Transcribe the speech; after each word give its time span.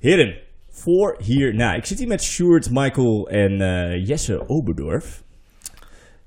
Heren, 0.00 0.38
voor 0.68 1.16
hierna. 1.22 1.74
Ik 1.74 1.84
zit 1.84 1.98
hier 1.98 2.08
met 2.08 2.22
Sjoerd, 2.22 2.70
Michael 2.70 3.28
en 3.28 3.60
eh, 3.60 4.06
Jesse 4.06 4.48
Oberdorf. 4.48 5.22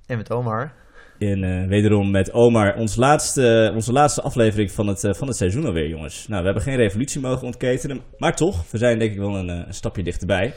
En 0.06 0.18
met 0.18 0.32
Omar. 0.32 0.74
En 1.20 1.44
eh, 1.44 1.68
wederom 1.68 2.12
met 2.12 2.34
Omar, 2.34 2.76
ons 2.76 2.96
laatste, 2.96 3.72
onze 3.76 3.92
laatste 3.92 4.22
aflevering 4.22 4.72
van 4.72 4.88
het, 4.88 5.04
eh, 5.04 5.14
van 5.14 5.28
het 5.28 5.38
seizoen 5.38 5.66
alweer, 5.66 5.90
jongens. 5.90 6.28
Nou, 6.28 6.40
we 6.40 6.46
hebben 6.46 6.64
geen 6.64 6.76
revolutie 6.76 7.22
mogen 7.22 7.46
ontketenen, 7.46 8.02
maar 8.18 8.36
toch, 8.36 8.72
we 8.72 8.78
zijn 8.78 9.00
denk 9.00 9.12
ik 9.12 9.18
wel 9.18 9.36
een, 9.38 9.50
eh, 9.50 9.68
een 9.68 9.74
stapje 9.74 10.04
dichterbij. 10.04 10.54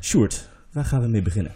Sjoerd, 0.00 0.48
waar 0.72 0.84
gaan 0.84 1.00
we 1.00 1.08
mee 1.08 1.22
beginnen? 1.22 1.52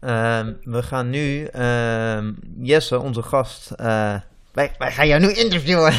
Ehm, 0.00 0.52
we 0.62 0.82
gaan 0.82 1.10
nu 1.10 1.44
ehm, 1.44 2.32
Jesse, 2.60 3.00
onze 3.00 3.22
gast. 3.22 3.70
eh, 3.70 4.14
wij, 4.52 4.74
wij 4.78 4.92
gaan 4.92 5.06
jou 5.06 5.20
nu 5.20 5.32
interviewen. 5.32 5.92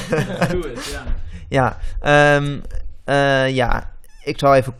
Doe 0.52 0.68
het, 0.68 0.86
ja. 0.86 1.04
ja, 1.57 1.77
ehm, 2.02 2.59
eh, 3.05 3.55
ja, 3.55 3.91
ik 4.23 4.39
zal 4.39 4.55
even 4.55 4.73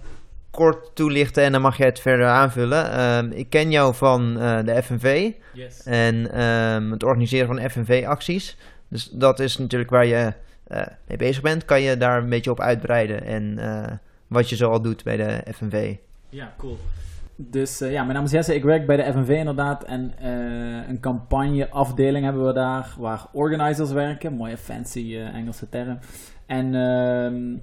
kort 0.54 0.96
toelichten 0.96 1.44
en 1.44 1.52
dan 1.52 1.62
mag 1.62 1.78
jij 1.78 1.88
het 1.88 2.00
verder 2.00 2.28
aanvullen. 2.28 2.92
Ehm, 2.92 3.32
ik 3.32 3.50
ken 3.50 3.72
jou 3.72 3.96
van 3.96 4.40
eh, 4.40 4.64
de 4.66 4.84
FNV 4.84 5.32
Yes. 5.54 5.84
en 5.84 6.32
ehm, 6.32 6.92
het 6.92 7.04
organiseren 7.04 7.48
van 7.48 7.70
FNV-acties. 7.70 8.58
Dus 8.88 9.10
dat 9.12 9.40
is 9.40 9.58
natuurlijk 9.58 9.90
waar 9.92 10.06
je 10.06 10.34
eh, 10.68 10.82
mee 11.08 11.18
bezig 11.18 11.42
bent. 11.42 11.66
Kan 11.66 11.82
je 11.82 11.98
daar 11.98 12.18
een 12.18 12.30
beetje 12.30 12.52
op 12.52 12.60
uitbreiden 12.60 13.24
en 13.24 13.60
eh, 13.60 13.92
wat 14.28 14.50
je 14.50 14.56
zo 14.56 14.72
al 14.72 14.82
doet 14.82 15.04
bij 15.04 15.18
de 15.18 15.44
FNV? 15.54 15.96
Ja, 16.30 16.54
cool. 16.58 16.78
Dus 17.36 17.80
ja, 17.80 18.02
mijn 18.04 18.14
naam 18.14 18.24
is 18.24 18.32
Jesse, 18.32 18.56
ik 18.56 18.64
werk 18.64 18.86
bij 18.86 18.98
de 18.98 19.12
FNV 19.12 19.30
inderdaad. 19.30 19.84
En 19.84 20.14
een 20.90 21.00
campagneafdeling 21.00 22.26
hebben 22.26 22.46
we 22.46 22.54
daar, 22.54 22.94
waar 22.98 23.26
organizers 23.32 23.92
werken. 23.92 24.34
Mooie 24.34 24.58
fancy 24.58 25.18
Engelse 25.18 25.70
term. 25.70 26.00
En 26.46 26.76
ehm, 26.76 27.58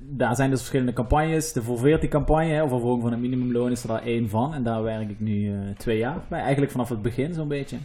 daar 0.00 0.36
zijn 0.36 0.50
dus 0.50 0.58
verschillende 0.58 0.92
campagnes. 0.92 1.52
De 1.52 1.62
Volveerti 1.62 2.08
campagne, 2.08 2.52
hè, 2.52 2.62
over 2.62 2.76
verhoging 2.76 3.02
van 3.02 3.12
het 3.12 3.20
minimumloon, 3.20 3.70
is 3.70 3.82
er 3.82 3.88
daar 3.88 4.02
één 4.02 4.28
van. 4.28 4.54
En 4.54 4.62
daar 4.62 4.82
werk 4.82 5.10
ik 5.10 5.20
nu 5.20 5.52
eh, 5.52 5.58
twee 5.76 5.98
jaar 5.98 6.20
bij. 6.28 6.40
Eigenlijk 6.40 6.72
vanaf 6.72 6.88
het 6.88 7.02
begin 7.02 7.34
zo'n 7.34 7.48
beetje. 7.48 7.76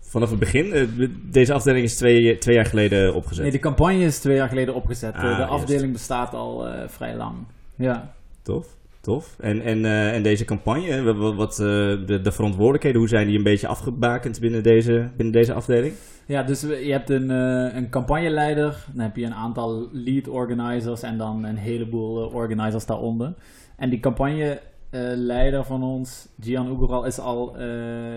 Vanaf 0.00 0.30
het 0.30 0.38
begin, 0.38 0.72
eh, 0.72 1.08
deze 1.22 1.52
afdeling 1.52 1.84
is 1.84 1.96
twee, 1.96 2.38
twee 2.38 2.54
jaar 2.54 2.66
geleden 2.66 3.14
opgezet. 3.14 3.42
Nee, 3.42 3.52
de 3.52 3.58
campagne 3.58 3.98
is 4.04 4.18
twee 4.18 4.36
jaar 4.36 4.48
geleden 4.48 4.74
opgezet. 4.74 5.14
Ah, 5.14 5.22
Eh, 5.22 5.30
de 5.30 5.36
juist. 5.36 5.50
afdeling 5.52 5.92
bestaat 5.92 6.34
al 6.34 6.66
eh, 6.68 6.88
vrij 6.88 7.16
lang. 7.16 7.34
Ja. 7.76 8.14
Tof, 8.42 8.66
tof. 9.02 9.36
En, 9.40 9.62
en, 9.62 9.84
eh, 9.84 10.14
en 10.14 10.22
deze 10.22 10.44
campagne, 10.44 11.12
wat, 11.12 11.34
wat 11.34 11.52
eh, 11.52 11.66
de, 12.06 12.20
de 12.22 12.32
verantwoordelijkheden, 12.32 12.98
hoe 12.98 13.08
zijn 13.08 13.26
die 13.26 13.36
een 13.36 13.42
beetje 13.42 13.66
afgebakend 13.66 14.40
binnen 14.40 14.62
deze, 14.62 15.10
binnen 15.16 15.34
deze 15.34 15.52
afdeling? 15.52 15.94
Ja, 16.26 16.42
dus 16.42 16.60
je 16.60 16.92
hebt 16.92 17.10
een, 17.10 17.30
eh, 17.30 17.76
een 17.76 17.90
campagneleider, 17.90 18.84
dan 18.92 19.04
heb 19.04 19.16
je 19.16 19.24
een 19.24 19.34
aantal 19.34 19.88
lead 19.92 20.28
organizers 20.28 21.02
en 21.02 21.18
dan 21.18 21.44
een 21.44 21.56
heleboel 21.56 22.26
organizers 22.26 22.86
daaronder. 22.86 23.34
En 23.76 23.90
die 23.90 24.00
campagneleider 24.00 25.64
van 25.64 25.82
ons, 25.82 26.28
Gian 26.40 26.72
Ugoral, 26.72 27.04
is 27.04 27.18
al 27.18 27.56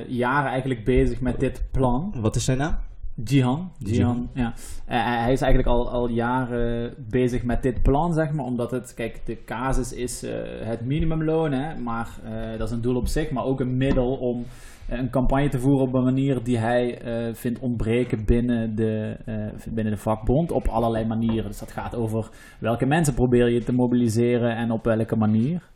jaren 0.08 0.52
eigenlijk 0.52 0.84
bezig 0.84 1.22
met 1.22 1.40
dit 1.40 1.64
plan. 1.72 2.14
Wat 2.16 2.36
is 2.36 2.46
zijn 2.46 2.58
naam? 2.58 2.78
Jihan. 3.24 3.72
Jihan, 3.78 4.30
ja. 4.34 4.54
Eh, 4.86 5.22
hij 5.24 5.32
is 5.32 5.42
eigenlijk 5.42 5.68
al, 5.68 5.90
al 5.90 6.10
jaren 6.10 6.94
bezig 7.10 7.44
met 7.44 7.64
dit 7.64 7.82
plan, 7.82 8.14
zeg 8.14 8.32
maar. 8.32 8.46
Omdat 8.46 8.72
het, 8.72 8.94
kijk, 8.94 9.26
de 9.26 9.44
casus 9.44 9.94
is 9.94 10.24
eh, 10.24 10.34
het 10.68 10.86
minimumloon, 10.86 11.52
hè. 11.52 11.80
Maar 11.80 12.20
eh, 12.24 12.58
dat 12.58 12.68
is 12.68 12.76
een 12.76 12.82
doel 12.82 12.96
op 12.96 13.08
zich, 13.08 13.32
maar 13.32 13.44
ook 13.44 13.60
een 13.60 13.78
middel 13.78 14.16
om 14.16 14.46
eh, 14.88 14.98
een 14.98 15.10
campagne 15.10 15.50
te 15.50 15.60
voeren 15.60 15.88
op 15.88 15.94
een 15.94 16.04
manier 16.04 16.44
die 16.44 16.58
hij 16.58 17.02
eh, 17.02 17.34
vindt 17.34 17.60
ontbreken 17.60 18.26
binnen 18.26 18.76
de, 18.76 19.16
eh, 19.26 19.74
binnen 19.74 19.94
de 19.94 20.00
vakbond. 20.00 20.52
Op 20.52 20.68
allerlei 20.68 21.06
manieren. 21.06 21.48
Dus 21.48 21.60
dat 21.60 21.72
gaat 21.72 21.96
over 21.96 22.30
welke 22.60 22.86
mensen 22.86 23.14
probeer 23.14 23.50
je 23.50 23.64
te 23.64 23.74
mobiliseren 23.74 24.56
en 24.56 24.72
op 24.72 24.84
welke 24.84 25.16
manier. 25.16 25.70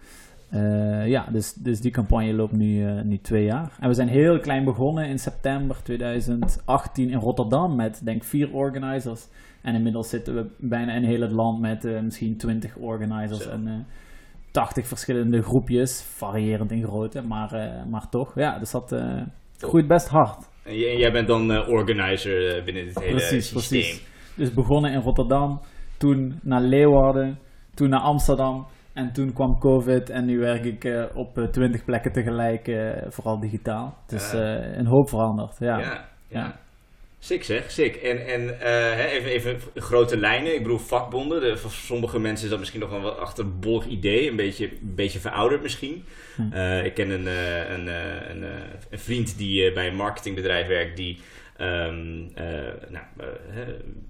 Eh, 0.50 1.08
ja, 1.08 1.28
dus, 1.32 1.54
dus 1.54 1.82
die 1.82 1.92
campagne 1.92 2.34
loopt 2.34 2.52
nu, 2.52 2.86
eh, 2.86 3.02
nu 3.02 3.18
twee 3.18 3.44
jaar. 3.44 3.78
En 3.80 3.88
we 3.88 3.94
zijn 3.94 4.08
heel 4.08 4.40
klein 4.40 4.64
begonnen 4.64 5.08
in 5.08 5.20
september 5.20 5.84
2018 5.84 7.10
in 7.10 7.20
Rotterdam 7.20 7.76
met 7.76 8.02
denk 8.06 8.24
vier 8.24 8.54
organizers. 8.54 9.28
En 9.62 9.76
inmiddels 9.76 10.10
zitten 10.10 10.36
we 10.36 10.50
bijna 10.58 10.94
in 10.94 11.04
heel 11.04 11.22
het 11.22 11.32
land 11.32 11.60
met 11.60 11.86
eh, 11.86 12.02
misschien 12.02 12.38
20 12.38 12.76
organizers 12.76 13.44
Zo. 13.44 13.50
en 13.50 13.68
eh 13.68 13.74
80 14.52 14.88
verschillende 14.88 15.42
groepjes, 15.42 16.02
variërend 16.02 16.72
in 16.72 16.84
grootte, 16.84 17.22
maar, 17.22 17.50
maar 17.90 18.10
toch. 18.10 18.36
Ja, 18.36 18.60
dus 18.60 18.72
dat 18.72 18.96
groeit 19.58 19.88
best 19.88 20.08
hard. 20.08 20.50
En, 20.64 20.78
jij 20.78 21.12
bent 21.12 21.28
dan 21.28 21.68
organizer 21.68 22.64
binnen 22.64 22.86
dit 22.86 23.00
hele 23.00 23.12
Precies, 23.12 23.48
systeem. 23.48 23.82
precies. 23.82 24.08
Dus 24.36 24.54
begonnen 24.54 24.92
in 24.92 25.02
Rotterdam, 25.02 25.62
toen 25.98 26.40
naar 26.44 26.62
Leeuwarden, 26.62 27.40
toen 27.74 27.90
naar 27.90 28.02
Amsterdam. 28.02 28.68
En 29.00 29.12
toen 29.14 29.34
kwam 29.34 29.60
COVID 29.60 30.10
en 30.10 30.26
nu 30.26 30.40
werk 30.40 30.66
ik 30.66 30.84
eh, 30.84 31.04
op 31.14 31.38
eh, 31.38 31.44
20 31.44 31.86
plekken 31.86 32.12
tegelijk, 32.12 32.68
eh, 32.68 32.90
vooral 33.10 33.40
digitaal. 33.40 33.98
Dus 34.08 34.34
eh, 34.34 34.78
een 34.78 34.86
hoop 34.86 35.10
veranderd. 35.10 35.56
Ja. 35.60 35.80
Ja, 35.80 36.10
ja. 36.28 36.60
Sick 37.20 37.44
zeg, 37.44 37.72
sick. 37.72 37.96
En, 37.96 38.26
en 38.28 38.42
even, 39.10 39.32
even 39.32 39.60
grote 39.76 40.18
lijnen. 40.18 40.54
Ik 40.54 40.62
bedoel 40.62 40.78
vakbonden. 40.78 41.42
De, 41.42 41.58
voor 41.58 41.72
sommige 41.72 42.20
mensen 42.20 42.44
is 42.44 42.50
dat 42.50 42.60
misschien 42.60 42.80
nog 42.80 42.92
een 42.92 43.02
wat 43.02 43.18
achterbollig 43.18 43.86
idee. 43.86 44.30
Een 44.30 44.36
beetje, 44.36 44.66
een 44.66 44.96
beetje 44.96 45.20
verouderd 45.20 45.62
misschien. 45.62 46.04
Hm. 46.36 46.54
Ik 46.84 46.94
ken 46.94 47.10
een, 47.10 47.26
een, 47.74 47.88
een, 48.30 48.44
een 48.90 49.00
vriend 49.00 49.38
die 49.38 49.74
bij 49.74 49.88
een 49.88 49.96
marketingbedrijf 49.96 50.68
werkt. 50.68 50.98
Die, 50.98 51.20
ehm, 51.60 52.28
eh, 52.36 52.46
nou, 52.90 53.06
eh, 53.18 53.58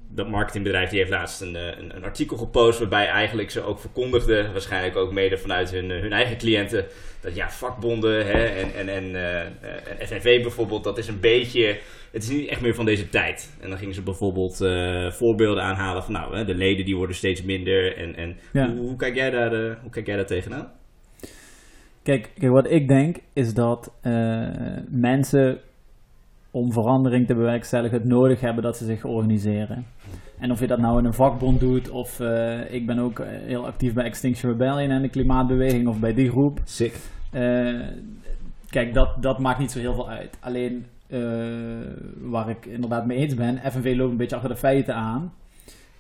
dat 0.10 0.30
marketingbedrijf 0.30 0.90
die 0.90 1.00
heeft 1.00 1.12
laatst 1.12 1.42
een, 1.42 1.56
eh, 1.56 1.78
een, 1.78 1.96
een 1.96 2.04
artikel 2.04 2.38
gepost. 2.38 2.80
Waarbij 2.80 3.08
eigenlijk 3.08 3.52
ze 3.52 3.62
ook 3.62 3.80
verkondigden. 3.80 4.52
Waarschijnlijk 4.52 4.96
ook 4.96 5.14
mede 5.14 5.38
vanuit 5.38 5.72
hun, 5.72 5.90
hun 5.90 6.12
eigen 6.12 6.38
cliënten. 6.38 6.86
Dat 7.22 7.36
ja, 7.36 7.50
vakbonden 7.50 8.26
hè, 8.26 8.46
en, 8.46 8.74
en, 8.76 8.90
en, 8.90 9.16
en 10.00 10.08
FNV 10.08 10.42
bijvoorbeeld. 10.42 10.84
Dat 10.84 10.98
is 10.98 11.08
een 11.08 11.20
beetje 11.20 11.80
het 12.12 12.24
is 12.24 12.30
niet 12.30 12.48
echt 12.48 12.62
meer 12.62 12.76
van 12.76 12.86
deze 12.86 13.10
tijd. 13.10 13.58
En 13.62 13.70
dan 13.70 13.78
gingen 13.78 13.94
ze 13.94 14.02
bijvoorbeeld 14.02 14.58
voorbeelden 15.14 15.64
aanhalen 15.64 16.04
van 16.04 16.14
nou, 16.14 16.36
hè, 16.36 16.46
de 16.46 16.56
leden 16.56 16.86
die 16.86 16.96
worden 16.96 17.16
steeds 17.16 17.44
minder. 17.44 17.98
En, 17.98 18.16
en 18.16 18.38
Ja. 18.54 18.70
hoe, 18.70 18.80
hoe 18.80 18.96
kijk 18.96 19.16
jij 19.16 19.30
daar, 19.30 19.78
hoe 19.82 19.92
kijk 19.92 20.06
jij 20.06 20.16
daar 20.16 20.26
tegenaan? 20.26 20.72
Kijk, 22.04 22.30
kijk, 22.40 22.52
wat 22.52 22.72
ik 22.72 22.88
denk 22.88 23.18
is 23.34 23.54
dat 23.54 23.92
mensen 24.90 25.60
om 26.52 26.72
verandering 26.72 27.28
te 27.28 27.36
bewerkstelligen 27.36 27.98
het 27.98 28.08
nodig 28.08 28.42
hebben 28.42 28.64
dat 28.64 28.78
ze 28.78 28.86
zich 28.86 29.06
organiseren. 29.06 29.86
En 30.40 30.52
of 30.52 30.60
je 30.60 30.68
dat 30.68 30.80
nou 30.80 31.00
in 31.00 31.06
een 31.06 31.14
vakbond 31.14 31.60
doet, 31.60 31.90
of 31.90 32.20
eh, 32.20 32.74
ik 32.74 32.86
ben 32.86 33.00
ook 33.00 33.20
eh, 33.20 33.28
heel 33.28 33.66
actief 33.66 33.94
bij 33.94 34.06
Extinction 34.06 34.52
Rebellion 34.52 34.90
en 34.90 35.02
de 35.02 35.10
klimaatbeweging, 35.10 35.88
of 35.88 36.00
bij 36.00 36.14
die 36.14 36.30
groep. 36.30 36.60
Sick. 36.64 36.96
Eh, 37.32 37.80
kijk, 38.70 38.94
dat, 38.94 39.22
dat 39.22 39.40
maakt 39.40 39.60
niet 39.60 39.72
zo 39.72 39.80
heel 39.80 39.94
veel 39.94 40.10
uit. 40.10 40.38
Alleen 40.40 40.86
waar 42.22 42.50
ik 42.50 42.66
inderdaad 42.66 43.06
mee 43.06 43.18
eens 43.18 43.36
ben, 43.36 43.72
FNV 43.72 43.94
loopt 43.98 44.12
een 44.12 44.18
beetje 44.18 44.36
achter 44.36 44.52
de 44.52 44.58
feiten 44.58 44.96
aan. 44.96 45.34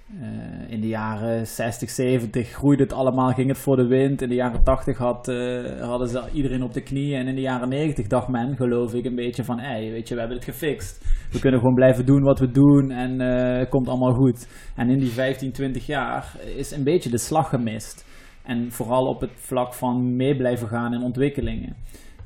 Eh, 0.10 0.72
in 0.72 0.82
de 0.82 0.88
jaren 0.88 1.48
60, 1.48 1.90
70 1.90 2.50
groeide 2.50 2.84
het 2.84 2.94
allemaal, 2.94 3.34
ging 3.34 3.48
het 3.48 3.58
voor 3.58 3.76
de 3.76 3.88
wind. 3.88 4.22
In 4.22 4.30
de 4.30 4.36
jaren 4.36 4.64
80 4.64 4.98
had, 4.98 5.28
eh, 5.28 5.82
hadden 5.82 6.08
ze 6.08 6.24
iedereen 6.34 6.64
op 6.64 6.74
de 6.74 6.82
knieën. 6.82 7.20
En 7.20 7.28
in 7.28 7.36
de 7.36 7.42
jaren 7.42 7.70
90 7.70 8.08
dacht 8.08 8.28
men, 8.28 8.56
geloof 8.56 8.94
ik, 8.94 9.06
een 9.06 9.16
beetje 9.16 9.44
van... 9.44 9.62
Weet 9.92 10.08
je, 10.08 10.14
we 10.14 10.20
hebben 10.20 10.38
het 10.38 10.48
gefixt. 10.48 11.06
We 11.32 11.40
kunnen 11.40 11.60
gewoon 11.60 11.76
blijven 11.76 12.06
doen 12.06 12.24
wat 12.24 12.40
we 12.40 12.52
doen 12.52 12.92
en 12.92 13.22
eh, 13.22 13.58
het 13.58 13.70
komt 13.70 13.88
allemaal 13.88 14.14
goed. 14.14 14.48
En 14.76 14.90
in 14.90 15.00
die 15.00 15.12
15, 15.12 15.52
20 15.52 15.86
jaar 15.86 16.36
is 16.56 16.72
een 16.72 16.84
beetje 16.84 17.10
de 17.10 17.18
slag 17.18 17.50
gemist. 17.50 18.06
En 18.44 18.72
vooral 18.72 19.06
op 19.06 19.22
het 19.22 19.32
vlak 19.36 19.74
van 19.74 20.16
mee 20.16 20.38
blijven 20.38 20.68
gaan 20.68 20.94
in 20.94 21.02
ontwikkelingen. 21.02 21.76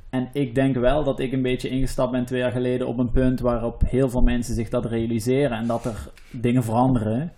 En 0.10 0.30
ik 0.34 0.56
denk 0.56 0.76
wel 0.76 1.04
dat 1.04 1.20
ik 1.20 1.32
een 1.32 1.42
beetje 1.42 1.70
ingestapt 1.70 2.12
ben 2.12 2.26
twee 2.26 2.40
jaar 2.40 2.52
geleden 2.52 2.88
op 2.88 2.98
een 2.98 3.12
punt 3.12 3.40
waarop 3.40 3.82
heel 3.86 4.10
veel 4.10 4.22
mensen 4.22 4.56
zich 4.56 4.70
dat 4.70 4.86
realiseren 4.86 5.58
en 5.58 5.68
dat 5.68 5.86
er 5.86 6.10
dingen 6.32 6.64
veranderen. 6.64 7.32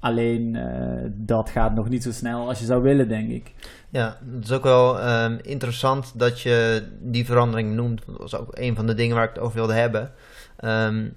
Alleen 0.00 0.56
eh, 0.56 1.10
dat 1.12 1.50
gaat 1.50 1.74
nog 1.74 1.88
niet 1.88 2.02
zo 2.02 2.12
snel 2.12 2.48
als 2.48 2.58
je 2.58 2.64
zou 2.64 2.82
willen, 2.82 3.08
denk 3.08 3.30
ik. 3.30 3.52
Ja, 3.88 4.18
het 4.34 4.44
is 4.44 4.52
ook 4.52 4.62
wel 4.62 5.00
ehm, 5.00 5.38
interessant 5.42 6.12
dat 6.18 6.40
je 6.40 6.86
die 7.00 7.24
verandering 7.24 7.74
noemt. 7.74 8.02
Dat 8.06 8.16
was 8.16 8.36
ook 8.36 8.58
een 8.58 8.76
van 8.76 8.86
de 8.86 8.94
dingen 8.94 9.16
waar 9.16 9.24
ik 9.24 9.34
het 9.34 9.42
over 9.42 9.56
wilde 9.56 9.72
hebben. 9.72 10.12
Ehm, 10.56 11.08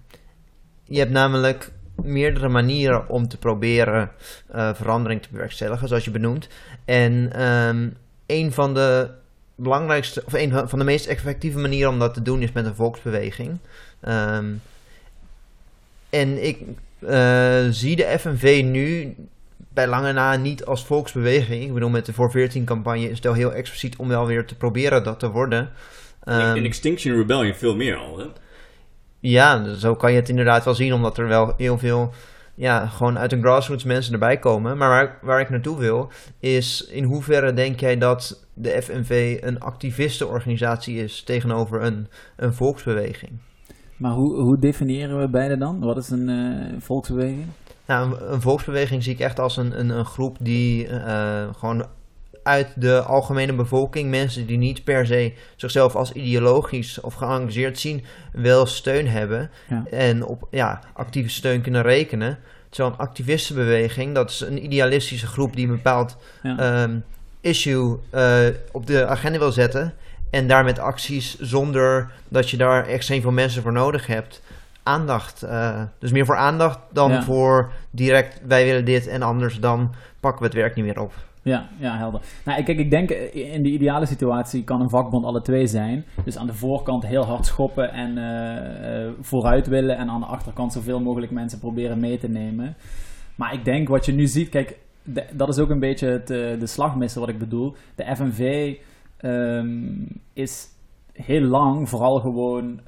je 0.84 1.00
hebt 1.00 1.12
namelijk 1.12 1.72
meerdere 1.96 2.50
manieren 2.50 3.10
om 3.10 3.28
te 3.28 3.38
proberen 3.38 4.12
eh, 4.52 4.74
verandering 4.74 5.22
te 5.22 5.30
bewerkstelligen, 5.32 5.88
zoals 5.88 6.06
je 6.06 6.12
benoemt. 6.12 6.48
En 6.86 7.34
ehm, 7.34 7.90
een 8.26 8.52
van 8.52 8.74
de 8.74 9.10
belangrijkste, 9.56 10.24
of 10.26 10.34
een 10.34 10.68
van 10.70 10.80
de 10.80 10.86
meest 10.86 11.06
effectieve 11.06 11.60
manieren 11.60 11.92
om 11.92 12.00
dat 12.00 12.14
te 12.14 12.22
doen 12.22 12.42
is 12.42 12.52
met 12.52 12.66
een 12.66 12.76
volksbeweging. 12.76 13.58
En 16.10 16.46
ik 16.46 16.62
zie 17.70 17.96
de 17.96 18.16
FNV 18.20 18.62
nu 18.66 19.16
bij 19.74 19.88
lange 19.88 20.12
na 20.12 20.36
niet 20.36 20.66
als 20.66 20.86
volksbeweging. 20.86 21.64
Ik 21.64 21.74
bedoel, 21.74 21.90
met 21.90 22.06
de 22.06 22.14
voor 22.14 22.32
14 22.32 22.66
campagne 22.66 23.10
is 23.10 23.16
het 23.16 23.24
wel 23.24 23.34
heel 23.34 23.54
expliciet 23.54 23.96
om 23.96 24.08
wel 24.08 24.26
weer 24.26 24.46
te 24.46 24.56
proberen 24.56 25.04
dat 25.04 25.20
te 25.20 25.32
worden. 25.32 25.70
Ehm, 26.24 26.56
in 26.56 26.66
Extinction 26.66 27.16
Rebellion 27.16 27.56
veel 27.56 27.76
meer 27.76 27.96
al, 27.96 28.18
hè? 28.18 28.26
ja, 29.20 29.74
zo 29.74 29.96
kan 29.96 30.12
je 30.12 30.20
het 30.20 30.30
inderdaad 30.30 30.66
wel 30.66 30.76
zien, 30.76 30.94
omdat 30.94 31.18
er 31.18 31.28
wel 31.28 31.54
heel 31.58 31.78
veel 31.78 32.14
ja, 32.56 32.88
gewoon 32.88 33.20
uit 33.20 33.32
een 33.32 33.42
grassroots 33.42 33.84
mensen 33.84 34.14
erbij 34.14 34.38
komen. 34.38 34.78
Maar 34.78 34.90
waar, 34.90 35.20
waar 35.22 35.40
ik 35.40 35.50
naartoe 35.50 35.80
wil, 35.80 36.12
is 36.40 36.86
in 36.86 37.04
hoeverre 37.04 37.54
denk 37.54 37.80
jij 37.80 37.98
dat 37.98 38.48
de 38.54 38.82
FNV 38.82 39.38
een 39.42 39.60
activistenorganisatie 39.60 41.04
is 41.04 41.24
tegenover 41.24 41.82
een, 41.82 42.08
een 42.36 42.54
volksbeweging? 42.54 43.32
Maar 43.98 44.12
hoe, 44.12 44.36
hoe 44.36 44.60
definiëren 44.60 45.20
we 45.20 45.28
beide 45.28 45.58
dan? 45.58 45.80
Wat 45.80 45.98
is 45.98 46.10
een 46.10 46.30
uh, 46.30 46.80
volksbeweging? 46.80 47.46
Nou, 47.86 48.12
een, 48.12 48.34
een, 48.34 48.42
volksbeweging 48.42 49.04
zie 49.04 49.14
ik 49.14 49.20
echt 49.20 49.40
als 49.40 49.58
een, 49.58 49.80
een, 49.80 49.90
een 49.90 50.06
groep 50.06 50.38
die 50.40 50.88
uh, 50.88 51.44
gewoon 51.58 51.86
uit 52.44 52.68
de 52.76 53.02
algemene 53.02 53.54
bevolking, 53.54 54.10
mensen 54.10 54.46
die 54.46 54.58
niet 54.58 54.84
per 54.84 55.06
se 55.06 55.34
zichzelf 55.56 55.96
als 55.96 56.12
ideologisch 56.12 57.02
of 57.02 57.14
geëngageerd 57.14 57.80
zien, 57.80 58.04
wel 58.32 58.66
steun 58.66 59.08
hebben 59.08 59.50
ja. 59.70 59.86
en 59.90 60.26
op 60.26 60.48
ja, 60.52 60.80
actieve 60.94 61.30
steun 61.30 61.62
kunnen 61.62 61.82
rekenen. 61.82 62.38
Zo'n 62.70 62.98
activistenbeweging, 62.98 64.16
dat 64.16 64.30
is 64.30 64.42
een 64.42 64.64
idealistische 64.64 65.28
groep 65.28 65.56
die 65.56 65.68
een 65.68 65.76
bepaald 65.76 66.18
ja. 66.44 66.84
um, 66.84 67.04
issue 67.42 67.98
uh, 68.14 68.48
op 68.72 68.88
de 68.88 69.06
agenda 69.06 69.40
wil 69.40 69.52
zetten. 69.52 69.94
En 70.34 70.48
daar 70.48 70.64
met 70.64 70.80
acties 70.80 71.40
zonder 71.40 72.12
dat 72.28 72.50
je 72.50 72.58
daar 72.58 72.88
extreem 72.88 73.22
veel 73.22 73.32
mensen 73.32 73.62
voor 73.62 73.72
nodig 73.72 74.08
hebt. 74.08 74.42
Aandacht. 74.84 75.44
Uh, 75.44 75.82
dus 76.00 76.12
meer 76.12 76.26
voor 76.26 76.38
aandacht 76.38 76.80
dan 76.92 77.12
ja. 77.12 77.24
voor 77.24 77.72
direct 77.90 78.42
wij 78.48 78.66
willen 78.66 78.86
dit 78.86 79.08
en 79.08 79.22
anders 79.22 79.60
dan 79.60 79.94
pakken 80.20 80.42
we 80.42 80.46
het 80.46 80.56
werk 80.56 80.76
niet 80.76 80.86
meer 80.86 81.02
op. 81.02 81.14
Ja, 81.42 81.70
ja, 81.78 81.98
helder. 81.98 82.22
Nou, 82.46 82.64
kijk, 82.64 82.78
ik 82.78 82.90
denk 82.90 83.10
in 83.34 83.64
de 83.64 83.70
ideale 83.70 84.06
situatie 84.06 84.64
kan 84.64 84.82
een 84.82 84.90
vakbond 84.90 85.26
alle 85.26 85.42
twee 85.42 85.68
zijn. 85.68 86.06
Dus 86.24 86.38
aan 86.38 86.48
de 86.48 86.54
voorkant 86.54 87.06
heel 87.06 87.26
hard 87.26 87.46
schoppen 87.46 87.92
en 87.92 88.18
uh, 88.18 89.10
vooruit 89.22 89.68
willen. 89.68 89.98
En 89.98 90.10
aan 90.10 90.20
de 90.20 90.26
achterkant 90.26 90.74
zoveel 90.74 91.00
mogelijk 91.00 91.32
mensen 91.32 91.60
proberen 91.60 92.00
mee 92.00 92.18
te 92.18 92.30
nemen. 92.30 92.76
Maar 93.36 93.54
ik 93.54 93.66
denk 93.66 93.88
wat 93.88 94.06
je 94.06 94.14
nu 94.14 94.28
ziet, 94.28 94.50
kijk, 94.50 94.78
de, 95.04 95.24
dat 95.32 95.50
is 95.50 95.60
ook 95.60 95.70
een 95.70 95.80
beetje 95.80 96.08
het, 96.08 96.28
de 96.28 96.68
slagmissen 96.68 97.20
wat 97.20 97.30
ik 97.30 97.40
bedoel. 97.40 97.76
De 97.96 98.16
FNV 98.16 98.76
um, 99.26 100.08
is 100.34 100.68
heel 101.14 101.42
lang 101.42 101.90
vooral 101.90 102.20
gewoon 102.20 102.80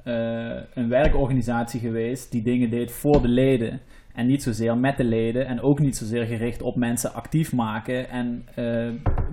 een 0.74 0.88
werkorganisatie 0.88 1.80
geweest 1.80 2.30
die 2.30 2.42
dingen 2.42 2.70
deed 2.70 2.92
voor 2.92 3.22
de 3.22 3.28
leden. 3.28 3.80
En 4.16 4.26
niet 4.26 4.42
zozeer 4.42 4.76
met 4.76 4.96
de 4.96 5.04
leden 5.04 5.46
en 5.46 5.60
ook 5.60 5.78
niet 5.78 5.96
zozeer 5.96 6.24
gericht 6.24 6.62
op 6.62 6.76
mensen 6.76 7.14
actief 7.14 7.52
maken 7.52 8.10
en 8.10 8.46
uh, 8.58 8.88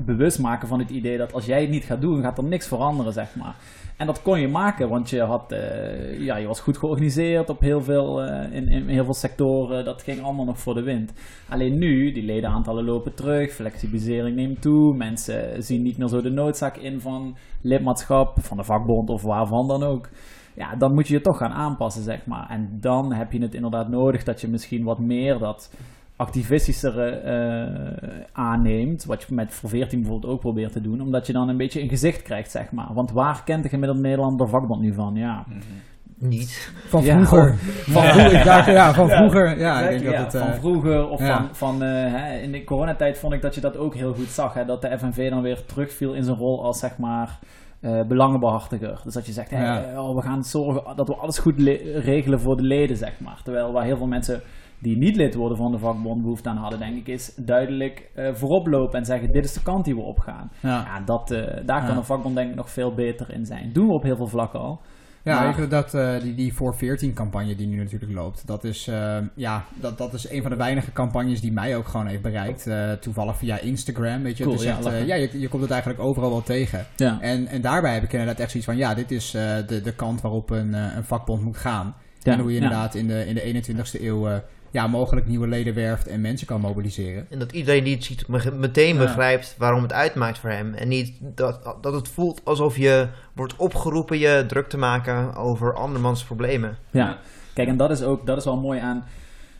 bewust 0.05 0.39
maken 0.39 0.67
van 0.67 0.79
het 0.79 0.89
idee 0.89 1.17
dat 1.17 1.33
als 1.33 1.45
jij 1.45 1.61
het 1.61 1.69
niet 1.69 1.83
gaat 1.83 2.01
doen, 2.01 2.21
gaat 2.21 2.37
er 2.37 2.43
niks 2.43 2.67
veranderen, 2.67 3.13
zeg 3.13 3.35
maar. 3.35 3.55
En 3.97 4.05
dat 4.05 4.21
kon 4.21 4.39
je 4.39 4.47
maken, 4.47 4.89
want 4.89 5.09
je, 5.09 5.21
had, 5.21 5.51
uh, 5.51 6.19
ja, 6.19 6.35
je 6.35 6.47
was 6.47 6.59
goed 6.59 6.77
georganiseerd 6.77 7.49
op 7.49 7.59
heel 7.59 7.81
veel, 7.81 8.25
uh, 8.25 8.53
in, 8.53 8.67
in, 8.67 8.87
heel 8.87 9.03
veel 9.03 9.13
sectoren. 9.13 9.85
Dat 9.85 10.01
ging 10.01 10.23
allemaal 10.23 10.45
nog 10.45 10.59
voor 10.59 10.73
de 10.73 10.81
wind. 10.81 11.13
Alleen 11.49 11.77
nu, 11.77 12.11
die 12.11 12.23
ledenaantallen 12.23 12.83
lopen 12.83 13.13
terug, 13.13 13.51
flexibilisering 13.51 14.35
neemt 14.35 14.61
toe. 14.61 14.95
Mensen 14.95 15.63
zien 15.63 15.81
niet 15.81 15.97
meer 15.97 16.07
zo 16.07 16.21
de 16.21 16.29
noodzaak 16.29 16.77
in 16.77 17.01
van 17.01 17.35
lidmaatschap, 17.61 18.37
van 18.41 18.57
de 18.57 18.63
vakbond 18.63 19.09
of 19.09 19.21
waarvan 19.21 19.67
dan 19.67 19.83
ook 19.83 20.09
ja, 20.53 20.75
dan 20.75 20.93
moet 20.93 21.07
je 21.07 21.13
je 21.13 21.21
toch 21.21 21.37
gaan 21.37 21.51
aanpassen, 21.51 22.03
zeg 22.03 22.25
maar. 22.25 22.49
En 22.49 22.77
dan 22.79 23.13
heb 23.13 23.31
je 23.31 23.41
het 23.41 23.53
inderdaad 23.53 23.89
nodig 23.89 24.23
dat 24.23 24.41
je 24.41 24.47
misschien 24.47 24.83
wat 24.83 24.99
meer 24.99 25.37
dat 25.37 25.71
activistischere 26.15 27.21
uh, 27.25 28.25
aanneemt, 28.31 29.05
wat 29.05 29.23
je 29.23 29.33
met 29.33 29.53
voor 29.53 29.69
14 29.69 30.01
bijvoorbeeld 30.01 30.33
ook 30.33 30.39
probeert 30.39 30.71
te 30.71 30.81
doen, 30.81 31.01
omdat 31.01 31.27
je 31.27 31.33
dan 31.33 31.49
een 31.49 31.57
beetje 31.57 31.81
een 31.81 31.89
gezicht 31.89 32.21
krijgt, 32.21 32.51
zeg 32.51 32.71
maar. 32.71 32.93
Want 32.93 33.11
waar 33.11 33.43
kent 33.43 33.63
de 33.63 33.69
gemiddelde 33.69 34.01
Nederlander 34.01 34.49
vakbond 34.49 34.81
nu 34.81 34.93
van? 34.93 35.15
Ja. 35.15 35.43
Mm 35.47 35.53
-hmm. 35.53 35.81
Niet. 36.29 36.71
Van 36.87 37.03
vroeger. 37.03 37.47
Ja, 37.47 37.55
van, 37.91 38.03
vroeger 38.03 38.45
ja. 38.45 38.69
ja, 38.69 38.93
van 38.93 39.09
vroeger. 39.09 39.59
Ja, 39.59 39.89
ik 39.89 40.01
denk 40.01 40.15
dat 40.15 40.33
het, 40.33 40.41
van 40.41 40.53
vroeger. 40.53 41.09
Of 41.09 41.25
van, 41.25 41.47
van 41.51 41.83
uh, 41.83 41.89
hè, 41.89 42.37
in 42.37 42.51
de 42.51 42.63
coronatijd 42.63 43.17
vond 43.17 43.33
ik 43.33 43.41
dat 43.41 43.55
je 43.55 43.61
dat 43.61 43.77
ook 43.77 43.95
heel 43.95 44.13
goed 44.13 44.27
zag. 44.27 44.53
Hè, 44.53 44.65
dat 44.65 44.81
de 44.81 44.97
FNV 44.97 45.29
dan 45.29 45.41
weer 45.41 45.65
terugviel 45.65 46.13
in 46.13 46.23
zijn 46.23 46.37
rol 46.37 46.63
als 46.63 46.79
zeg 46.79 46.97
maar 46.97 47.39
uh, 47.83 48.03
belangenbehartiger. 48.03 49.01
Dus 49.03 49.13
dat 49.13 49.25
je 49.25 49.31
zegt, 49.31 49.49
hey, 49.49 49.61
ja. 49.61 50.01
oh, 50.01 50.15
we 50.15 50.21
gaan 50.21 50.43
zorgen 50.43 50.95
dat 50.95 51.07
we 51.07 51.15
alles 51.15 51.37
goed 51.37 51.59
regelen 51.95 52.39
voor 52.39 52.55
de 52.55 52.63
leden, 52.63 52.97
zeg 52.97 53.19
maar. 53.19 53.41
Terwijl 53.43 53.71
waar 53.71 53.83
heel 53.83 53.97
veel 53.97 54.07
mensen 54.07 54.41
die 54.79 54.97
niet 54.97 55.15
lid 55.15 55.35
worden 55.35 55.57
van 55.57 55.71
de 55.71 55.77
vakbond 55.77 56.21
behoefte 56.21 56.49
aan 56.49 56.57
hadden, 56.57 56.79
denk 56.79 56.95
ik, 56.95 57.07
is 57.07 57.35
duidelijk 57.35 58.11
uh, 58.15 58.33
voorop 58.33 58.67
lopen 58.67 58.99
en 58.99 59.05
zeggen, 59.05 59.31
dit 59.31 59.45
is 59.45 59.53
de 59.53 59.63
kant 59.63 59.85
die 59.85 59.95
we 59.95 60.01
opgaan. 60.01 60.51
Ja. 60.59 60.69
ja 60.69 61.01
dat, 61.05 61.31
uh, 61.31 61.45
daar 61.65 61.85
kan 61.85 61.97
een 61.97 62.03
vakbond 62.03 62.35
denk 62.35 62.49
ik 62.49 62.55
nog 62.55 62.69
veel 62.69 62.93
beter 62.93 63.33
in 63.33 63.45
zijn. 63.45 63.73
Doen 63.73 63.87
we 63.87 63.93
op 63.93 64.03
heel 64.03 64.15
veel 64.15 64.27
vlakken 64.27 64.59
al. 64.59 64.81
Ja, 65.23 65.41
maar, 65.41 65.69
dat, 65.69 65.93
uh, 65.93 66.21
die, 66.21 66.35
die 66.35 66.53
voor 66.53 66.75
14 66.75 67.13
campagne 67.13 67.55
die 67.55 67.67
nu 67.67 67.77
natuurlijk 67.77 68.11
loopt, 68.11 68.47
dat 68.47 68.63
is, 68.63 68.87
uh, 68.87 69.17
ja, 69.35 69.65
dat, 69.73 69.97
dat 69.97 70.13
is 70.13 70.29
een 70.29 70.41
van 70.41 70.51
de 70.51 70.57
weinige 70.57 70.91
campagnes 70.91 71.41
die 71.41 71.51
mij 71.51 71.77
ook 71.77 71.87
gewoon 71.87 72.07
heeft 72.07 72.21
bereikt. 72.21 72.67
Uh, 72.67 72.91
toevallig 72.91 73.37
via 73.37 73.59
Instagram, 73.59 74.23
weet 74.23 74.37
je. 74.37 74.43
Cool, 74.43 74.63
ja, 74.63 74.77
echt, 74.77 75.07
ja 75.07 75.15
je, 75.15 75.39
je 75.39 75.47
komt 75.47 75.61
het 75.61 75.71
eigenlijk 75.71 76.01
overal 76.01 76.29
wel 76.29 76.43
tegen. 76.43 76.85
Ja. 76.95 77.21
En, 77.21 77.47
en 77.47 77.61
daarbij 77.61 77.93
heb 77.93 78.03
ik 78.03 78.11
inderdaad 78.11 78.39
echt 78.39 78.49
zoiets 78.49 78.69
van, 78.69 78.77
ja, 78.77 78.93
dit 78.93 79.11
is 79.11 79.31
de, 79.31 79.81
de 79.83 79.93
kant 79.95 80.21
waarop 80.21 80.49
een, 80.49 80.73
een 80.73 81.03
vakbond 81.03 81.41
moet 81.41 81.57
gaan. 81.57 81.95
Ja. 82.19 82.31
En 82.31 82.39
hoe 82.39 82.49
je 82.49 82.55
inderdaad 82.55 82.95
in, 82.95 83.07
de, 83.07 83.25
in 83.25 83.35
de 83.35 83.63
21ste 83.63 84.01
eeuw 84.01 84.41
ja, 84.73 84.87
mogelijk 84.87 85.27
nieuwe 85.27 85.47
leden 85.47 85.73
werft 85.73 86.07
en 86.07 86.21
mensen 86.21 86.47
kan 86.47 86.61
mobiliseren. 86.61 87.25
En 87.29 87.39
dat 87.39 87.51
iedereen 87.51 87.83
die 87.83 87.95
het 87.95 88.03
ziet 88.03 88.27
meteen 88.53 88.95
ja. 88.95 89.01
begrijpt 89.01 89.55
waarom 89.57 89.81
het 89.81 89.93
uitmaakt 89.93 90.37
voor 90.37 90.49
hem. 90.49 90.73
En 90.73 90.87
niet 90.87 91.17
dat, 91.21 91.75
dat 91.81 91.93
het 91.93 92.07
voelt 92.07 92.41
alsof 92.43 92.77
je 92.77 93.07
wordt 93.33 93.55
opgeroepen 93.55 94.19
je 94.19 94.45
druk 94.47 94.69
te 94.69 94.77
maken 94.77 95.35
over 95.35 95.73
andermans 95.73 96.23
problemen. 96.23 96.77
Ja, 96.91 97.17
kijk, 97.53 97.67
en 97.67 97.77
dat 97.77 97.91
is 97.91 98.01
ook 98.01 98.25
dat 98.25 98.37
is 98.37 98.45
wel 98.45 98.57
mooi 98.57 98.79
aan 98.79 99.03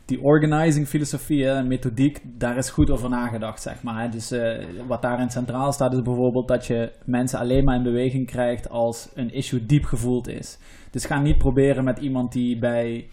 die 0.06 0.22
organizing 0.22 0.88
filosofie 0.88 1.50
en 1.50 1.68
methodiek, 1.68 2.20
daar 2.24 2.58
is 2.58 2.70
goed 2.70 2.90
over 2.90 3.10
nagedacht, 3.10 3.62
zeg 3.62 3.84
maar. 3.84 4.12
Dus 4.12 4.32
uh, 4.32 4.54
wat 4.88 5.02
daarin 5.02 5.30
centraal 5.30 5.72
staat 5.72 5.94
is 5.94 6.02
bijvoorbeeld 6.02 6.48
dat 6.48 6.66
je 6.66 6.92
mensen 7.06 7.40
alleen 7.40 7.64
maar 7.64 7.76
in 7.76 7.84
beweging 7.84 8.28
krijgt 8.28 8.70
als 8.70 9.10
een 9.14 9.34
issue 9.34 9.66
diep 9.66 9.86
gevoeld 9.86 10.28
is. 10.28 10.58
Dus 10.92 11.06
ga 11.06 11.20
niet 11.20 11.38
proberen 11.38 11.84
met 11.84 11.98
iemand 11.98 12.32
die 12.32 12.58
bij 12.58 13.08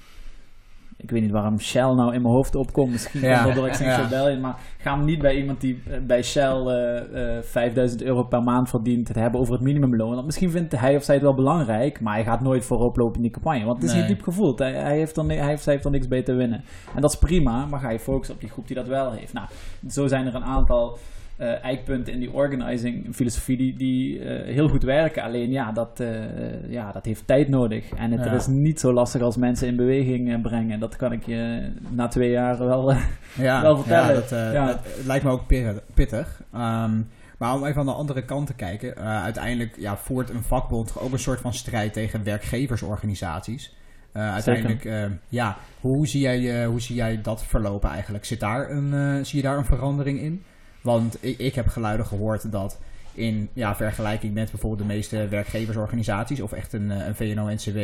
ik 1.02 1.10
weet 1.10 1.22
niet 1.22 1.30
waarom 1.30 1.60
Shell 1.60 1.92
nou 1.94 2.14
in 2.14 2.22
mijn 2.22 2.34
hoofd 2.34 2.54
opkomt. 2.54 2.90
Misschien 2.90 3.20
ja, 3.20 3.44
doordat 3.44 3.80
ik 3.80 3.86
ja. 3.86 4.38
Maar 4.40 4.56
ga 4.78 4.96
hem 4.96 5.04
niet 5.04 5.18
bij 5.18 5.36
iemand 5.36 5.60
die 5.60 5.82
eh, 5.90 5.98
bij 6.06 6.22
Shell 6.22 6.56
uh, 6.56 7.36
uh, 7.36 7.42
5000 7.42 8.02
euro 8.02 8.22
per 8.22 8.42
maand 8.42 8.68
verdient 8.68 9.08
het 9.08 9.16
hebben 9.16 9.40
over 9.40 9.52
het 9.52 9.62
minimumloon. 9.62 10.14
Want 10.14 10.26
misschien 10.26 10.50
vindt 10.50 10.80
hij 10.80 10.96
of 10.96 11.04
zij 11.04 11.14
het 11.14 11.24
wel 11.24 11.34
belangrijk, 11.34 12.00
maar 12.00 12.14
hij 12.14 12.24
gaat 12.24 12.40
nooit 12.40 12.64
voorop 12.64 12.96
lopen 12.96 13.16
in 13.16 13.22
die 13.22 13.30
campagne. 13.30 13.64
Want 13.64 13.76
het 13.76 13.86
is 13.86 13.92
nee. 13.92 14.00
niet 14.00 14.10
diep 14.10 14.22
gevoeld. 14.22 14.58
Hij, 14.58 14.72
hij, 14.72 14.96
heeft 14.96 15.14
dan, 15.14 15.28
hij 15.28 15.46
heeft, 15.46 15.64
hij 15.64 15.72
heeft 15.72 15.84
dan 15.84 15.92
niks 15.92 16.08
beter 16.08 16.36
winnen. 16.36 16.64
En 16.94 17.00
dat 17.00 17.12
is 17.12 17.18
prima, 17.18 17.66
maar 17.66 17.80
ga 17.80 17.90
je 17.90 17.98
focussen 17.98 18.34
op 18.34 18.40
die 18.40 18.50
groep 18.50 18.66
die 18.66 18.76
dat 18.76 18.86
wel 18.86 19.12
heeft. 19.12 19.32
Nou, 19.32 19.46
zo 19.88 20.06
zijn 20.06 20.26
er 20.26 20.34
een 20.34 20.44
aantal 20.44 20.98
uh, 21.40 21.64
eikpunten 21.64 22.12
in 22.12 22.18
die 22.18 22.32
organizing 22.32 23.14
filosofie 23.14 23.56
die, 23.56 23.76
die 23.76 24.18
uh, 24.18 24.54
heel 24.54 24.68
goed 24.68 24.82
werken. 24.82 25.22
Alleen 25.22 25.50
ja 25.50 25.72
dat, 25.72 26.00
uh, 26.00 26.70
ja, 26.70 26.92
dat 26.92 27.04
heeft 27.04 27.26
tijd 27.26 27.48
nodig. 27.48 27.90
En 27.96 28.10
het 28.10 28.24
ja. 28.24 28.32
is 28.32 28.46
niet 28.46 28.80
zo 28.80 28.92
lastig 28.92 29.22
als 29.22 29.36
mensen 29.36 29.68
in 29.68 29.76
beweging 29.76 30.42
brengen. 30.42 30.80
Dat 30.80 30.96
kan 30.96 31.12
ik 31.12 31.26
je 31.26 31.72
na 31.88 32.08
twee 32.08 32.30
jaar 32.30 32.58
wel, 32.58 32.92
ja, 33.34 33.62
wel 33.62 33.76
vertellen. 33.76 34.14
Ja, 34.14 34.14
dat, 34.14 34.30
ja. 34.30 34.66
dat, 34.66 34.78
het 34.82 35.06
lijkt 35.06 35.24
me 35.24 35.30
ook 35.30 35.46
pittig. 35.94 36.42
Um, 36.54 37.08
maar 37.38 37.54
om 37.54 37.64
even 37.64 37.80
aan 37.80 37.86
de 37.86 37.92
andere 37.92 38.24
kant 38.24 38.46
te 38.46 38.54
kijken. 38.54 38.96
uiteindelijk 38.96 39.76
ja, 39.78 39.96
voert 39.96 40.30
een 40.30 40.42
vakbond 40.42 41.00
ook 41.00 41.12
een 41.12 41.18
soort 41.18 41.40
van 41.40 41.54
strijd 41.54 41.92
tegen 41.92 42.24
werkgeversorganisaties. 42.24 43.76
uiteindelijk, 44.12 44.88
ja, 45.28 45.56
hoe 45.80 46.06
zie, 46.06 46.20
jij, 46.20 46.64
hoe 46.64 46.80
zie 46.80 46.96
jij 46.96 47.20
dat 47.20 47.44
verlopen 47.44 47.90
eigenlijk? 47.90 48.24
Zit 48.24 48.40
daar 48.40 48.70
een, 48.70 49.26
zie 49.26 49.36
je 49.36 49.44
daar 49.44 49.58
een 49.58 49.64
verandering 49.64 50.20
in? 50.20 50.44
Want 50.82 51.16
ik, 51.20 51.38
ik 51.38 51.54
heb 51.54 51.68
geluiden 51.68 52.06
gehoord 52.06 52.52
dat 52.52 52.78
in 53.14 53.48
ja, 53.52 53.76
vergelijking 53.76 54.34
met 54.34 54.50
bijvoorbeeld 54.50 54.88
de 54.88 54.94
meeste 54.94 55.28
werkgeversorganisaties 55.28 56.40
of 56.40 56.52
echt 56.52 56.72
een, 56.72 56.90
een 56.90 57.14
VNO-NCW, 57.14 57.78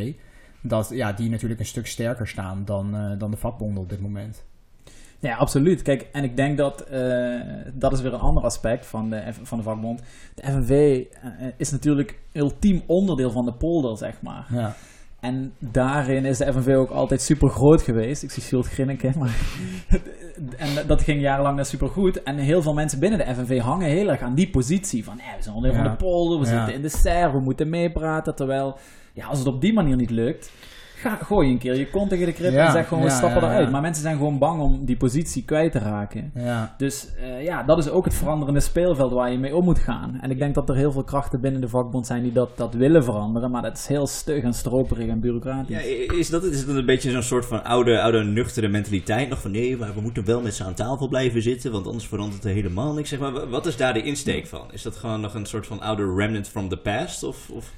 dat 0.61 0.89
ja, 0.93 1.13
die 1.13 1.31
natuurlijk 1.31 1.61
een 1.61 1.67
stuk 1.67 1.87
sterker 1.87 2.29
staan 2.29 2.63
dan, 2.65 2.95
uh, 2.95 3.19
dan 3.19 3.31
de 3.31 3.37
vakbonden 3.37 3.83
op 3.83 3.89
dit 3.89 4.01
moment. 4.01 4.45
Ja, 5.19 5.37
absoluut. 5.37 5.83
Kijk, 5.83 6.07
en 6.13 6.25
ik 6.25 6.37
denk 6.37 6.57
dat 6.57 6.87
uh, 6.93 7.41
dat 7.73 7.93
is 7.93 8.01
weer 8.01 8.13
een 8.13 8.21
ander 8.21 8.43
aspect 8.43 8.87
van 8.87 9.11
de, 9.11 9.23
van 9.43 9.59
de 9.59 9.65
vakbond. 9.65 10.01
De 10.35 10.43
FNV 10.43 11.03
is 11.57 11.71
natuurlijk 11.71 12.19
ultiem 12.33 12.83
onderdeel 12.87 13.31
van 13.31 13.45
de 13.45 13.53
polder, 13.53 13.97
zeg 13.97 14.23
maar. 14.23 14.47
Ja. 14.51 14.77
En 15.27 15.53
daarin 15.59 16.25
is 16.25 16.39
de 16.39 16.53
FNV 16.53 16.75
ook 16.75 16.91
altijd 16.91 17.23
super 17.23 17.49
groot 17.49 17.83
geweest. 17.83 18.23
Ik 18.23 18.31
zie 18.31 18.43
Schild 18.43 18.67
grinniken, 18.67 19.19
maar... 19.19 19.37
en 20.57 20.87
dat 20.87 21.03
ging 21.03 21.21
jarenlang 21.21 21.57
net 21.57 21.67
super 21.67 21.89
goed. 21.89 22.23
En 22.23 22.39
heel 22.39 22.63
veel 22.63 22.75
mensen 22.75 23.01
binnen 23.01 23.19
de 23.19 23.35
FNV 23.35 23.61
hangen 23.61 23.89
heel 23.89 24.09
erg 24.09 24.21
aan 24.21 24.35
die 24.35 24.51
positie. 24.51 25.05
Van, 25.05 25.17
we 25.17 25.43
zijn 25.43 25.55
onderdeel 25.55 25.81
ja. 25.81 25.87
van 25.87 25.97
de 25.97 26.05
polder, 26.05 26.41
we 26.41 26.47
ja. 26.47 26.57
zitten 26.57 26.75
in 26.75 26.83
de 26.83 26.89
SER, 26.89 27.33
we 27.33 27.41
moeten 27.41 27.69
meepraten. 27.69 28.35
Terwijl, 28.35 28.79
ja, 29.13 29.27
als 29.27 29.39
het 29.39 29.49
op 29.49 29.61
die 29.61 29.73
manier 29.73 29.97
niet 29.97 30.11
lukt... 30.11 30.53
Ga, 30.99 31.19
gooi 31.23 31.51
een 31.51 31.59
keer 31.59 31.75
je 31.77 31.91
kont 31.91 32.09
tegen 32.11 32.27
de 32.27 32.33
krip 32.33 32.53
Ja, 32.53 32.67
en 32.67 32.73
zeg 32.73 32.89
gewoon, 32.89 33.03
we 33.05 33.09
ja, 33.11 33.17
stappen 33.17 33.41
ja, 33.41 33.47
eruit. 33.49 33.65
ja. 33.65 33.71
Maar 33.71 33.81
mensen 33.81 34.03
zijn 34.03 34.17
gewoon 34.17 34.39
bang 34.39 34.61
om 34.61 34.85
die 34.85 34.97
positie 34.97 35.45
kwijt 35.45 35.73
te 35.73 35.79
raken. 35.79 36.31
Ja. 36.35 36.75
Dus 36.79 37.09
eh, 37.21 37.45
ja, 37.45 37.63
dat 37.63 37.79
is 37.79 37.89
ook 37.89 38.05
het 38.05 38.15
veranderende 38.15 38.61
speelveld 38.61 39.13
waar 39.13 39.31
je 39.33 39.39
mee 39.39 39.57
om 39.57 39.65
moet 39.65 39.79
gaan. 39.79 40.19
En 40.21 40.31
ik 40.31 40.39
denk 40.39 40.55
dat 40.55 40.69
er 40.69 40.75
heel 40.77 40.93
veel 40.93 41.05
krachten 41.05 41.41
binnen 41.41 41.61
de 41.61 41.69
vakbond 41.69 42.07
zijn 42.07 42.23
die 42.23 42.33
dat, 42.33 42.51
dat 42.57 42.75
willen 42.75 43.05
veranderen. 43.05 43.51
Maar 43.51 43.63
dat 43.63 43.77
is 43.77 43.87
heel 43.87 44.07
stug 44.07 44.43
en 44.43 44.55
stroperig 44.55 45.09
en 45.09 45.21
bureaucratisch. 45.21 45.77
Ja, 45.77 46.15
is 46.17 46.31
dat, 46.31 46.45
is 46.45 46.67
dat 46.67 46.77
een 46.77 46.87
beetje 46.87 47.11
zo'n 47.11 47.23
soort 47.23 47.47
van 47.47 47.65
oude, 47.65 48.01
oude 48.01 48.25
nuchtere 48.25 48.69
mentaliteit? 48.69 49.29
Nog 49.29 49.41
van 49.41 49.51
nee, 49.51 49.77
maar 49.77 49.95
we 49.95 50.01
moeten 50.01 50.25
wel 50.25 50.41
met 50.41 50.55
ze 50.55 50.65
aan 50.65 50.75
tafel 50.75 51.09
blijven 51.09 51.43
zitten, 51.43 51.73
want 51.73 51.87
anders 51.87 52.07
verandert 52.07 52.45
er 52.45 52.51
helemaal 52.51 52.93
niks. 52.95 53.09
Zeg 53.09 53.19
maar, 53.19 53.33
wa- 53.33 53.47
wat 53.49 53.67
is 53.67 53.77
daar 53.77 53.95
de 53.95 54.03
insteek 54.03 54.47
van? 54.47 54.63
Is 54.73 54.83
dat 54.83 54.97
gewoon 54.97 55.21
nog 55.21 55.35
een 55.35 55.47
soort 55.47 55.67
van 55.67 55.81
oude 55.81 56.15
remnant 56.17 56.49
from 56.49 56.69
the 56.69 56.77
past? 56.77 57.23
Of, 57.23 57.51
of? 57.51 57.73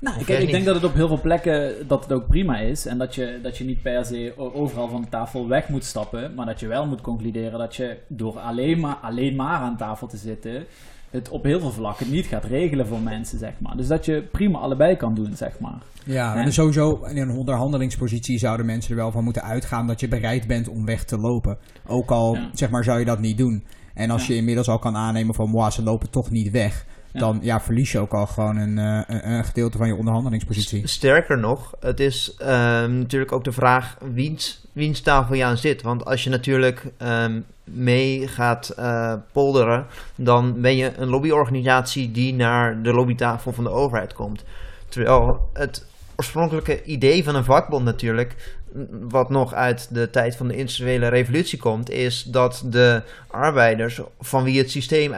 Nou, 0.00 0.16
echt 0.18 0.28
ik 0.28 0.50
denk 0.50 0.64
dat 0.64 0.74
het 0.74 0.84
op 0.84 0.94
heel 0.94 1.08
veel 1.08 1.20
plekken 1.20 1.74
dat 1.88 2.02
het 2.02 2.12
ook 2.12 2.26
prima 2.28 2.58
is. 2.58 2.86
En 2.86 2.98
dat 2.98 3.14
je, 3.14 3.38
dat 3.42 3.58
je 3.58 3.64
niet 3.64 3.82
per 3.82 4.04
se 4.04 4.32
overal 4.36 4.88
van 4.88 5.00
de 5.00 5.08
tafel 5.08 5.48
weg 5.48 5.68
moet 5.68 5.84
stappen. 5.84 6.34
Maar 6.34 6.46
dat 6.46 6.60
je 6.60 6.66
wel 6.66 6.86
moet 6.86 7.00
concluderen 7.00 7.58
dat 7.58 7.76
je 7.76 7.96
door 8.08 8.38
alleen 8.38 8.80
maar, 8.80 8.94
alleen 8.94 9.36
maar 9.36 9.58
aan 9.58 9.76
tafel 9.76 10.06
te 10.06 10.16
zitten. 10.16 10.64
het 11.10 11.28
op 11.28 11.44
heel 11.44 11.60
veel 11.60 11.70
vlakken 11.70 12.10
niet 12.10 12.26
gaat 12.26 12.44
regelen 12.44 12.86
voor 12.86 13.00
mensen, 13.00 13.38
zeg 13.38 13.52
maar. 13.58 13.76
Dus 13.76 13.86
dat 13.86 14.04
je 14.04 14.22
prima 14.32 14.58
allebei 14.58 14.96
kan 14.96 15.14
doen, 15.14 15.36
zeg 15.36 15.58
maar. 15.58 15.78
Ja, 16.04 16.34
en 16.36 16.52
sowieso 16.52 17.04
in 17.04 17.16
een 17.16 17.30
onderhandelingspositie 17.30 18.38
zouden 18.38 18.66
mensen 18.66 18.90
er 18.90 18.96
wel 18.96 19.10
van 19.10 19.24
moeten 19.24 19.42
uitgaan 19.42 19.86
dat 19.86 20.00
je 20.00 20.08
bereid 20.08 20.46
bent 20.46 20.68
om 20.68 20.84
weg 20.84 21.04
te 21.04 21.18
lopen. 21.18 21.58
Ook 21.86 22.10
al, 22.10 22.34
Ja. 22.34 22.48
zeg 22.52 22.70
maar, 22.70 22.84
zou 22.84 22.98
je 22.98 23.04
dat 23.04 23.18
niet 23.18 23.38
doen. 23.38 23.64
En 23.94 24.10
als 24.10 24.26
Ja. 24.26 24.32
je 24.32 24.38
inmiddels 24.38 24.68
al 24.68 24.78
kan 24.78 24.96
aannemen 24.96 25.34
van, 25.34 25.50
wow, 25.50 25.70
ze 25.70 25.82
lopen 25.82 26.10
toch 26.10 26.30
niet 26.30 26.50
weg. 26.50 26.86
Dan 27.12 27.38
ja, 27.42 27.60
verlies 27.60 27.92
je 27.92 27.98
ook 27.98 28.12
al 28.12 28.26
gewoon 28.26 28.56
een, 28.56 28.78
eh, 28.78 29.02
een, 29.06 29.30
een 29.30 29.44
gedeelte 29.44 29.78
van 29.78 29.86
je 29.86 29.94
onderhandelingspositie. 29.94 30.86
Sterker 30.86 31.38
nog, 31.38 31.74
het 31.80 32.00
is 32.00 32.34
ehm, 32.38 32.98
natuurlijk 32.98 33.32
ook 33.32 33.44
de 33.44 33.52
vraag 33.52 33.96
wiens, 34.12 34.66
wiens 34.72 35.00
tafel 35.00 35.34
je 35.34 35.44
aan 35.44 35.56
zit. 35.56 35.82
Want 35.82 36.04
als 36.04 36.24
je 36.24 36.30
natuurlijk 36.30 36.92
ehm, 36.96 37.40
mee 37.64 38.28
gaat 38.28 38.68
eh, 38.68 39.14
polderen, 39.32 39.86
dan 40.14 40.60
ben 40.60 40.76
je 40.76 40.92
een 40.96 41.08
lobbyorganisatie 41.08 42.10
die 42.10 42.34
naar 42.34 42.82
de 42.82 42.92
lobbytafel 42.92 43.52
van 43.52 43.64
de 43.64 43.70
overheid 43.70 44.12
komt. 44.12 44.44
Terwijl 44.88 45.48
het 45.52 45.86
oorspronkelijke 46.16 46.84
idee 46.84 47.24
van 47.24 47.34
een 47.34 47.44
vakbond 47.44 47.84
natuurlijk, 47.84 48.56
m, 48.72 48.84
wat 49.08 49.30
nog 49.30 49.54
uit 49.54 49.94
de 49.94 50.10
tijd 50.10 50.36
van 50.36 50.48
de 50.48 50.56
industriële 50.56 51.08
revolutie 51.08 51.58
komt, 51.58 51.90
is 51.90 52.22
dat 52.22 52.62
de 52.66 53.02
arbeiders 53.26 54.00
van 54.20 54.44
wie 54.44 54.58
het 54.58 54.70
systeem 54.70 55.14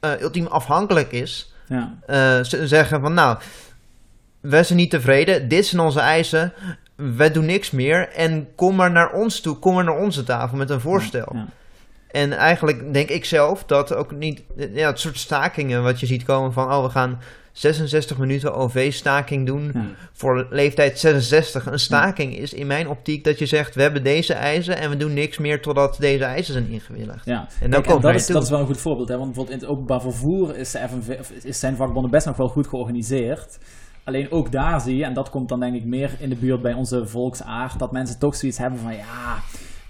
ultiem 0.00 0.46
afhankelijk 0.46 1.12
is, 1.12 1.54
Ja. 1.68 1.94
eh, 2.06 2.38
zeggen 2.42 3.00
van 3.00 3.14
nou, 3.14 3.38
wij 4.40 4.64
zijn 4.64 4.78
niet 4.78 4.90
tevreden, 4.90 5.48
dit 5.48 5.66
zijn 5.66 5.82
onze 5.82 6.00
eisen, 6.00 6.52
wij 6.94 7.30
doen 7.30 7.44
niks 7.46 7.70
meer 7.70 8.08
en 8.08 8.48
kom 8.54 8.74
maar 8.76 8.90
naar 8.90 9.12
ons 9.12 9.40
toe, 9.40 9.58
kom 9.58 9.74
maar 9.74 9.84
naar 9.84 9.98
onze 9.98 10.24
tafel 10.24 10.56
met 10.56 10.70
een 10.70 10.80
voorstel. 10.80 11.28
Ja. 11.32 11.46
En 12.10 12.32
eigenlijk 12.32 12.92
denk 12.92 13.08
ik 13.08 13.24
zelf 13.24 13.64
dat 13.64 13.94
ook 13.94 14.10
niet, 14.12 14.42
ja, 14.72 14.86
het 14.86 15.00
soort 15.00 15.18
stakingen 15.18 15.82
wat 15.82 16.00
je 16.00 16.06
ziet 16.06 16.24
komen 16.24 16.52
van 16.52 16.72
oh 16.72 16.84
we 16.84 16.90
gaan 16.90 17.20
66 17.58 18.18
minuten 18.18 18.54
OV-staking 18.54 19.46
doen 19.46 19.70
Ja. 19.74 19.84
voor 20.12 20.46
leeftijd 20.50 20.98
66. 20.98 21.66
Een 21.66 21.78
staking 21.78 22.36
is 22.36 22.52
in 22.52 22.66
mijn 22.66 22.88
optiek 22.88 23.24
dat 23.24 23.38
je 23.38 23.46
zegt 23.46 23.74
we 23.74 23.82
hebben 23.82 24.02
deze 24.02 24.34
eisen 24.34 24.78
en 24.78 24.90
we 24.90 24.96
doen 24.96 25.14
niks 25.14 25.38
meer 25.38 25.62
totdat 25.62 25.96
deze 26.00 26.24
eisen 26.24 26.52
zijn 26.52 26.68
ingewilligd. 26.68 27.24
Ja. 27.24 27.48
En 27.60 27.70
dan 27.70 27.82
komt 27.82 28.02
dat, 28.02 28.14
is, 28.14 28.24
toe. 28.24 28.34
dat 28.34 28.42
is 28.42 28.50
wel 28.50 28.60
een 28.60 28.66
goed 28.66 28.80
voorbeeld. 28.80 29.08
Hè? 29.08 29.16
Want 29.16 29.26
bijvoorbeeld 29.26 29.56
in 29.56 29.62
het 29.62 29.76
openbaar 29.76 30.00
vervoer 30.00 30.56
is, 30.56 30.70
de 30.70 30.78
FNV, 30.88 31.16
of 31.20 31.30
is 31.30 31.58
zijn 31.58 31.76
vakbonden 31.76 32.10
best 32.10 32.26
nog 32.26 32.36
wel 32.36 32.48
goed 32.48 32.66
georganiseerd. 32.66 33.58
Alleen 34.04 34.30
ook 34.30 34.52
daar 34.52 34.80
zie 34.80 34.96
je, 34.96 35.04
en 35.04 35.14
dat 35.14 35.30
komt 35.30 35.48
dan 35.48 35.60
denk 35.60 35.74
ik 35.74 35.84
meer 35.84 36.10
in 36.18 36.28
de 36.28 36.36
buurt 36.36 36.62
bij 36.62 36.72
onze 36.72 37.06
volksaard, 37.06 37.78
dat 37.78 37.92
mensen 37.92 38.18
toch 38.18 38.36
zoiets 38.36 38.58
hebben 38.58 38.80
van 38.80 38.94
ja, 38.96 39.38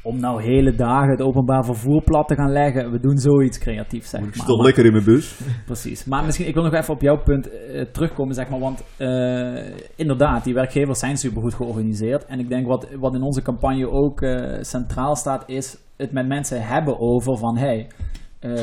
om 0.07 0.21
nou 0.21 0.43
hele 0.43 0.75
dagen 0.75 1.11
het 1.11 1.21
openbaar 1.21 1.65
vervoer 1.65 2.03
plat 2.03 2.29
te 2.29 2.35
gaan 2.35 2.53
leggen, 2.53 2.91
we 2.91 3.01
doen 3.01 3.19
zoiets 3.19 3.59
creatiefs 3.59 4.11
zeg 4.11 4.21
maar. 4.21 4.47
Maar- 4.47 4.65
lekker 4.65 4.85
in 4.85 4.93
mijn 4.93 5.05
bus? 5.05 5.41
Precies. 5.65 6.05
Maar 6.05 6.25
misschien, 6.25 6.47
ik 6.47 6.55
wil 6.55 6.63
nog 6.63 6.75
even 6.75 6.95
op 6.95 7.01
jouw 7.01 7.23
punt 7.23 7.51
eh, 7.51 7.83
terugkomen, 7.93 8.35
zeg 8.35 8.49
maar. 8.49 8.59
Want 8.59 8.85
eh, 8.97 9.97
inderdaad, 9.97 10.45
die 10.45 10.55
werkgevers 10.55 10.99
zijn 10.99 11.17
supergoed 11.17 11.55
georganiseerd. 11.55 12.25
En 12.25 12.39
ik 12.39 12.49
denk 12.49 12.67
wat, 12.67 12.89
wat 12.99 13.15
in 13.15 13.23
onze 13.23 13.43
campagne 13.43 13.91
ook 13.91 14.21
eh, 14.23 14.63
centraal 14.63 15.17
staat, 15.17 15.43
is 15.47 15.79
het 15.97 16.13
met 16.13 16.27
mensen 16.27 16.63
hebben 16.63 17.01
over 17.01 17.37
van... 17.39 17.57
Hey, 17.57 17.89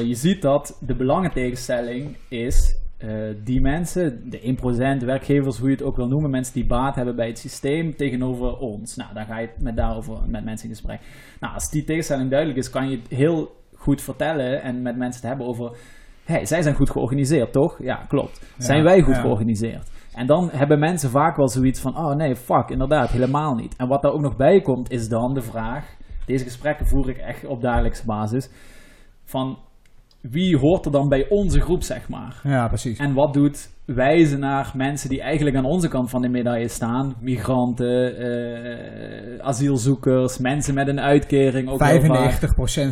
je 0.04 0.16
ziet 0.16 0.42
dat 0.42 0.78
de 0.86 0.96
belangentegenstelling 0.96 2.18
is... 2.30 2.83
eh, 3.04 3.10
die 3.44 3.62
mensen, 3.62 4.30
de 4.30 4.56
1% 5.02 5.06
werkgevers, 5.06 5.58
hoe 5.58 5.70
je 5.70 5.76
het 5.76 5.84
ook 5.84 5.96
wil 5.96 6.08
noemen, 6.08 6.30
mensen 6.30 6.54
die 6.54 6.66
baat 6.66 6.96
hebben 6.96 7.16
bij 7.16 7.28
het 7.28 7.40
systeem 7.40 7.96
tegenover 7.96 8.58
ons. 8.58 8.96
Nou, 8.96 9.14
dan 9.14 9.26
ga 9.26 9.38
je 9.40 9.50
met 9.60 9.76
daarover 9.76 10.18
met 10.28 10.44
mensen 10.44 10.70
in 10.70 10.76
gesprek. 10.76 11.00
Nou, 11.40 11.54
als 11.54 11.70
die 11.70 11.84
tegenstelling 11.84 12.30
duidelijk 12.30 12.60
is, 12.60 12.70
kan 12.70 12.90
je 12.90 12.98
het 12.98 13.08
heel 13.08 13.56
goed 13.76 14.02
vertellen 14.02 14.62
en 14.62 14.82
met 14.82 14.98
mensen 14.98 15.22
het 15.22 15.30
hebben 15.30 15.48
over 15.48 15.78
hey, 16.24 16.46
zij 16.46 16.62
zijn 16.62 16.76
goed 16.76 16.90
georganiseerd, 16.90 17.52
toch? 17.52 17.84
Ja, 17.84 17.96
klopt. 18.08 18.42
Zijn 18.58 18.84
wij 18.84 19.02
goed 19.02 19.16
ja. 19.16 19.22
georganiseerd? 19.22 19.92
En 20.14 20.28
dan 20.28 20.50
hebben 20.52 20.80
mensen 20.80 21.10
vaak 21.10 21.36
wel 21.36 21.50
zoiets 21.50 21.80
van, 21.80 21.98
oh 21.98 22.16
nee, 22.16 22.36
fuck, 22.36 22.70
inderdaad, 22.70 23.10
helemaal 23.10 23.56
niet. 23.56 23.76
En 23.76 23.88
wat 23.88 24.02
daar 24.02 24.12
ook 24.12 24.22
nog 24.22 24.36
bij 24.36 24.62
komt, 24.62 24.92
is 24.92 25.10
dan 25.10 25.34
de 25.34 25.42
vraag, 25.42 25.96
deze 26.26 26.44
gesprekken 26.44 26.88
voer 26.88 27.10
ik 27.10 27.18
echt 27.18 27.46
op 27.46 27.62
dagelijkse 27.62 28.06
basis, 28.06 28.50
van 29.24 29.58
wie 30.32 30.58
hoort 30.58 30.86
er 30.86 30.92
dan 30.92 31.10
bij 31.10 31.30
onze 31.30 31.62
groep, 31.62 31.84
zeg 31.84 32.10
maar? 32.10 32.40
Ja, 32.44 32.68
precies. 32.68 32.98
En 32.98 33.14
wat 33.14 33.34
doet 33.34 33.70
wijzen 33.86 34.40
naar 34.40 34.72
mensen 34.76 35.10
die 35.10 35.22
eigenlijk 35.22 35.56
aan 35.56 35.66
onze 35.66 35.88
kant 35.88 36.10
van 36.10 36.22
de 36.22 36.30
medaille 36.30 36.68
staan? 36.68 37.16
Migranten, 37.22 38.18
eh, 38.18 39.46
asielzoekers, 39.46 40.38
mensen 40.38 40.74
met 40.74 40.88
een 40.88 41.00
uitkering. 41.00 41.70
Ook 41.70 41.84
heel 41.84 42.02
vaak. 42.02 42.32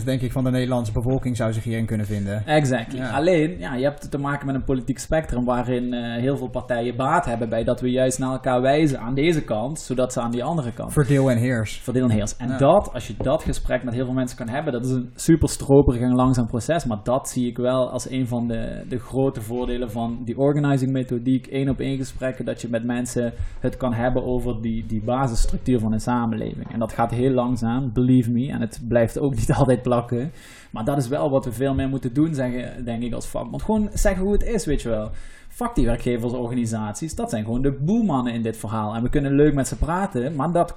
95% 0.01 0.05
denk 0.05 0.21
ik 0.21 0.31
van 0.31 0.43
de 0.43 0.49
Nederlandse 0.51 0.91
bevolking 0.91 1.37
zou 1.37 1.53
zich 1.53 1.63
hierin 1.63 1.85
kunnen 1.85 2.05
vinden. 2.05 2.45
Exactly. 2.45 2.97
Ja. 2.99 3.09
Alleen, 3.09 3.59
ja, 3.59 3.75
je 3.75 3.83
hebt 3.83 4.11
te 4.11 4.17
maken 4.17 4.45
met 4.45 4.55
een 4.55 4.63
politiek 4.63 4.99
spectrum 4.99 5.45
waarin 5.45 5.93
eh, 5.93 6.21
heel 6.21 6.37
veel 6.37 6.49
partijen 6.49 6.95
baat 6.95 7.25
hebben 7.25 7.49
bij 7.49 7.63
dat 7.63 7.81
we 7.81 7.89
juist 7.91 8.19
naar 8.19 8.31
elkaar 8.31 8.61
wijzen 8.61 8.99
aan 8.99 9.13
deze 9.15 9.43
kant, 9.43 9.79
zodat 9.79 10.13
ze 10.13 10.21
aan 10.21 10.31
die 10.31 10.43
andere 10.43 10.73
kant 10.73 10.93
Verdeel 10.93 11.31
en 11.31 11.37
heers. 11.37 11.79
verdeel 11.79 12.03
en 12.03 12.09
heers. 12.11 12.37
En 12.37 12.47
Ja. 12.47 12.57
dat, 12.57 12.93
als 12.93 13.07
je 13.07 13.13
dat 13.17 13.43
gesprek 13.43 13.83
met 13.83 13.93
heel 13.93 14.05
veel 14.05 14.13
mensen 14.13 14.37
kan 14.37 14.49
hebben, 14.49 14.73
dat 14.73 14.85
is 14.85 14.91
een 14.91 15.11
super 15.15 15.49
stroperig 15.49 16.01
en 16.01 16.15
langzaam 16.15 16.47
proces, 16.47 16.85
maar 16.85 16.99
dat 17.03 17.29
zie 17.29 17.47
ik 17.47 17.57
wel 17.57 17.89
als 17.91 18.09
een 18.09 18.27
van 18.27 18.47
de, 18.47 18.85
de 18.89 18.99
grote 18.99 19.41
voordelen 19.41 19.91
van 19.91 20.21
die 20.25 20.37
organizing 20.37 20.80
methodiek, 20.87 21.47
één 21.47 21.69
op 21.69 21.79
één 21.79 21.97
gesprekken, 21.97 22.45
dat 22.45 22.61
je 22.61 22.69
met 22.69 22.83
mensen 22.83 23.33
het 23.59 23.77
kan 23.77 23.93
hebben 23.93 24.23
over 24.23 24.61
die, 24.61 24.85
die 24.85 25.01
basisstructuur 25.01 25.79
van 25.79 25.91
een 25.93 26.01
samenleving. 26.01 26.71
En 26.73 26.79
dat 26.79 26.93
gaat 26.93 27.11
heel 27.11 27.31
langzaam, 27.31 27.91
believe 27.93 28.31
me, 28.31 28.49
en 28.51 28.61
het 28.61 28.81
blijft 28.87 29.19
ook 29.19 29.35
niet 29.39 29.51
altijd 29.53 29.81
plakken. 29.81 30.31
Maar 30.71 30.85
dat 30.85 30.97
is 30.97 31.07
wel 31.07 31.29
wat 31.29 31.45
we 31.45 31.51
veel 31.51 31.73
meer 31.73 31.89
moeten 31.89 32.13
doen, 32.13 32.33
zeggen, 32.35 32.85
denk 32.85 33.03
ik, 33.03 33.13
als 33.13 33.27
vakbond. 33.27 33.63
Gewoon 33.63 33.89
zeggen 33.93 34.23
hoe 34.23 34.33
het 34.33 34.43
is, 34.43 34.65
weet 34.65 34.81
je 34.81 34.89
wel. 34.89 35.09
Fuck 35.49 35.75
die 35.75 35.85
werkgeversorganisaties, 35.85 37.15
dat 37.15 37.29
zijn 37.29 37.43
gewoon 37.43 37.61
de 37.61 37.71
boelmannen 37.71 38.33
in 38.33 38.41
dit 38.41 38.57
verhaal. 38.57 38.95
En 38.95 39.03
we 39.03 39.09
kunnen 39.09 39.35
leuk 39.35 39.53
met 39.53 39.67
ze 39.67 39.77
praten, 39.77 40.35
maar 40.35 40.51
dat, 40.51 40.75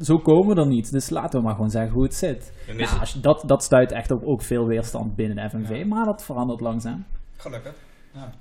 zo 0.00 0.18
komen 0.18 0.54
we 0.54 0.60
er 0.60 0.66
niet. 0.66 0.92
Dus 0.92 1.10
laten 1.10 1.38
we 1.38 1.44
maar 1.44 1.54
gewoon 1.54 1.70
zeggen 1.70 1.92
hoe 1.92 2.02
het 2.02 2.14
zit. 2.14 2.52
Ja, 2.66 2.98
het- 2.98 3.22
dat, 3.22 3.42
dat 3.46 3.62
stuit 3.62 3.92
echt 3.92 4.10
op 4.10 4.22
ook 4.24 4.42
veel 4.42 4.66
weerstand 4.66 5.14
binnen 5.16 5.36
de 5.36 5.48
FNV, 5.50 5.84
maar 5.86 6.04
dat 6.04 6.24
verandert 6.24 6.60
langzaam. 6.60 7.04
Gelukkig. 7.36 7.72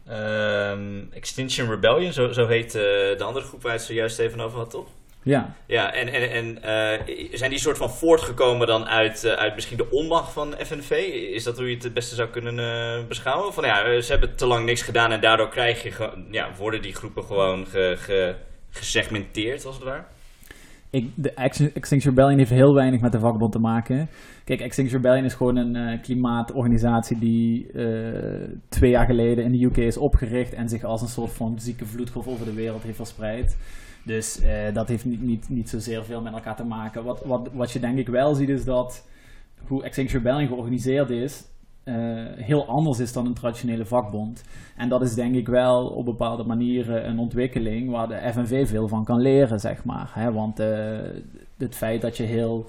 Ehm, 0.08 1.02
Extinction 1.14 1.70
Rebellion, 1.70 2.14
zo, 2.14 2.32
zo 2.32 2.48
heet 2.48 2.76
eh, 2.76 2.82
de 2.82 3.24
andere 3.24 3.46
groep 3.46 3.62
waar 3.62 3.72
je 3.72 3.78
het 3.78 3.88
zojuist 3.88 4.20
even 4.20 4.40
over 4.40 4.58
had, 4.58 4.70
toch? 4.70 4.88
Ja, 5.24 5.56
Ja, 5.68 5.94
en, 5.94 6.08
en, 6.08 6.30
en 6.32 6.64
eh, 6.64 7.28
zijn 7.38 7.50
die 7.50 7.60
soort 7.60 7.78
van 7.78 7.90
voortgekomen 7.92 8.68
dan 8.68 8.88
uit, 8.88 9.24
eh, 9.24 9.32
uit 9.34 9.56
misschien 9.56 9.78
de 9.78 9.90
onmacht 9.92 10.34
van 10.34 10.56
FNV? 10.66 10.92
Is 11.34 11.44
dat 11.44 11.58
hoe 11.58 11.68
je 11.70 11.74
het 11.76 11.84
het 11.84 11.94
beste 11.94 12.16
zou 12.16 12.30
kunnen 12.30 13.08
beschouwen? 13.08 13.54
Van 13.54 13.64
ja, 13.66 14.02
ze 14.02 14.12
hebben 14.12 14.36
te 14.36 14.46
lang 14.46 14.66
niks 14.66 14.82
gedaan 14.82 15.12
en 15.12 15.22
daardoor 15.22 15.50
krijg 15.50 15.84
je, 15.84 16.10
ja, 16.32 16.50
worden 16.58 16.82
die 16.82 16.96
groepen 16.96 17.24
gewoon 17.24 17.68
ge, 17.68 17.96
ge- 18.00 18.36
gesegmenteerd, 18.70 19.66
als 19.66 19.76
het 19.76 19.84
ware? 19.84 20.04
Ik, 20.94 21.12
de 21.16 21.34
Extin- 21.34 21.74
Extinction 21.74 22.14
Rebellion 22.14 22.38
heeft 22.38 22.50
heel 22.50 22.74
weinig 22.74 23.02
met 23.02 23.12
de 23.12 23.20
vakbond 23.20 23.52
te 23.52 23.60
maken. 23.60 24.10
Kijk, 24.44 24.60
Extinction 24.60 25.02
Rebellion 25.02 25.26
is 25.26 25.34
gewoon 25.34 25.56
een 25.56 25.76
eh, 25.76 26.02
klimaatorganisatie 26.02 27.20
die 27.20 27.72
eh, 27.72 28.50
twee 28.70 28.92
jaar 28.92 29.06
geleden 29.06 29.44
in 29.44 29.52
de 29.52 29.66
UK 29.66 29.78
is 29.78 29.98
opgericht 29.98 30.54
en 30.54 30.70
zich 30.70 30.84
als 30.84 31.02
een 31.02 31.08
soort 31.08 31.32
van 31.32 31.60
zieke 31.60 31.86
vloedgolf 31.86 32.28
over 32.28 32.46
de 32.46 32.54
wereld 32.54 32.84
heeft 32.84 32.96
verspreid. 32.96 33.58
Dus 34.06 34.42
eh, 34.42 34.74
dat 34.74 34.88
heeft 34.88 35.06
niet, 35.06 35.22
niet, 35.22 35.50
niet 35.50 35.70
zozeer 35.70 36.04
veel 36.04 36.22
met 36.22 36.34
elkaar 36.34 36.56
te 36.56 36.66
maken. 36.66 37.04
Wat, 37.04 37.24
wat, 37.26 37.50
wat 37.54 37.72
je 37.72 37.80
denk 37.80 37.98
ik 37.98 38.08
wel 38.08 38.34
ziet 38.34 38.50
is 38.50 38.66
dat 38.66 39.08
hoe 39.68 39.84
Extinction 39.84 40.24
Rebellion 40.24 40.48
georganiseerd 40.48 41.10
is, 41.10 41.44
eh, 41.84 41.96
heel 42.36 42.66
anders 42.66 43.00
is 43.00 43.14
dan 43.14 43.26
een 43.26 43.34
traditionele 43.34 43.86
vakbond. 43.86 44.44
En 44.76 44.90
dat 44.90 45.02
is 45.02 45.14
denk 45.14 45.36
ik 45.36 45.48
wel 45.48 45.88
op 45.88 46.06
bepaalde 46.06 46.44
manieren 46.44 47.08
een 47.08 47.20
ontwikkeling 47.20 47.90
waar 47.90 48.08
de 48.08 48.32
FNV 48.34 48.68
veel 48.68 48.88
van 48.88 49.04
kan 49.04 49.22
leren, 49.22 49.60
zeg 49.60 49.84
maar. 49.84 50.12
Hè? 50.14 50.32
Want 50.32 50.60
eh, 50.60 50.68
het 51.58 51.76
feit 51.76 52.02
dat 52.02 52.18
je 52.18 52.24
heel 52.24 52.66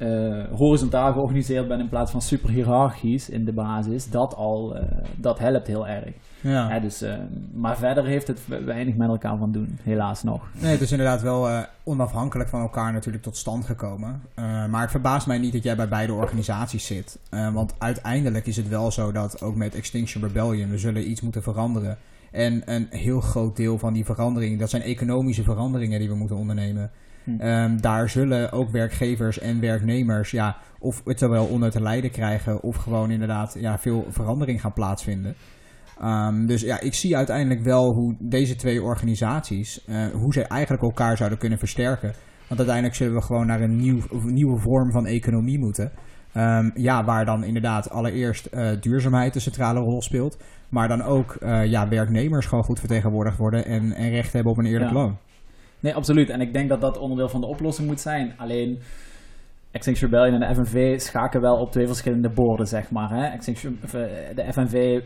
eh, 0.00 0.58
horizontaal 0.58 1.12
georganiseerd 1.12 1.68
bent 1.68 1.80
in 1.80 1.88
plaats 1.88 2.10
van 2.10 2.22
super 2.22 2.50
hiërarchisch 2.50 3.28
in 3.28 3.44
de 3.44 3.52
basis, 3.52 4.10
dat 4.10 4.34
al, 4.34 4.76
eh, 4.76 4.82
dat 5.16 5.38
helpt 5.38 5.66
heel 5.66 5.88
erg. 5.88 6.12
Ja. 6.40 6.78
Dus, 6.78 7.02
eh, 7.02 7.14
maar 7.52 7.76
verder 7.76 8.04
heeft 8.04 8.26
het 8.26 8.40
weinig 8.64 8.96
met 8.96 9.08
elkaar 9.08 9.38
van 9.38 9.52
doen, 9.52 9.78
helaas 9.82 10.22
nog. 10.22 10.42
Nee, 10.60 10.70
het 10.70 10.80
is 10.80 10.90
inderdaad 10.90 11.22
wel 11.22 11.64
onafhankelijk 11.84 12.48
van 12.48 12.60
elkaar 12.60 12.92
natuurlijk 12.92 13.22
tot 13.22 13.36
stand 13.36 13.64
gekomen. 13.64 14.22
Maar 14.70 14.80
het 14.80 14.90
verbaast 14.90 15.26
mij 15.26 15.38
niet 15.38 15.52
dat 15.52 15.62
jij 15.62 15.76
bij 15.76 15.88
beide 15.88 16.12
organisaties 16.12 16.86
zit. 16.86 17.18
Want 17.52 17.74
uiteindelijk 17.78 18.46
is 18.46 18.56
het 18.56 18.68
wel 18.68 18.90
zo 18.90 19.12
dat 19.12 19.42
ook 19.42 19.54
met 19.54 19.74
Extinction 19.74 20.22
Rebellion 20.22 20.70
we 20.70 20.78
zullen 20.78 21.10
iets 21.10 21.20
moeten 21.20 21.42
veranderen. 21.42 21.98
En 22.30 22.62
een 22.64 22.86
heel 22.90 23.20
groot 23.20 23.56
deel 23.56 23.78
van 23.78 23.92
die 23.92 24.04
verandering, 24.04 24.58
dat 24.58 24.70
zijn 24.70 24.82
economische 24.82 25.42
veranderingen 25.42 25.98
die 25.98 26.08
we 26.08 26.14
moeten 26.14 26.36
ondernemen. 26.36 26.90
Hm. 27.38 27.40
Ehm, 27.40 27.76
daar 27.80 28.08
zullen 28.08 28.52
ook 28.52 28.70
werkgevers 28.70 29.38
en 29.38 29.60
werknemers 29.60 30.30
ja, 30.30 30.56
of 30.78 31.02
het 31.04 31.20
wel 31.20 31.46
onder 31.46 31.70
te 31.70 31.82
lijden 31.82 32.10
krijgen 32.10 32.62
of 32.62 32.76
gewoon 32.76 33.10
inderdaad 33.10 33.56
ja, 33.58 33.78
veel 33.78 34.06
verandering 34.08 34.60
gaan 34.60 34.72
plaatsvinden. 34.72 35.34
Ehm, 36.00 36.46
dus 36.46 36.60
ja, 36.60 36.80
ik 36.80 36.94
zie 36.94 37.16
uiteindelijk 37.16 37.62
wel 37.62 37.92
hoe 37.94 38.16
deze 38.18 38.56
twee 38.56 38.82
organisaties, 38.82 39.84
eh, 39.84 40.06
hoe 40.06 40.32
ze 40.32 40.42
eigenlijk 40.42 40.82
elkaar 40.82 41.16
zouden 41.16 41.38
kunnen 41.38 41.58
versterken. 41.58 42.12
Want 42.46 42.60
uiteindelijk 42.60 42.96
zullen 42.96 43.14
we 43.14 43.22
gewoon 43.22 43.46
naar 43.46 43.60
een, 43.60 43.76
nieuw, 43.76 44.00
nieuwe 44.24 44.58
vorm 44.58 44.92
van 44.92 45.06
economie 45.06 45.58
moeten. 45.58 45.92
Ehm, 46.32 46.70
ja, 46.74 47.04
waar 47.04 47.24
dan 47.24 47.44
inderdaad 47.44 47.90
allereerst 47.90 48.46
eh, 48.46 48.70
duurzaamheid 48.80 49.34
een 49.34 49.40
centrale 49.40 49.80
rol 49.80 50.02
speelt. 50.02 50.38
Maar 50.68 50.88
dan 50.88 51.02
ook 51.02 51.34
eh, 51.34 51.64
ja, 51.64 51.88
werknemers 51.88 52.46
gewoon 52.46 52.64
goed 52.64 52.78
vertegenwoordigd 52.78 53.36
worden 53.36 53.64
en, 53.64 53.92
en 53.92 54.10
recht 54.10 54.32
hebben 54.32 54.52
op 54.52 54.58
een 54.58 54.66
eerlijk 54.66 54.90
Ja. 54.90 54.96
loon. 54.96 55.16
Nee, 55.80 55.94
absoluut. 55.94 56.30
En 56.30 56.40
ik 56.40 56.52
denk 56.52 56.68
dat 56.68 56.80
dat 56.80 56.98
onderdeel 56.98 57.28
van 57.28 57.40
de 57.40 57.46
oplossing 57.46 57.88
moet 57.88 58.00
zijn. 58.00 58.34
Alleen, 58.36 58.78
Extinction 59.70 60.10
Rebellion 60.10 60.42
en 60.42 60.54
de 60.54 60.64
FNV 60.64 61.00
schaken 61.00 61.40
wel 61.40 61.56
op 61.56 61.72
twee 61.72 61.86
verschillende 61.86 62.30
borden, 62.30 62.66
zeg 62.66 62.90
maar. 62.90 63.10
Hè? 63.10 63.26
Extinction, 63.26 63.78
eh, 63.82 63.90
de 64.34 64.52
FNV 64.52 65.00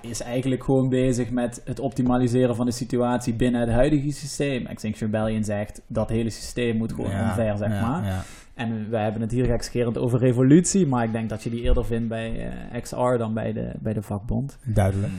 is 0.00 0.22
eigenlijk 0.22 0.64
gewoon 0.64 0.88
bezig 0.88 1.30
met 1.30 1.62
het 1.64 1.80
optimaliseren 1.80 2.56
van 2.56 2.66
de 2.66 2.72
situatie 2.72 3.34
binnen 3.34 3.60
het 3.60 3.70
huidige 3.70 4.10
systeem. 4.10 4.66
Extinction 4.66 5.10
Rebellion 5.10 5.44
zegt 5.44 5.82
dat 5.86 6.08
hele 6.08 6.30
systeem 6.30 6.76
moet 6.76 6.92
gewoon 6.92 7.10
Ja, 7.10 7.28
omver, 7.28 7.56
zeg 7.56 7.70
ja, 7.72 7.88
maar. 7.88 8.04
ja. 8.04 8.22
En 8.54 8.90
wij 8.90 9.02
hebben 9.02 9.20
het 9.20 9.30
hier 9.30 9.44
gekscherend 9.44 9.98
over 9.98 10.18
revolutie, 10.18 10.86
maar 10.86 11.04
ik 11.04 11.12
denk 11.12 11.28
dat 11.28 11.42
je 11.42 11.50
die 11.50 11.62
eerder 11.62 11.84
vindt 11.84 12.08
bij 12.08 12.50
eh, 12.70 12.80
XR 12.82 13.16
dan 13.16 13.34
bij 13.34 13.52
de, 13.52 13.72
bij 13.80 13.92
de 13.92 14.02
vakbond. 14.02 14.58
Duidelijk. 14.64 15.12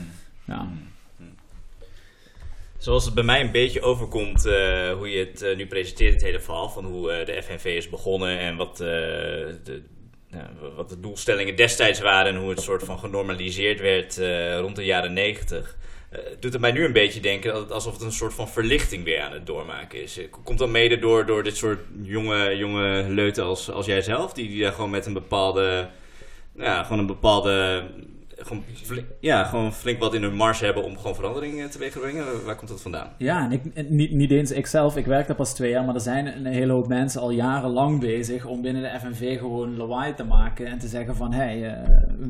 Ja. 0.44 0.66
Zoals 2.80 3.04
het 3.04 3.14
bij 3.14 3.24
mij 3.24 3.40
een 3.40 3.50
beetje 3.50 3.82
overkomt 3.82 4.46
eh, 4.46 4.92
hoe 4.92 5.10
je 5.10 5.18
het 5.18 5.42
eh, 5.42 5.56
nu 5.56 5.66
presenteert, 5.66 6.12
het 6.12 6.22
hele 6.22 6.40
verhaal 6.40 6.68
van 6.68 6.84
hoe 6.84 7.12
eh, 7.12 7.26
de 7.26 7.42
FNV 7.42 7.64
is 7.64 7.88
begonnen 7.88 8.38
en 8.38 8.56
wat, 8.56 8.76
de, 8.76 9.82
nou, 10.30 10.44
wat 10.76 10.88
de 10.88 11.00
doelstellingen 11.00 11.56
destijds 11.56 12.00
waren 12.00 12.34
en 12.34 12.40
hoe 12.40 12.50
het 12.50 12.60
soort 12.60 12.82
van 12.82 12.98
genormaliseerd 12.98 13.80
werd 13.80 14.20
rond 14.60 14.76
de 14.76 14.84
jaren 14.84 15.12
negentig. 15.12 15.76
doet 16.40 16.52
het 16.52 16.60
mij 16.60 16.72
nu 16.72 16.84
een 16.84 16.92
beetje 16.92 17.20
denken 17.20 17.70
alsof 17.70 17.92
het 17.92 18.02
een 18.02 18.12
soort 18.12 18.34
van 18.34 18.48
verlichting 18.48 19.04
weer 19.04 19.20
aan 19.20 19.32
het 19.32 19.46
doormaken 19.46 20.02
is. 20.02 20.20
Komt 20.44 20.58
dat 20.58 20.68
mede 20.68 20.98
door, 20.98 21.26
door 21.26 21.42
dit 21.42 21.56
soort 21.56 21.80
jonge, 22.02 22.56
jonge 22.56 23.04
leuten 23.08 23.44
als, 23.44 23.70
als 23.70 23.86
jij 23.86 24.02
zelf, 24.02 24.32
die, 24.32 24.48
die 24.48 24.62
daar 24.62 24.72
gewoon 24.72 24.90
met 24.90 25.06
een 25.06 25.12
bepaalde, 25.12 25.88
ja, 26.56 26.82
gewoon 26.82 26.98
een 26.98 27.06
bepaalde, 27.06 27.84
gewoon 28.46 28.62
flink, 28.62 29.06
ja, 29.20 29.44
gewoon 29.44 29.72
flink 29.72 29.98
wat 29.98 30.14
in 30.14 30.22
hun 30.22 30.34
mars 30.34 30.60
hebben 30.60 30.84
om 30.84 30.96
gewoon 30.96 31.14
verandering 31.14 31.60
eh, 31.60 31.66
teweeg 31.66 31.92
te 31.92 31.98
brengen? 31.98 32.44
Waar 32.44 32.56
komt 32.56 32.70
dat 32.70 32.82
vandaan? 32.82 33.08
Ja, 33.18 33.44
en 33.44 33.52
ik, 33.52 33.64
en 33.74 33.86
niet, 33.88 34.12
niet 34.12 34.30
eens 34.30 34.50
ikzelf, 34.50 34.96
ik 34.96 35.06
werk 35.06 35.26
daar 35.26 35.36
pas 35.36 35.54
twee 35.54 35.70
jaar, 35.70 35.84
maar 35.84 35.94
er 35.94 36.00
zijn 36.00 36.26
een 36.26 36.52
hele 36.52 36.72
hoop 36.72 36.86
mensen 36.86 37.20
al 37.20 37.30
jarenlang 37.30 38.00
bezig 38.00 38.46
om 38.46 38.62
binnen 38.62 38.82
de 38.82 38.98
FNV 38.98 39.38
gewoon 39.38 39.76
lawaai 39.76 40.14
te 40.14 40.24
maken 40.24 40.66
en 40.66 40.78
te 40.78 40.88
zeggen 40.88 41.16
van, 41.16 41.32
hé, 41.32 41.44
hey, 41.44 41.64
eh, 41.64 41.88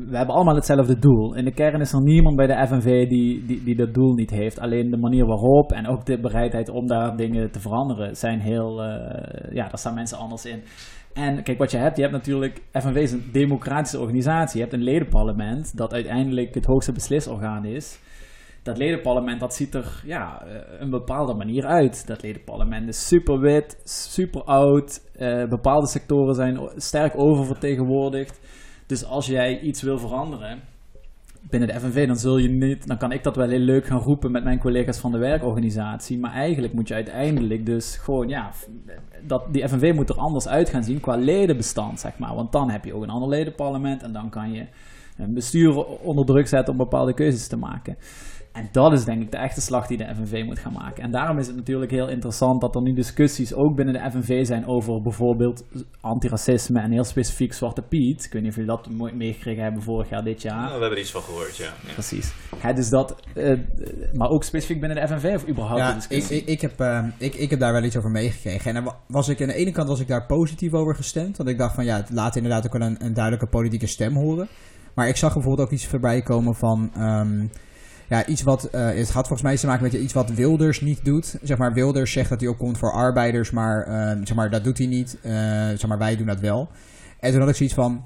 we 0.09 0.17
hebben 0.17 0.35
allemaal 0.35 0.55
hetzelfde 0.55 0.99
doel. 0.99 1.35
In 1.35 1.45
de 1.45 1.53
kern 1.53 1.81
is 1.81 1.93
er 1.93 2.01
niemand 2.01 2.35
bij 2.35 2.47
de 2.47 2.67
FNV 2.67 3.07
die, 3.07 3.45
die, 3.45 3.63
die 3.63 3.75
dat 3.75 3.93
doel 3.93 4.13
niet 4.13 4.29
heeft. 4.29 4.59
Alleen 4.59 4.89
de 4.89 4.97
manier 4.97 5.25
waarop 5.25 5.71
en 5.71 5.87
ook 5.87 6.05
de 6.05 6.19
bereidheid 6.19 6.69
om 6.69 6.87
daar 6.87 7.15
dingen 7.15 7.51
te 7.51 7.59
veranderen 7.59 8.15
zijn 8.15 8.39
heel, 8.39 8.83
eh, 8.83 9.53
ja, 9.53 9.67
daar 9.67 9.77
staan 9.77 9.93
mensen 9.93 10.17
anders 10.17 10.45
in. 10.45 10.63
En 11.13 11.43
kijk, 11.43 11.57
wat 11.57 11.71
je 11.71 11.77
hebt, 11.77 11.95
je 11.95 12.01
hebt 12.01 12.13
natuurlijk, 12.13 12.61
FNV 12.71 12.95
is 12.95 13.11
een 13.11 13.29
democratische 13.31 13.99
organisatie. 13.99 14.55
Je 14.55 14.61
hebt 14.61 14.75
een 14.75 14.83
ledenparlement 14.83 15.77
dat 15.77 15.93
uiteindelijk 15.93 16.53
het 16.53 16.65
hoogste 16.65 16.91
beslisorgaan 16.91 17.65
is 17.65 17.99
dat 18.63 18.77
ledenparlement 18.77 19.39
dat 19.39 19.53
ziet 19.53 19.73
er 19.73 20.01
ja, 20.05 20.43
eh, 20.43 20.79
een 20.79 20.89
bepaalde 20.89 21.33
manier 21.33 21.65
uit. 21.65 22.07
Dat 22.07 22.21
ledenparlement 22.21 22.87
is 22.87 23.07
super 23.07 23.39
wit, 23.39 23.81
super 23.83 24.43
oud. 24.43 25.09
eh, 25.15 25.47
bepaalde 25.47 25.87
sectoren 25.87 26.35
zijn 26.35 26.59
sterk 26.75 27.13
oververtegenwoordigd. 27.17 28.39
Dus 28.85 29.05
als 29.05 29.25
jij 29.25 29.59
iets 29.59 29.81
wil 29.81 29.97
veranderen 29.97 30.59
binnen 31.49 31.69
de 31.69 31.79
FNV, 31.79 32.07
dan 32.07 32.17
zul 32.17 32.37
je 32.37 32.49
niet, 32.49 32.87
dan 32.87 32.97
kan 32.97 33.11
ik 33.11 33.23
dat 33.23 33.35
wel 33.35 33.49
heel 33.49 33.59
leuk 33.59 33.85
gaan 33.85 33.99
roepen 33.99 34.31
met 34.31 34.43
mijn 34.43 34.59
collega's 34.59 34.97
van 34.97 35.11
de 35.11 35.17
werkorganisatie. 35.17 36.19
Maar 36.19 36.33
eigenlijk 36.33 36.73
moet 36.73 36.87
je 36.87 36.93
uiteindelijk 36.93 37.65
dus 37.65 37.97
gewoon, 37.97 38.27
ja, 38.27 38.51
dat, 39.27 39.53
die 39.53 39.67
FNV 39.67 39.93
moet 39.95 40.09
er 40.09 40.15
anders 40.15 40.47
uit 40.47 40.69
gaan 40.69 40.83
zien 40.83 40.99
qua 40.99 41.15
ledenbestand, 41.15 41.99
zeg 41.99 42.17
maar. 42.17 42.35
Want 42.35 42.51
dan 42.51 42.69
heb 42.69 42.85
je 42.85 42.93
ook 42.93 43.03
een 43.03 43.09
ander 43.09 43.29
ledenparlement 43.29 44.03
en 44.03 44.13
dan 44.13 44.29
kan 44.29 44.51
je 44.51 44.65
een 45.17 45.33
bestuur 45.33 45.85
onder 45.85 46.25
druk 46.25 46.47
zetten 46.47 46.73
om 46.73 46.79
bepaalde 46.79 47.13
keuzes 47.13 47.47
te 47.47 47.57
maken. 47.57 47.97
En 48.51 48.69
dat 48.71 48.93
is 48.93 49.05
denk 49.05 49.21
ik 49.21 49.31
de 49.31 49.37
echte 49.37 49.61
slag 49.61 49.87
die 49.87 49.97
de 49.97 50.15
FNV 50.15 50.43
moet 50.45 50.59
gaan 50.59 50.73
maken. 50.73 51.03
En 51.03 51.11
daarom 51.11 51.37
is 51.37 51.47
het 51.47 51.55
natuurlijk 51.55 51.91
heel 51.91 52.09
interessant 52.09 52.61
dat 52.61 52.75
er 52.75 52.81
nu 52.81 52.93
discussies 52.93 53.53
ook 53.53 53.75
binnen 53.75 53.93
de 53.93 54.11
FNV 54.11 54.45
zijn 54.45 54.67
over 54.67 55.01
bijvoorbeeld 55.01 55.65
antiracisme 56.01 56.79
en 56.79 56.91
heel 56.91 57.03
specifiek 57.03 57.53
Zwarte 57.53 57.81
Piet. 57.81 58.25
Ik 58.25 58.33
weet 58.33 58.41
niet 58.41 58.51
of 58.51 58.57
jullie 58.57 58.71
dat 58.71 58.89
mooi 58.89 59.13
meegekregen 59.13 59.63
hebben 59.63 59.81
vorig 59.81 60.09
jaar, 60.09 60.23
dit 60.23 60.41
jaar. 60.41 60.55
Nou, 60.55 60.65
we 60.65 60.71
hebben 60.71 60.91
er 60.91 60.99
iets 60.99 61.11
van 61.11 61.21
gehoord, 61.21 61.57
ja. 61.57 61.65
ja. 61.87 61.93
Precies. 61.93 62.33
Dus 62.75 62.89
dat, 62.89 63.15
eh, 63.35 63.59
maar 64.13 64.29
ook 64.29 64.43
specifiek 64.43 64.79
binnen 64.79 65.01
de 65.01 65.07
FNV 65.07 65.33
of 65.35 65.47
überhaupt 65.47 65.81
de 65.81 65.87
Ja, 65.87 65.89
ik, 65.89 65.95
discussie? 65.95 66.37
ik, 66.37 66.47
ik, 66.47 66.61
heb, 66.61 66.79
eh, 66.79 67.07
ik, 67.17 67.35
ik 67.35 67.49
heb 67.49 67.59
daar 67.59 67.73
wel 67.73 67.83
iets 67.83 67.97
over 67.97 68.11
meegekregen. 68.11 68.75
En 68.75 68.93
was 69.07 69.27
ik 69.27 69.41
aan 69.41 69.47
de 69.47 69.53
ene 69.53 69.71
kant 69.71 69.87
was 69.87 69.99
ik 69.99 70.07
daar 70.07 70.25
positief 70.25 70.73
over 70.73 70.95
gestemd. 70.95 71.37
Want 71.37 71.49
ik 71.49 71.57
dacht 71.57 71.75
van 71.75 71.85
ja, 71.85 71.95
het 71.95 72.09
laat 72.09 72.35
inderdaad 72.35 72.65
ook 72.65 72.77
wel 72.77 72.87
een, 72.87 73.05
een 73.05 73.13
duidelijke 73.13 73.47
politieke 73.47 73.87
stem 73.87 74.15
horen. 74.15 74.47
Maar 74.95 75.07
ik 75.07 75.15
zag 75.15 75.33
bijvoorbeeld 75.33 75.67
ook 75.67 75.73
iets 75.73 75.87
voorbij 75.87 76.21
komen 76.21 76.55
van... 76.55 76.91
ehm, 76.93 77.45
ja, 78.11 78.25
iets 78.25 78.41
wat... 78.41 78.63
eh, 78.63 78.85
het 78.85 79.11
had 79.11 79.27
volgens 79.27 79.41
mij 79.41 79.57
te 79.57 79.65
maken 79.65 79.83
met 79.83 79.93
iets 79.93 80.13
wat 80.13 80.29
Wilders 80.29 80.81
niet 80.81 81.05
doet. 81.05 81.35
Zeg 81.43 81.57
maar, 81.57 81.73
Wilders 81.73 82.11
zegt 82.11 82.29
dat 82.29 82.39
hij 82.39 82.49
opkomt 82.49 82.77
voor 82.77 82.91
arbeiders, 82.91 83.51
maar, 83.51 83.83
ehm, 83.83 84.25
zeg 84.25 84.35
maar 84.35 84.49
dat 84.49 84.63
doet 84.63 84.77
hij 84.77 84.87
niet. 84.87 85.17
Eh, 85.21 85.31
zeg 85.67 85.87
maar, 85.87 85.97
wij 85.97 86.15
doen 86.17 86.27
dat 86.27 86.39
wel. 86.39 86.69
En 87.19 87.31
toen 87.31 87.39
had 87.39 87.49
ik 87.49 87.55
zoiets 87.55 87.75
van... 87.75 88.05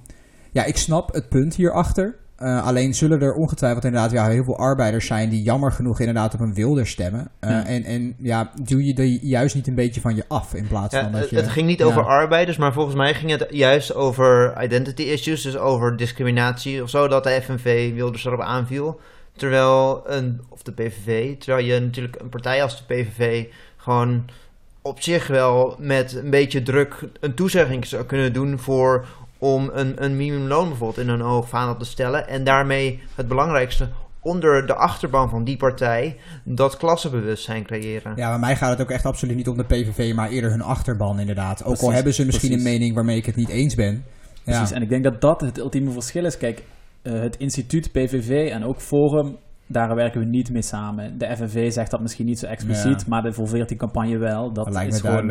Ja, 0.52 0.63
ik 0.63 0.78
snap 0.78 1.13
het 1.13 1.30
punt 1.30 1.56
hierachter. 1.56 2.15
Eh, 2.36 2.65
alleen 2.65 2.94
zullen 2.94 3.22
er 3.22 3.34
ongetwijfeld 3.34 3.84
inderdaad 3.86 4.12
ja, 4.12 4.28
heel 4.28 4.44
veel 4.44 4.58
arbeiders 4.58 5.06
zijn 5.06 5.30
die 5.30 5.44
jammer 5.44 5.72
genoeg 5.72 6.00
inderdaad 6.00 6.34
op 6.34 6.39
een 6.39 6.54
wilder 6.54 6.88
stemmen. 6.88 7.28
Ja. 7.41 7.65
en, 7.65 7.84
en 7.84 8.15
ja, 8.18 8.52
doe 8.63 8.86
je 8.86 8.94
die 8.94 9.20
juist 9.28 9.56
niet 9.56 9.68
een 9.68 9.76
beetje 9.76 10.02
van 10.02 10.15
je 10.15 10.24
af 10.28 10.54
in 10.54 10.68
plaats 10.68 10.96
Ja, 10.96 11.02
van 11.02 11.12
dat 11.12 11.30
je... 11.30 11.36
het 11.36 11.50
ging 11.50 11.68
niet 11.68 11.80
ja. 11.80 11.86
over 11.86 12.06
arbeiders, 12.06 12.58
maar 12.58 12.74
volgens 12.74 12.96
mij 12.96 13.13
ging 13.13 13.32
het 13.32 13.46
juist 13.50 13.94
over 13.94 14.63
identity 14.63 15.02
issues, 15.02 15.41
dus 15.41 15.58
over 15.58 15.98
discriminatie 15.98 16.84
of 16.84 16.89
zo, 16.89 17.08
dat 17.08 17.24
de 17.24 17.41
FNV 17.41 17.94
Wilders 17.94 18.26
erop 18.26 18.41
aanviel. 18.41 19.00
Terwijl 19.36 20.04
een, 20.06 20.41
of 20.50 20.63
de 20.63 20.71
PVV, 20.71 21.38
terwijl 21.38 21.65
je 21.65 21.80
natuurlijk 21.80 22.21
een 22.21 22.30
partij 22.30 22.63
als 22.63 22.78
de 22.78 22.93
PVV 22.93 23.45
gewoon 23.78 24.26
op 24.82 25.02
zich 25.02 25.28
wel 25.28 25.76
met 25.80 26.13
een 26.13 26.30
beetje 26.30 26.63
druk 26.63 27.04
een 27.19 27.34
toezegging 27.34 27.86
zou 27.86 28.04
kunnen 28.04 28.34
doen 28.34 28.60
voor 28.60 29.06
om 29.38 29.69
een, 29.74 30.04
een 30.04 30.17
minimumloon 30.17 30.67
bijvoorbeeld 30.67 31.08
in 31.08 31.13
een 31.13 31.21
hoog 31.21 31.50
vaandel 31.50 31.78
te 31.78 31.86
stellen. 31.86 32.28
En 32.28 32.43
daarmee 32.43 33.02
het 33.15 33.28
belangrijkste 33.28 33.89
onder 34.19 34.67
de 34.67 34.76
achterban 34.76 35.30
van 35.30 35.43
die 35.43 35.58
partij 35.58 36.17
dat 36.43 36.78
klassenbewustzijn 36.78 37.63
creëren. 37.63 38.13
Ja, 38.15 38.30
bij 38.30 38.39
mij 38.39 38.56
gaat 38.56 38.69
het 38.69 38.82
ook 38.82 38.91
echt 38.91 39.06
absoluut 39.06 39.36
niet 39.36 39.48
om 39.48 39.58
de 39.58 39.63
PVV, 39.63 40.13
maar 40.13 40.30
eerder 40.30 40.50
hun 40.50 40.62
achterban 40.62 41.19
inderdaad. 41.19 41.63
Ook 41.63 41.78
al 41.78 41.91
hebben 41.91 42.13
ze 42.13 42.26
misschien 42.26 42.50
precies. 42.50 42.65
een 42.65 42.71
mening 42.71 42.95
waarmee 42.95 43.17
ik 43.17 43.26
het 43.26 43.36
niet 43.36 43.50
eens 43.50 43.76
ben. 43.76 44.04
Ja. 44.43 44.52
Precies, 44.58 44.71
en 44.71 44.82
ik 44.82 44.89
denk 44.89 45.04
dat 45.04 45.21
dat 45.21 45.41
het 45.41 45.58
ultieme 45.58 45.91
verschil 45.91 46.26
is. 46.26 46.38
Kijk, 46.38 46.63
eh, 47.06 47.20
het 47.20 47.38
instituut 47.38 47.91
PVV 47.91 48.50
en 48.52 48.63
ook 48.63 48.82
Forum, 48.82 49.38
daar 49.68 49.96
werken 49.96 50.20
we 50.20 50.26
niet 50.26 50.52
mee 50.52 50.62
samen. 50.62 51.18
De 51.18 51.36
FNV 51.36 51.72
zegt 51.72 51.91
dat 51.91 52.02
misschien 52.02 52.26
niet 52.26 52.39
zo 52.39 52.46
expliciet, 52.46 53.02
Ja. 53.02 53.06
maar 53.08 53.22
de 53.22 53.34
Vol 53.34 53.46
14 53.46 53.78
campagne 53.78 54.18
wel. 54.18 54.52
Dat, 54.54 54.68
is 54.88 55.00
gewoon 55.02 55.30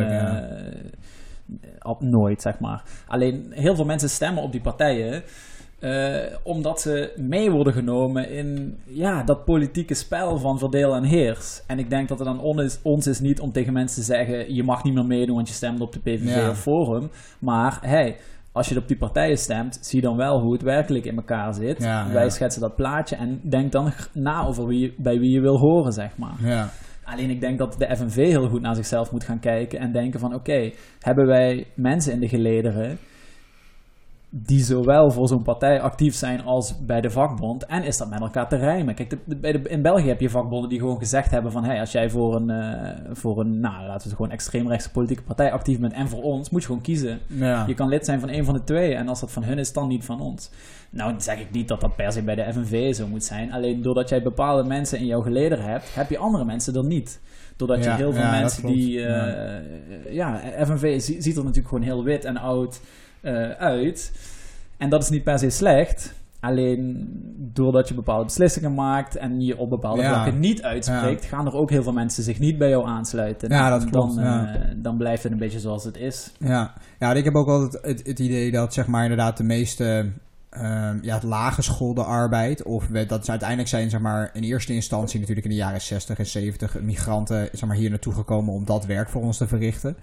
op 1.81 2.01
nooit, 2.01 2.41
zeg 2.41 2.59
maar. 2.59 2.83
Alleen 3.07 3.45
heel 3.49 3.75
veel 3.75 3.85
mensen 3.85 4.09
stemmen 4.09 4.43
op 4.43 4.51
die 4.51 4.61
partijen. 4.61 5.23
eh, 5.79 6.15
omdat 6.43 6.81
ze 6.81 7.13
mee 7.17 7.51
worden 7.51 7.73
genomen 7.73 8.29
in 8.29 8.77
ja, 8.85 9.23
dat 9.23 9.45
politieke 9.45 9.93
spel 9.93 10.37
van 10.37 10.59
verdeel 10.59 10.95
en 10.95 11.03
heers. 11.03 11.63
En 11.67 11.79
ik 11.79 11.89
denk 11.89 12.07
dat 12.07 12.19
het 12.19 12.27
aan 12.27 12.39
on 12.39 12.61
is, 12.61 12.79
ons 12.83 13.07
is 13.07 13.19
niet 13.19 13.39
om 13.39 13.51
tegen 13.51 13.73
mensen 13.73 13.99
te 14.01 14.05
zeggen: 14.07 14.53
je 14.53 14.63
mag 14.63 14.83
niet 14.83 14.93
meer 14.93 15.05
meedoen, 15.05 15.35
want 15.35 15.47
je 15.47 15.53
stemt 15.53 15.81
op 15.81 15.93
de 15.93 15.99
PVV 15.99 16.35
Ja. 16.35 16.49
of 16.49 16.59
Forum. 16.61 17.09
Maar 17.39 17.77
hey, 17.81 18.17
als 18.55 18.69
je 18.69 18.77
op 18.77 18.87
die 18.87 18.97
partijen 18.97 19.37
stemt, 19.37 19.77
zie 19.81 20.01
dan 20.01 20.17
wel 20.17 20.39
hoe 20.39 20.53
het 20.53 20.61
werkelijk 20.61 21.05
in 21.05 21.15
elkaar 21.15 21.53
zit. 21.53 21.83
Ja, 21.83 22.11
Wij 22.11 22.23
ja. 22.23 22.29
schetsen 22.29 22.61
dat 22.61 22.75
plaatje 22.75 23.15
en 23.15 23.39
denk 23.49 23.71
dan 23.71 23.91
na 24.13 24.45
over 24.45 24.67
wie, 24.67 24.95
bij 24.97 25.19
wie 25.19 25.31
je 25.31 25.41
wil 25.41 25.57
horen, 25.57 25.91
zeg 25.91 26.17
maar. 26.17 26.35
Ja. 26.39 26.69
Alleen 27.03 27.29
ik 27.29 27.41
denk 27.41 27.57
dat 27.57 27.75
de 27.77 27.95
FNV 27.95 28.15
heel 28.15 28.49
goed 28.49 28.61
naar 28.61 28.75
zichzelf 28.75 29.11
moet 29.11 29.23
gaan 29.23 29.39
kijken 29.39 29.79
en 29.79 29.91
denken 29.91 30.19
van 30.19 30.33
oké, 30.33 30.71
hebben 30.99 31.27
wij 31.27 31.67
mensen 31.75 32.13
in 32.13 32.19
de 32.19 32.27
gelederen 32.27 32.97
die 34.37 34.63
zowel 34.63 35.11
voor 35.11 35.27
zo'n 35.27 35.43
partij 35.43 35.81
actief 35.81 36.15
zijn 36.15 36.43
als 36.43 36.85
bij 36.85 37.01
de 37.01 37.09
vakbond. 37.09 37.65
En 37.65 37.83
is 37.83 37.97
dat 37.97 38.09
met 38.09 38.19
elkaar 38.19 38.49
te 38.49 38.55
rijmen? 38.55 38.95
Kijk, 38.95 39.09
de, 39.09 39.17
de- 39.25 39.35
bij 39.35 39.51
de, 39.51 39.69
in 39.69 39.81
België 39.81 40.07
heb 40.07 40.19
je 40.19 40.29
vakbonden 40.29 40.69
die 40.69 40.79
gewoon 40.79 40.97
gezegd 40.97 41.31
hebben 41.31 41.51
van... 41.51 41.63
Hey, 41.63 41.79
als 41.79 41.91
jij 41.91 42.09
voor 42.09 42.35
een, 42.35 42.49
eh, 42.49 42.99
voor 43.11 43.39
een 43.39 43.59
nou, 43.59 43.75
laten 43.81 43.97
we 44.01 44.03
het 44.03 44.15
gewoon 44.15 44.31
extreemrechtse 44.31 44.91
politieke 44.91 45.23
partij 45.23 45.51
actief 45.51 45.79
bent... 45.79 45.93
en 45.93 46.07
voor 46.09 46.21
ons, 46.21 46.49
moet 46.49 46.61
je 46.61 46.67
gewoon 46.67 46.81
kiezen. 46.81 47.19
Ja. 47.27 47.63
Je 47.67 47.73
kan 47.73 47.87
lid 47.87 48.05
zijn 48.05 48.19
van 48.19 48.29
een 48.29 48.45
van 48.45 48.53
de 48.53 48.63
twee. 48.63 48.95
En 48.95 49.07
als 49.07 49.19
dat 49.19 49.31
van 49.31 49.43
hun 49.43 49.57
is, 49.57 49.73
dan 49.73 49.87
niet 49.87 50.05
van 50.05 50.21
ons. 50.21 50.51
Nou, 50.89 51.11
dan 51.11 51.21
zeg 51.21 51.39
ik 51.39 51.51
niet 51.51 51.67
dat 51.67 51.81
dat 51.81 51.95
per 51.95 52.11
se 52.11 52.23
bij 52.23 52.35
de 52.35 52.53
FNV 52.53 52.93
zo 52.95 53.07
moet 53.07 53.23
zijn. 53.23 53.51
Alleen 53.51 53.81
doordat 53.81 54.09
jij 54.09 54.21
bepaalde 54.23 54.63
mensen 54.67 54.99
in 54.99 55.05
jouw 55.05 55.21
geleden 55.21 55.61
hebt... 55.63 55.95
heb 55.95 56.09
je 56.09 56.17
andere 56.17 56.45
mensen 56.45 56.75
er 56.75 56.85
niet. 56.85 57.21
Doordat 57.55 57.83
je 57.83 57.89
heel 57.89 58.13
veel 58.13 58.21
ja, 58.23 58.39
mensen 58.39 58.65
die... 58.65 59.01
eh, 59.05 60.13
ja, 60.13 60.41
FNV 60.65 61.01
zie- 61.01 61.21
ziet 61.21 61.37
er 61.37 61.43
natuurlijk 61.43 61.67
gewoon 61.67 61.83
heel 61.83 62.03
wit 62.03 62.25
en 62.25 62.37
oud 62.37 62.79
eh, 63.25 63.49
uit. 63.49 64.11
En 64.77 64.89
dat 64.89 65.03
is 65.03 65.09
niet 65.09 65.23
per 65.23 65.39
se 65.39 65.49
slecht. 65.49 66.13
Alleen 66.39 67.07
doordat 67.37 67.87
je 67.87 67.93
bepaalde 67.93 68.25
beslissingen 68.25 68.73
maakt 68.73 69.15
en 69.15 69.41
je 69.41 69.57
op 69.57 69.69
bepaalde 69.69 70.01
Ja. 70.01 70.09
vlakken 70.13 70.39
niet 70.39 70.63
uitspreekt, 70.63 71.25
gaan 71.25 71.45
er 71.45 71.53
ook 71.53 71.69
heel 71.69 71.83
veel 71.83 71.93
mensen 71.93 72.23
zich 72.23 72.39
niet 72.39 72.57
bij 72.57 72.69
jou 72.69 72.87
aansluiten. 72.87 73.49
Ja, 73.49 73.69
dat 73.69 73.91
dan, 73.91 74.15
ja. 74.19 74.53
eh, 74.53 74.61
dan 74.75 74.97
blijft 74.97 75.23
het 75.23 75.31
een 75.31 75.37
beetje 75.37 75.59
zoals 75.59 75.83
het 75.83 75.97
is. 75.97 76.31
Ja, 76.39 76.73
ja 76.99 77.13
ik 77.13 77.23
heb 77.23 77.35
ook 77.35 77.47
altijd 77.47 77.83
het, 77.85 78.07
het 78.07 78.19
idee 78.19 78.51
dat 78.51 78.73
zeg 78.73 78.87
maar 78.87 79.01
inderdaad 79.01 79.37
de 79.37 79.43
meeste 79.43 80.11
ehm, 80.49 80.97
ja, 81.01 81.13
het 81.13 81.23
laaggeschoolde 81.23 82.03
arbeid, 82.03 82.63
of 82.63 82.87
we, 82.87 83.05
dat 83.05 83.21
is 83.21 83.29
uiteindelijk 83.29 83.69
zijn 83.69 83.89
zeg 83.89 83.99
maar 83.99 84.29
in 84.33 84.43
eerste 84.43 84.73
instantie 84.73 85.19
natuurlijk 85.19 85.47
in 85.47 85.51
de 85.51 85.59
jaren 85.59 85.81
60 85.81 86.17
en 86.17 86.25
70 86.25 86.81
migranten 86.81 87.49
zeg 87.51 87.67
maar, 87.69 87.77
hier 87.77 87.89
naartoe 87.89 88.13
gekomen 88.13 88.53
om 88.53 88.65
dat 88.65 88.85
werk 88.85 89.09
voor 89.09 89.21
ons 89.21 89.37
te 89.37 89.47
verrichten. 89.47 89.95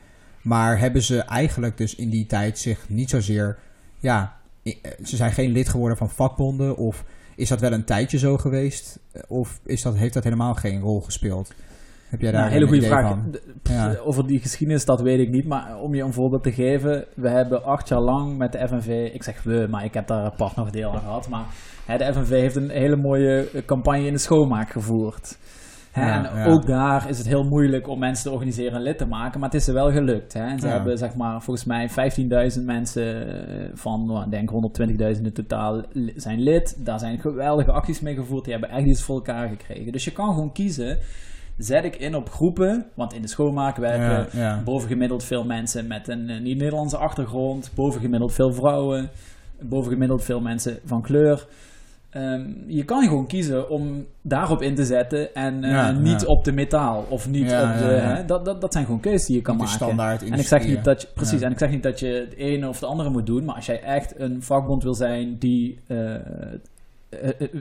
Maar 0.42 0.78
hebben 0.78 1.02
ze 1.02 1.18
eigenlijk 1.20 1.76
dus 1.76 1.94
in 1.94 2.10
die 2.10 2.26
tijd 2.26 2.58
zich 2.58 2.88
niet 2.88 3.10
zozeer, 3.10 3.58
ja, 3.98 4.36
eh, 4.62 4.74
ze 5.04 5.16
zijn 5.16 5.32
geen 5.32 5.52
lid 5.52 5.68
geworden 5.68 5.96
van 5.96 6.10
vakbonden 6.10 6.76
of 6.76 7.04
is 7.36 7.48
dat 7.48 7.60
wel 7.60 7.72
een 7.72 7.84
tijdje 7.84 8.18
zo 8.18 8.36
geweest? 8.36 8.98
Of 9.28 9.60
is 9.64 9.82
dat, 9.82 9.96
heeft 9.96 10.14
dat 10.14 10.24
helemaal 10.24 10.54
geen 10.54 10.80
rol 10.80 11.00
gespeeld? 11.00 11.52
Heb 12.08 12.20
jij 12.20 12.30
daar 12.32 12.40
Nou, 12.40 12.52
hele 12.52 12.64
een 12.64 12.70
goede 12.70 12.86
idee 12.86 12.98
vraag. 12.98 13.08
van? 13.10 13.30
D- 13.30 13.62
pff, 13.62 13.74
Ja. 13.74 13.96
Over 14.04 14.26
die 14.26 14.40
geschiedenis, 14.40 14.84
dat 14.84 15.00
weet 15.00 15.18
ik 15.18 15.30
niet. 15.30 15.46
Maar 15.46 15.78
om 15.78 15.94
je 15.94 16.02
een 16.02 16.12
voorbeeld 16.12 16.42
te 16.42 16.52
geven. 16.52 17.04
We 17.14 17.28
hebben 17.28 17.64
acht 17.64 17.88
jaar 17.88 18.00
lang 18.00 18.38
met 18.38 18.52
de 18.52 18.68
FNV... 18.68 19.10
Ik 19.14 19.22
zeg 19.22 19.42
we, 19.42 19.66
maar 19.70 19.84
ik 19.84 19.94
heb 19.94 20.06
daar 20.06 20.24
apart 20.24 20.56
nog 20.56 20.70
deel 20.70 20.92
aan 20.92 21.00
gehad. 21.00 21.28
Maar 21.28 21.44
hè, 21.86 21.98
de 21.98 22.12
FNV 22.12 22.28
heeft 22.30 22.56
een 22.56 22.70
hele 22.70 22.96
mooie 22.96 23.50
eh, 23.50 23.62
campagne 23.64 24.06
in 24.06 24.12
de 24.12 24.18
schoonmaak 24.18 24.70
gevoerd. 24.70 25.38
Hè, 25.92 26.06
Ja, 26.08 26.30
en 26.30 26.36
ja. 26.38 26.46
ook 26.46 26.66
daar 26.66 27.08
is 27.08 27.18
het 27.18 27.26
heel 27.26 27.44
moeilijk 27.44 27.88
om 27.88 27.98
mensen 27.98 28.24
te 28.24 28.30
organiseren 28.30 28.72
en 28.72 28.82
lid 28.82 28.98
te 28.98 29.06
maken. 29.06 29.40
Maar 29.40 29.48
het 29.50 29.60
is 29.60 29.68
er 29.68 29.74
wel 29.74 29.90
gelukt. 29.92 30.32
Hè. 30.32 30.44
En 30.46 30.60
ze 30.60 30.66
Ja. 30.66 30.72
hebben 30.72 30.98
zeg 30.98 31.14
maar 31.14 31.42
volgens 31.42 31.66
mij 31.66 31.88
15.000 32.58 32.64
mensen 32.64 33.26
eh, 33.48 33.70
van, 33.74 34.06
nou, 34.06 34.30
denk 34.30 34.50
120.000 34.50 35.26
in 35.26 35.32
totaal 35.32 35.82
zijn 36.16 36.40
lid. 36.40 36.76
Daar 36.84 36.98
zijn 36.98 37.18
geweldige 37.20 37.72
acties 37.72 38.00
mee 38.00 38.14
gevoerd. 38.14 38.44
Die 38.44 38.52
hebben 38.52 38.70
echt 38.70 38.86
iets 38.86 39.02
voor 39.02 39.14
elkaar 39.14 39.48
gekregen. 39.48 39.92
Dus 39.92 40.04
je 40.04 40.12
kan 40.12 40.28
gewoon 40.34 40.52
kiezen 40.52 40.98
zet 41.56 41.84
ik 41.84 41.96
in 41.96 42.14
op 42.16 42.30
groepen. 42.30 42.86
Want 42.94 43.12
in 43.14 43.22
de 43.22 43.28
schoonmaak 43.28 43.76
werken 43.76 44.26
Ja, 44.40 44.42
ja. 44.48 44.62
bovengemiddeld 44.64 45.24
veel 45.24 45.44
mensen 45.44 45.86
met 45.86 46.08
een 46.08 46.28
eh, 46.30 46.40
niet-Nederlandse 46.40 46.96
achtergrond. 46.96 47.70
Bovengemiddeld 47.74 48.32
veel 48.32 48.52
vrouwen. 48.52 49.10
Bovengemiddeld 49.60 50.24
veel 50.24 50.40
mensen 50.40 50.78
van 50.84 51.02
kleur. 51.02 51.46
Ehm, 52.12 52.50
je 52.66 52.84
kan 52.84 53.02
gewoon 53.02 53.26
kiezen 53.26 53.70
om 53.70 54.06
daarop 54.22 54.62
in 54.62 54.74
te 54.74 54.84
zetten 54.84 55.34
en 55.34 55.64
eh, 55.64 55.70
Ja, 55.70 55.90
niet 55.90 56.20
ja. 56.20 56.26
op 56.26 56.44
de 56.44 56.52
metaal 56.52 57.04
of 57.08 57.28
niet 57.28 57.50
Ja, 57.50 57.72
op 57.72 57.78
de. 57.78 57.84
Hè, 57.84 58.24
dat, 58.24 58.44
dat, 58.44 58.60
dat 58.60 58.72
zijn 58.72 58.84
gewoon 58.84 59.00
keuzes 59.00 59.26
die 59.26 59.36
je 59.36 59.42
kan 59.42 59.56
de 59.56 59.62
maken. 59.62 59.76
standaard 59.76 60.22
En 60.22 60.38
ik 60.38 60.46
zeg 60.46 60.66
niet 60.66 60.84
dat 60.84 61.02
je, 61.02 61.08
precies, 61.14 61.40
en 61.40 61.50
ik 61.50 61.58
zeg 61.58 61.70
niet 61.70 61.82
dat 61.82 62.00
je 62.00 62.06
het 62.06 62.34
ene 62.34 62.68
of 62.68 62.80
het 62.80 62.88
andere 62.88 63.10
moet 63.10 63.26
doen, 63.26 63.44
maar 63.44 63.54
als 63.54 63.66
jij 63.66 63.82
echt 63.82 64.20
een 64.20 64.42
vakbond 64.42 64.82
wil 64.82 64.94
zijn 64.94 65.38
die 65.38 65.78
eh, 65.86 66.14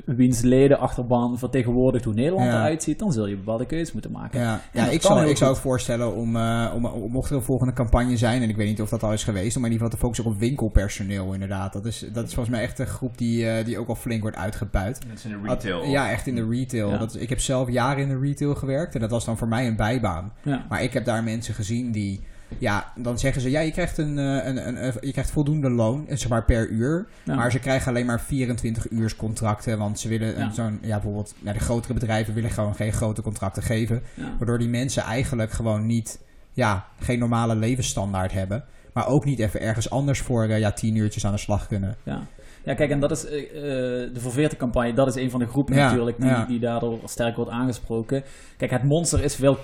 wiens 0.05 0.41
leden 0.41 0.79
achterban 0.79 1.39
vertegenwoordigt 1.39 2.05
hoe 2.05 2.13
Nederland 2.13 2.45
Ja. 2.45 2.55
eruit 2.57 2.83
ziet, 2.83 2.99
dan 2.99 3.11
zul 3.13 3.27
je 3.27 3.35
bepaalde 3.35 3.65
keuzes 3.65 3.91
moeten 3.93 4.11
maken. 4.11 4.39
Ja, 4.39 4.61
ja 4.73 4.89
ik, 4.89 5.01
zou, 5.01 5.25
ik 5.29 5.37
zou 5.37 5.51
ook 5.51 5.57
voorstellen 5.57 6.15
om, 6.15 6.35
eh, 6.35 6.71
om, 6.75 6.85
om, 6.85 7.11
mocht 7.11 7.29
er 7.29 7.35
een 7.35 7.41
volgende 7.41 7.73
campagne 7.73 8.17
zijn, 8.17 8.41
en 8.41 8.49
ik 8.49 8.55
weet 8.55 8.67
niet 8.67 8.81
of 8.81 8.89
dat 8.89 9.03
al 9.03 9.13
is 9.13 9.23
geweest, 9.23 9.55
maar 9.55 9.65
in 9.65 9.71
ieder 9.71 9.87
geval 9.87 9.89
te 9.89 9.97
focussen 10.05 10.25
op 10.25 10.39
winkelpersoneel 10.39 11.33
inderdaad. 11.33 11.73
Dat 11.73 11.85
is, 11.85 12.05
dat 12.13 12.27
is 12.27 12.33
volgens 12.33 12.55
mij 12.55 12.63
echt 12.65 12.79
een 12.79 12.87
groep 12.87 13.17
die, 13.17 13.49
eh, 13.49 13.65
die 13.65 13.77
ook 13.77 13.87
al 13.87 13.95
flink 13.95 14.21
wordt 14.21 14.37
uitgebuit. 14.37 15.01
Dat 15.07 15.17
is 15.17 15.25
in 15.25 15.41
de 15.43 15.49
Ad- 15.49 15.63
Ja, 15.85 16.11
echt 16.11 16.27
in 16.27 16.35
de 16.35 16.47
retail. 16.49 16.89
Ja. 16.89 16.97
Dat 16.97 17.15
is, 17.15 17.21
ik 17.21 17.29
heb 17.29 17.39
zelf 17.39 17.69
jaren 17.69 18.03
in 18.03 18.09
de 18.09 18.19
retail 18.19 18.55
gewerkt 18.55 18.93
en 18.95 19.01
dat 19.01 19.09
was 19.11 19.25
dan 19.25 19.37
voor 19.37 19.47
mij 19.47 19.67
een 19.67 19.75
bijbaan. 19.75 20.33
Ja. 20.43 20.65
Maar 20.69 20.83
ik 20.83 20.93
heb 20.93 21.05
daar 21.05 21.23
mensen 21.23 21.53
gezien 21.53 21.91
die, 21.91 22.21
ja, 22.57 22.91
dan 22.95 23.19
zeggen 23.19 23.41
ze, 23.41 23.49
ja, 23.51 23.59
je 23.59 23.71
krijgt, 23.71 23.97
een, 23.97 24.17
eh, 24.17 24.45
een, 24.47 24.67
een, 24.67 24.85
een- 24.85 24.93
je 25.01 25.11
krijgt 25.11 25.31
voldoende 25.31 25.69
loon, 25.69 26.07
eh, 26.07 26.17
zeg 26.17 26.29
maar 26.29 26.45
per 26.45 26.67
uur. 26.69 27.07
Ja. 27.23 27.35
Maar 27.35 27.51
ze 27.51 27.59
krijgen 27.59 27.87
alleen 27.87 28.05
maar 28.05 28.21
24 28.21 28.89
uurs 28.89 29.15
contracten, 29.15 29.77
want 29.77 29.99
ze 29.99 30.07
willen 30.07 30.37
Ja. 30.37 30.51
zo'n, 30.51 30.79
ja, 30.81 30.93
bijvoorbeeld, 30.95 31.33
ja, 31.39 31.53
de 31.53 31.59
grotere 31.59 31.93
bedrijven 31.93 32.33
willen 32.33 32.49
gewoon 32.49 32.75
geen 32.75 32.93
grote 32.93 33.21
contracten 33.21 33.63
geven. 33.63 34.01
Waardoor 34.37 34.57
die 34.59 34.69
mensen 34.69 35.03
eigenlijk 35.03 35.51
gewoon 35.51 35.85
niet, 35.85 36.19
ja, 36.51 36.85
geen 36.99 37.19
normale 37.19 37.55
levensstandaard 37.55 38.31
hebben. 38.31 38.63
Maar 38.93 39.07
ook 39.07 39.25
niet 39.25 39.39
even 39.39 39.61
ergens 39.61 39.89
anders 39.89 40.19
voor, 40.19 40.43
eh, 40.47 40.59
ja, 40.59 40.71
10 40.71 40.95
uurtjes 40.95 41.25
aan 41.25 41.31
de 41.31 41.37
slag 41.37 41.67
kunnen. 41.67 41.95
Ja. 42.03 42.21
ja, 42.63 42.73
kijk, 42.73 42.89
en 42.91 42.99
dat 42.99 43.11
is 43.11 43.21
de 43.21 44.09
Verveerte 44.19 44.55
campagne, 44.55 44.93
dat 44.93 45.07
is 45.07 45.15
een 45.23 45.29
van 45.29 45.39
de 45.39 45.47
groepen 45.47 45.75
Ja, 45.75 45.89
natuurlijk 45.89 46.17
die, 46.17 46.29
ja. 46.29 46.45
die 46.45 46.59
daardoor 46.59 46.99
sterk 47.05 47.35
wordt 47.35 47.51
aangesproken. 47.51 48.23
Kijk, 48.57 48.71
het 48.71 48.83
monster 48.83 49.23
is 49.23 49.35
veel 49.35 49.55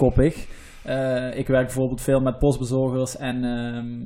Eh, 0.87 1.37
ik 1.37 1.47
werk 1.47 1.65
bijvoorbeeld 1.65 2.01
veel 2.01 2.19
met 2.19 2.39
postbezorgers 2.39 3.17
en 3.17 3.43
ehm, 3.43 4.05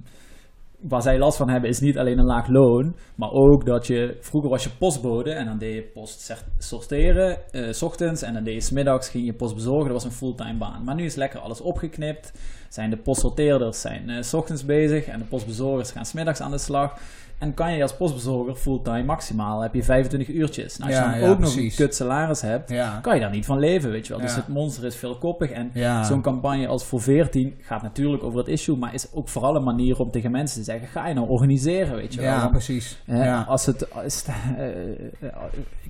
waar 0.89 1.01
zij 1.01 1.17
last 1.17 1.37
van 1.37 1.49
hebben 1.49 1.69
is 1.69 1.79
niet 1.79 1.97
alleen 1.97 2.17
een 2.17 2.25
laag 2.25 2.47
loon, 2.47 2.95
maar 3.15 3.31
ook 3.31 3.65
dat 3.65 3.87
je, 3.87 4.17
vroeger 4.19 4.49
was 4.49 4.63
je 4.63 4.69
postbode 4.79 5.31
en 5.31 5.45
dan 5.45 5.57
deed 5.57 5.75
je 5.75 5.91
post 5.93 6.35
sorteren, 6.57 7.51
eh, 7.51 7.71
s 7.71 7.81
ochtends 7.81 8.21
en 8.21 8.33
dan 8.33 8.43
deed 8.43 8.53
je 8.53 8.61
smiddags, 8.61 9.09
ging 9.09 9.25
je 9.25 9.33
post 9.33 9.55
bezorgen, 9.55 9.85
dat 9.85 9.93
was 9.93 10.03
een 10.03 10.17
fulltime 10.17 10.57
baan. 10.57 10.83
Maar 10.83 10.95
nu 10.95 11.03
is 11.03 11.15
lekker 11.15 11.39
alles 11.39 11.61
opgeknipt, 11.61 12.33
zijn 12.69 12.89
de 12.89 12.97
postsorteerders 12.97 13.81
zijn 13.81 14.09
eh, 14.09 14.21
s 14.21 14.33
ochtends 14.33 14.65
bezig 14.65 15.05
en 15.05 15.19
de 15.19 15.25
postbezorgers 15.25 15.91
gaan 15.91 16.05
smiddags 16.05 16.41
aan 16.41 16.51
de 16.51 16.57
slag. 16.57 16.99
En 17.41 17.53
kan 17.53 17.73
je 17.73 17.81
als 17.81 17.95
postbezorger 17.95 18.55
fulltime 18.55 19.03
maximaal, 19.03 19.61
heb 19.61 19.73
je 19.73 19.83
25 19.83 20.35
uurtjes. 20.35 20.77
Nou, 20.77 20.91
als 20.91 20.99
Ja, 20.99 21.05
je 21.05 21.11
dan 21.19 21.27
ja, 21.29 21.33
ook 21.33 21.39
nog 21.39 21.55
een 21.55 21.71
kut 21.75 21.95
salaris 21.95 22.41
hebt, 22.41 22.69
Ja, 22.69 22.99
kan 23.01 23.15
je 23.15 23.21
daar 23.21 23.31
niet 23.31 23.45
van 23.45 23.59
leven, 23.59 23.91
weet 23.91 24.07
je 24.07 24.13
wel. 24.13 24.21
Dus 24.21 24.35
het 24.35 24.47
monster 24.47 24.85
is 24.85 24.95
veel 24.95 25.15
koppig 25.17 25.49
en 25.51 25.71
ja. 25.73 26.03
Zo'n 26.03 26.21
campagne 26.21 26.67
als 26.67 26.83
voor 26.85 27.01
14 27.01 27.55
gaat 27.61 27.81
natuurlijk 27.81 28.23
over 28.23 28.39
het 28.39 28.47
issue, 28.47 28.77
maar 28.77 28.93
is 28.93 29.07
ook 29.13 29.29
vooral 29.29 29.55
een 29.55 29.63
manier 29.63 29.99
om 29.99 30.11
tegen 30.11 30.31
mensen 30.31 30.57
te 30.59 30.63
zeggen: 30.63 30.87
ga 30.87 31.07
je 31.07 31.13
nou 31.13 31.27
organiseren, 31.29 31.95
weet 31.95 32.13
je 32.13 32.21
wel. 32.21 32.29
ja 32.29 32.39
Want, 32.39 32.51
precies. 32.51 33.01
ja. 33.05 33.45
Als 33.47 33.65
het, 33.65 33.93
als, 33.93 34.23
eh, 34.57 34.65
eh, 34.67 35.29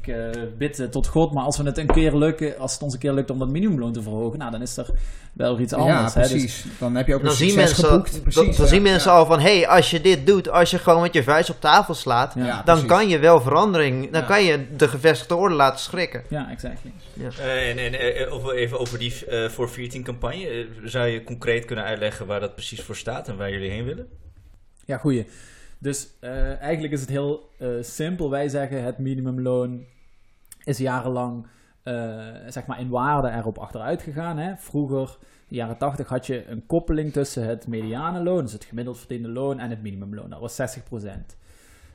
ik 0.01 0.07
eh, 0.07 0.41
bid 0.57 0.87
tot 0.91 1.07
God, 1.07 1.33
maar 1.33 1.43
als 1.43 1.57
we 1.57 1.63
het 1.63 1.77
een 1.77 1.87
keer 1.87 2.15
lukken, 2.15 2.57
als 2.59 2.73
het 2.73 2.81
ons 2.81 2.93
een 2.93 2.99
keer 2.99 3.13
lukt 3.13 3.29
om 3.29 3.39
dat 3.39 3.49
minimumloon 3.49 3.93
te 3.93 4.01
verhogen, 4.01 4.39
nou 4.39 4.51
dan 4.51 4.61
is 4.61 4.77
er 4.77 4.87
wel 5.33 5.59
iets 5.59 5.73
anders. 5.73 6.13
ja, 6.13 6.19
hè. 6.21 6.27
Dus- 6.27 6.31
precies. 6.31 6.65
Dan 6.79 6.95
heb 6.95 7.07
je 7.07 7.15
ook 7.15 7.21
Dan 7.21 7.29
een 7.29 7.35
zien, 7.35 7.49
succes 7.49 7.65
mensen, 7.67 7.85
geboekt. 7.87 8.11
dan, 8.13 8.21
Precies, 8.21 8.55
dan 8.57 8.65
ja. 8.65 8.71
zien 8.71 8.81
mensen 8.81 9.11
Ja. 9.11 9.17
al 9.17 9.25
van, 9.25 9.39
hé, 9.39 9.57
hey, 9.59 9.67
als 9.67 9.91
je 9.91 10.01
dit 10.01 10.25
doet, 10.27 10.49
als 10.49 10.71
je 10.71 10.77
gewoon 10.77 11.01
met 11.01 11.13
je 11.13 11.23
vuist 11.45 11.49
op 11.49 11.61
tafel 11.61 11.93
slaat, 11.93 12.33
ja. 12.33 12.41
Ja. 12.41 12.47
Ja. 12.47 12.55
dan 12.55 12.63
precies. 12.63 12.85
kan 12.89 13.07
je 13.09 13.19
wel 13.19 13.41
verandering, 13.41 14.11
dan 14.11 14.21
Ja. 14.21 14.27
kan 14.27 14.43
je 14.43 14.75
de 14.75 14.87
gevestigde 14.87 15.35
orde 15.35 15.55
laten 15.55 15.79
schrikken. 15.79 16.23
exactly. 16.49 16.91
Eh, 17.39 17.69
en 17.69 17.77
en 17.77 17.93
eh, 18.15 18.33
of- 18.33 18.51
even 18.51 18.79
over 18.79 18.99
die 18.99 19.25
eh, 19.25 19.49
voor 19.49 19.69
14 19.69 20.03
campagne. 20.03 20.47
Eh, 20.47 20.65
zou 20.83 21.07
je 21.07 21.23
concreet 21.23 21.65
kunnen 21.65 21.85
uitleggen 21.85 22.25
waar 22.25 22.39
dat 22.39 22.53
precies 22.55 22.81
voor 22.81 22.95
staat 22.95 23.27
en 23.27 23.37
waar 23.37 23.51
jullie 23.51 23.69
heen 23.69 23.85
willen? 23.85 24.07
Ja, 24.85 24.97
goeie. 24.97 25.25
Dus 25.77 26.07
eh, 26.19 26.59
eigenlijk 26.61 26.93
is 26.93 27.01
het 27.01 27.09
heel 27.09 27.49
eh, 27.59 27.67
simpel. 27.81 28.29
Wij 28.29 28.47
zeggen 28.49 28.83
het 28.83 28.97
minimumloon 28.97 29.85
is 30.63 30.77
jarenlang 30.77 31.43
eh, 31.43 31.49
zeg 32.47 32.65
maar 32.65 32.79
in 32.79 32.89
waarde 32.89 33.29
erop 33.29 33.57
achteruit 33.57 34.01
gegaan. 34.01 34.37
Hè? 34.37 34.55
Vroeger, 34.57 35.17
in 35.19 35.47
de 35.47 35.55
jaren 35.55 35.77
80, 35.77 36.07
had 36.07 36.27
je 36.27 36.47
een 36.47 36.65
koppeling 36.65 37.11
tussen 37.13 37.47
het 37.47 37.67
medianenloon, 37.67 38.43
dus 38.43 38.53
het 38.53 38.65
gemiddeld 38.65 38.97
verdiende 38.97 39.29
loon, 39.29 39.59
en 39.59 39.69
het 39.69 39.81
minimumloon. 39.81 40.29
Dat 40.29 40.39
was 40.39 40.55
60%. 40.55 41.37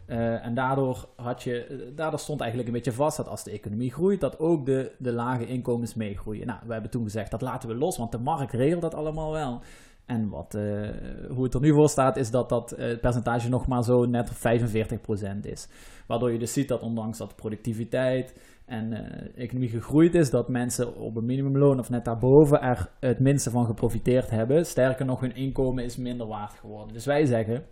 Eh, 0.07 0.45
en 0.45 0.55
daardoor, 0.55 1.09
had 1.17 1.43
je, 1.43 1.65
eh, 1.65 1.77
daardoor 1.97 2.19
stond 2.19 2.41
eigenlijk 2.41 2.71
een 2.71 2.77
beetje 2.77 2.93
vast 2.93 3.17
dat 3.17 3.29
als 3.29 3.45
de 3.45 3.51
economie 3.51 3.93
groeit, 3.93 4.21
dat 4.21 4.39
ook 4.39 4.67
de, 4.67 4.93
de 4.99 5.13
lage 5.13 5.47
inkomens 5.47 5.95
meegroeien. 5.95 6.47
Nou, 6.47 6.59
we 6.67 6.73
hebben 6.73 6.91
toen 6.91 7.03
gezegd, 7.03 7.31
dat 7.31 7.41
laten 7.41 7.69
we 7.69 7.75
los, 7.75 7.97
want 7.97 8.13
de 8.13 8.19
markt 8.19 8.53
regelt 8.53 8.83
dat 8.83 8.95
allemaal 8.95 9.33
wel. 9.33 9.63
En 10.07 10.29
wat, 10.29 10.55
eh, 10.55 10.89
hoe 11.29 11.45
het 11.45 11.55
er 11.55 11.61
nu 11.61 11.73
voor 11.73 11.89
staat, 11.89 12.17
is 12.17 12.31
dat 12.31 12.49
dat 12.49 12.73
eh, 12.73 12.99
percentage 12.99 13.49
nog 13.49 13.67
maar 13.67 13.83
zo 13.83 14.05
net 14.05 14.31
45% 14.35 15.47
is. 15.47 15.69
Waardoor 16.07 16.33
je 16.33 16.39
dus 16.39 16.53
ziet 16.53 16.69
dat 16.69 16.83
ondanks 16.83 17.19
dat 17.19 17.37
productiviteit 17.37 18.35
en 18.67 18.93
eh, 18.93 19.43
economie 19.43 19.69
gegroeid 19.69 20.15
is, 20.15 20.31
dat 20.31 20.49
mensen 20.49 20.97
op 20.97 21.17
een 21.17 21.25
minimumloon 21.25 21.79
of 21.79 21.91
net 21.91 22.05
daarboven 22.05 22.61
er 22.61 22.91
het 23.01 23.21
minste 23.21 23.51
van 23.51 23.67
geprofiteerd 23.67 24.31
hebben. 24.31 24.67
Sterker 24.67 25.07
nog, 25.07 25.21
hun 25.21 25.35
inkomen 25.35 25.85
is 25.85 25.97
minder 25.97 26.27
waard 26.27 26.53
geworden. 26.53 26.93
Dus 26.93 27.05
wij 27.05 27.25
zeggen, 27.25 27.65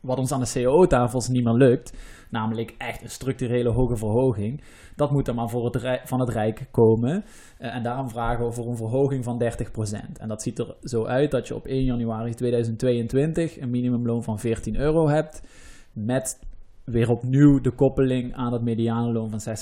wat 0.00 0.18
ons 0.18 0.32
aan 0.32 0.40
de 0.40 0.50
CAO-tafels 0.52 1.28
niet 1.28 1.44
meer 1.44 1.54
lukt, 1.54 1.96
namelijk 2.30 2.74
echt 2.78 3.02
een 3.02 3.10
structurele 3.10 3.70
hoge 3.70 3.96
verhoging, 3.96 4.62
dat 4.96 5.10
moet 5.10 5.26
dan 5.26 5.34
maar 5.34 5.48
voor 5.48 5.64
het 5.64 6.00
van 6.04 6.20
het 6.20 6.28
Rijk 6.28 6.68
komen. 6.70 7.24
Eh, 7.58 7.74
en 7.74 7.82
daarom 7.82 8.08
vragen 8.08 8.44
we 8.44 8.52
voor 8.52 8.66
een 8.66 8.76
verhoging 8.76 9.24
van 9.24 9.38
30%. 9.38 10.18
En 10.18 10.28
dat 10.28 10.42
ziet 10.42 10.58
er 10.58 10.76
zo 10.80 11.04
uit 11.04 11.30
dat 11.30 11.48
je 11.48 11.54
op 11.54 11.66
1 11.66 11.84
januari 11.84 12.34
2022 12.34 13.60
een 13.60 13.70
minimumloon 13.70 14.22
van 14.22 14.38
14 14.38 14.76
euro 14.76 15.08
hebt. 15.08 15.42
met 15.92 16.38
weer 16.86 17.10
opnieuw 17.10 17.60
de 17.60 17.70
koppeling 17.70 18.34
aan 18.34 18.52
het 18.52 18.62
medianenloon 18.62 19.30
van 19.30 19.56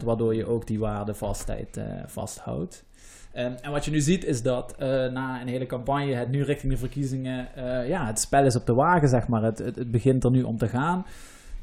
60%, 0.00 0.04
waardoor 0.04 0.34
je 0.34 0.46
ook 0.46 0.66
die 0.66 0.78
waardevastheid 0.78 1.76
eh 1.76 1.84
vasthoudt. 2.06 2.84
Ehm, 3.32 3.52
en 3.62 3.70
wat 3.70 3.84
je 3.84 3.90
nu 3.90 4.00
ziet 4.00 4.24
is 4.24 4.42
dat 4.42 4.74
eh, 4.78 4.88
na 4.88 5.40
een 5.40 5.48
hele 5.48 5.66
campagne, 5.66 6.14
het 6.14 6.30
nu 6.30 6.42
richting 6.42 6.72
de 6.72 6.78
verkiezingen, 6.78 7.54
eh, 7.54 7.88
ja, 7.88 8.06
het 8.06 8.18
spel 8.20 8.44
is 8.44 8.56
op 8.56 8.66
de 8.66 8.74
wagen, 8.74 9.08
zeg 9.08 9.28
maar. 9.28 9.42
Het, 9.42 9.58
het, 9.58 9.76
het 9.76 9.90
begint 9.90 10.24
er 10.24 10.30
nu 10.30 10.42
om 10.42 10.56
te 10.58 10.68
gaan. 10.68 11.06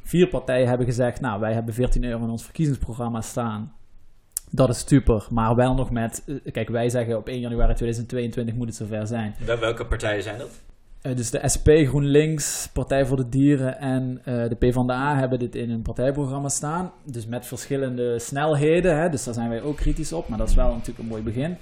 Vier 0.04 0.28
partijen 0.28 0.68
hebben 0.68 0.86
gezegd, 0.86 1.22
nou, 1.22 1.40
wij 1.40 1.54
hebben 1.54 1.74
14 1.74 2.04
euro 2.04 2.24
in 2.24 2.30
ons 2.30 2.44
verkiezingsprogramma 2.44 3.22
staan. 3.22 3.74
Dat 4.52 4.70
is 4.70 4.88
super, 4.88 5.28
maar 5.30 5.56
wel 5.56 5.74
nog 5.74 5.92
met, 5.92 6.24
kijk, 6.52 6.70
wij 6.70 6.90
zeggen 6.90 7.18
op 7.18 7.28
1 7.28 7.40
januari 7.40 7.74
2022 7.74 8.56
moet 8.56 8.68
het 8.68 8.76
zover 8.76 9.08
zijn. 9.08 9.36
Wel- 9.46 9.60
Welke 9.60 9.86
partijen 9.86 10.24
zijn 10.24 10.38
dat? 10.38 10.62
Eh, 11.04 11.16
dus 11.16 11.30
de 11.32 11.50
SP, 11.54 11.68
GroenLinks, 11.68 12.70
Partij 12.74 13.06
voor 13.06 13.18
de 13.18 13.30
Dieren 13.30 13.80
en 13.80 14.20
eh, 14.24 14.50
de 14.50 14.56
PvdA 14.56 15.18
hebben 15.18 15.40
dit 15.40 15.56
in 15.56 15.70
hun 15.70 15.82
partijprogramma 15.82 16.50
staan. 16.50 16.92
Dus 17.04 17.26
met 17.26 17.46
verschillende 17.46 18.20
snelheden, 18.20 18.98
hè, 18.98 19.10
dus 19.10 19.24
daar 19.24 19.34
zijn 19.34 19.50
wij 19.50 19.62
ook 19.62 19.76
kritisch 19.76 20.14
op, 20.14 20.28
maar 20.28 20.38
dat 20.38 20.50
is 20.50 20.56
wel 20.56 20.70
natuurlijk 20.70 21.00
een 21.00 21.06
mooi 21.06 21.22
begin. 21.22 21.58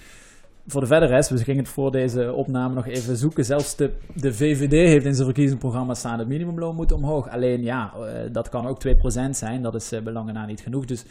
Voor 0.67 0.82
de 0.82 0.88
verder 0.88 1.10
rest, 1.10 1.30
we 1.30 1.38
gingen 1.38 1.63
het 1.63 1.73
voor 1.73 1.91
deze 1.91 2.34
opname 2.34 2.73
nog 2.73 2.88
even 2.88 3.17
zoeken. 3.17 3.45
Zelfs 3.45 3.75
de, 3.75 3.91
VVD 4.15 4.71
heeft 4.71 5.06
in 5.06 5.13
zijn 5.13 5.25
verkiezingsprogramma 5.25 5.93
staan 5.93 6.19
het 6.19 6.27
minimumloon 6.27 6.75
moet 6.75 6.91
omhoog. 6.91 7.30
Alleen 7.30 7.63
ja, 7.63 7.93
eh, 7.93 8.04
dat 8.32 8.49
kan 8.49 8.67
ook 8.67 8.80
2% 8.80 9.38
zijn, 9.38 9.62
dat 9.62 9.75
is 9.75 9.93
uh, 9.93 10.01
belangen 10.01 10.34
na 10.34 10.45
niet 10.45 10.62
genoeg. 10.62 10.86
Dus 10.86 11.04
uh, 11.04 11.10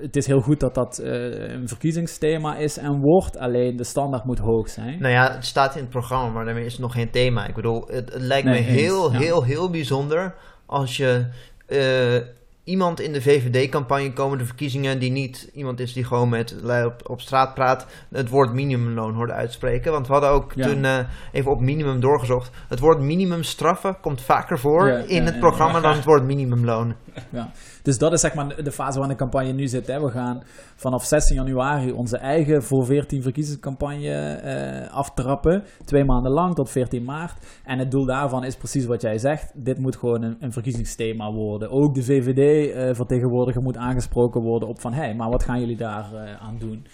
het 0.00 0.16
is 0.16 0.26
heel 0.26 0.40
goed 0.40 0.60
dat 0.60 0.74
dat 0.74 1.00
uh, 1.02 1.52
een 1.52 1.68
verkiezingsthema 1.68 2.56
is 2.56 2.78
en 2.78 3.00
wordt. 3.00 3.38
Alleen 3.38 3.76
de 3.76 3.84
standaard 3.84 4.24
moet 4.24 4.38
hoog 4.38 4.68
zijn. 4.68 5.00
Nou 5.00 5.12
ja, 5.12 5.32
het 5.32 5.44
staat 5.44 5.74
in 5.74 5.80
het 5.80 5.90
programma, 5.90 6.32
maar 6.32 6.44
daarmee 6.44 6.64
is 6.64 6.72
het 6.72 6.80
nog 6.80 6.92
geen 6.92 7.10
thema. 7.10 7.46
Ik 7.46 7.54
bedoel, 7.54 7.86
het, 7.86 8.12
het 8.12 8.22
lijkt 8.22 8.46
nee, 8.46 8.60
me 8.60 8.66
heel, 8.66 9.12
ja. 9.12 9.18
heel, 9.18 9.44
heel 9.44 9.70
bijzonder 9.70 10.34
als 10.66 10.96
je 10.96 11.26
uh, 11.68 12.35
iemand 12.66 13.00
in 13.00 13.12
de 13.12 13.22
VVD-campagne 13.22 14.12
komende 14.12 14.44
verkiezingen 14.44 14.98
die 14.98 15.10
niet 15.10 15.50
iemand 15.54 15.80
is 15.80 15.92
die 15.92 16.04
gewoon 16.04 16.28
met 16.28 16.56
op, 16.84 17.10
op 17.10 17.20
straat 17.20 17.54
praat, 17.54 17.86
het 18.10 18.28
woord 18.28 18.52
minimumloon 18.52 19.14
hoorde 19.14 19.32
uitspreken. 19.32 19.92
Want 19.92 20.06
we 20.06 20.12
hadden 20.12 20.30
ook 20.30 20.52
ja. 20.54 20.66
toen 20.66 20.84
uh, 20.84 20.98
even 21.32 21.50
op 21.50 21.60
minimum 21.60 22.00
doorgezocht. 22.00 22.50
Het 22.68 22.78
woord 22.78 23.00
minimumstraffen 23.00 24.00
komt 24.00 24.20
vaker 24.20 24.58
voor 24.58 24.88
ja, 24.88 24.96
in 24.96 25.24
het 25.24 25.38
programma 25.38 25.80
dan 25.80 25.94
het 25.94 26.04
woord 26.04 26.24
minimumloon. 26.24 26.94
Ja. 27.30 27.50
Dus 27.82 27.98
dat 27.98 28.12
is 28.12 28.20
zeg 28.20 28.34
maar 28.34 28.62
de 28.62 28.72
fase 28.72 28.98
waarin 28.98 29.16
de 29.16 29.22
campagne 29.22 29.52
nu 29.52 29.66
zit. 29.66 29.86
Hè. 29.86 30.00
We 30.00 30.10
gaan 30.10 30.42
vanaf 30.74 31.04
16 31.04 31.36
januari 31.36 31.92
onze 31.92 32.16
eigen 32.16 32.62
voor 32.62 32.84
14 32.86 33.22
verkiezingscampagne 33.22 34.40
uh, 34.44 34.94
aftrappen. 34.94 35.64
Twee 35.84 36.04
maanden 36.04 36.32
lang 36.32 36.54
tot 36.54 36.70
14 36.70 37.04
maart. 37.04 37.60
En 37.64 37.78
het 37.78 37.90
doel 37.90 38.06
daarvan 38.06 38.44
is 38.44 38.56
precies 38.56 38.86
wat 38.86 39.02
jij 39.02 39.18
zegt. 39.18 39.52
Dit 39.54 39.78
moet 39.78 39.96
gewoon 39.96 40.22
een, 40.22 40.36
een 40.40 40.52
verkiezingsthema 40.52 41.32
worden. 41.32 41.70
Ook 41.70 41.94
de 41.94 42.02
VVD-vertegenwoordiger 42.02 42.55
uh, 42.56 43.56
moet 43.62 43.76
aangesproken 43.76 44.40
worden 44.40 44.68
op 44.68 44.80
van... 44.80 44.92
hé, 44.92 45.02
hey, 45.02 45.14
maar 45.14 45.30
wat 45.30 45.42
gaan 45.42 45.60
jullie 45.60 45.76
daar 45.76 46.08
uh, 46.12 46.42
aan 46.42 46.58
doen? 46.58 46.86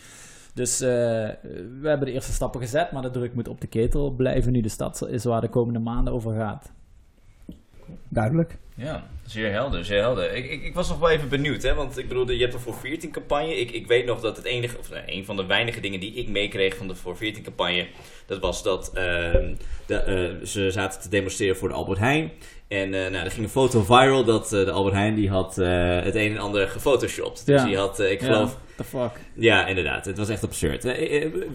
Dus 0.54 0.78
we 0.78 1.82
hebben 1.82 2.06
de 2.06 2.12
eerste 2.12 2.32
stappen 2.32 2.60
gezet, 2.60 2.92
maar 2.92 3.02
de 3.02 3.10
druk 3.10 3.34
moet 3.34 3.48
op 3.48 3.60
de 3.60 3.66
ketel 3.66 4.10
blijven 4.10 4.52
nu. 4.52 4.60
Dus 4.60 4.76
dat 4.76 5.08
is 5.08 5.24
waar 5.24 5.40
de 5.40 5.48
komende 5.48 5.78
maanden 5.78 6.12
over 6.12 6.34
gaat. 6.34 6.72
Duidelijk. 8.08 8.58
Ja, 8.74 9.04
zeer 9.26 9.52
helder, 9.52 9.84
zeer 9.84 10.00
helder. 10.00 10.34
Ik, 10.34 10.50
ik, 10.50 10.62
ik, 10.62 10.74
was 10.74 10.88
nog 10.88 10.98
wel 10.98 11.10
even 11.10 11.28
benieuwd, 11.28 11.62
hè, 11.62 11.74
want 11.74 11.98
ik 11.98 12.08
bedoel, 12.08 12.30
je 12.30 12.40
hebt 12.40 12.52
de 12.52 12.58
voor 12.58 12.74
14 12.74 13.10
campagne. 13.10 13.60
Ik, 13.60 13.70
ik 13.70 13.86
weet 13.86 14.06
nog 14.06 14.20
dat 14.20 14.36
het 14.36 14.46
enige, 14.46 14.78
of 14.78 14.90
nee, 14.90 15.02
een 15.06 15.24
van 15.24 15.36
de 15.36 15.46
weinige 15.46 15.80
dingen 15.80 16.00
die 16.00 16.14
ik 16.14 16.28
meekreeg 16.28 16.76
van 16.76 16.88
de 16.88 16.94
voor 16.94 17.16
14 17.16 17.42
campagne, 17.42 17.86
dat 18.26 18.38
was 18.38 18.62
dat 18.62 18.88
uh, 18.88 19.02
de, 19.86 20.36
uh, 20.40 20.46
ze 20.46 20.70
zaten 20.70 21.00
te 21.00 21.08
demonstreren 21.08 21.56
voor 21.56 21.68
de 21.68 21.74
Albert 21.74 21.98
Heijn. 21.98 22.30
En 22.72 22.92
uh, 22.92 23.00
nou, 23.10 23.24
er 23.24 23.30
ging 23.30 23.44
een 23.44 23.52
foto 23.52 23.82
viral 23.82 24.24
dat 24.24 24.48
de 24.48 24.70
Albert 24.70 24.94
Heijn 24.94 25.14
die 25.14 25.28
had 25.30 25.56
het 25.56 26.14
een 26.14 26.30
en 26.30 26.38
ander 26.38 26.68
gefotoshopt. 26.68 27.46
Dus 27.46 27.60
ja. 27.60 27.66
die 27.66 27.76
had, 27.76 28.00
ik 28.00 28.20
geloof... 28.20 28.50
Ja, 28.50 28.58
the 28.76 28.84
fuck. 28.84 29.10
Ja, 29.34 29.66
inderdaad. 29.66 30.04
Het 30.04 30.18
was 30.18 30.28
echt 30.28 30.44
absurd. 30.44 30.82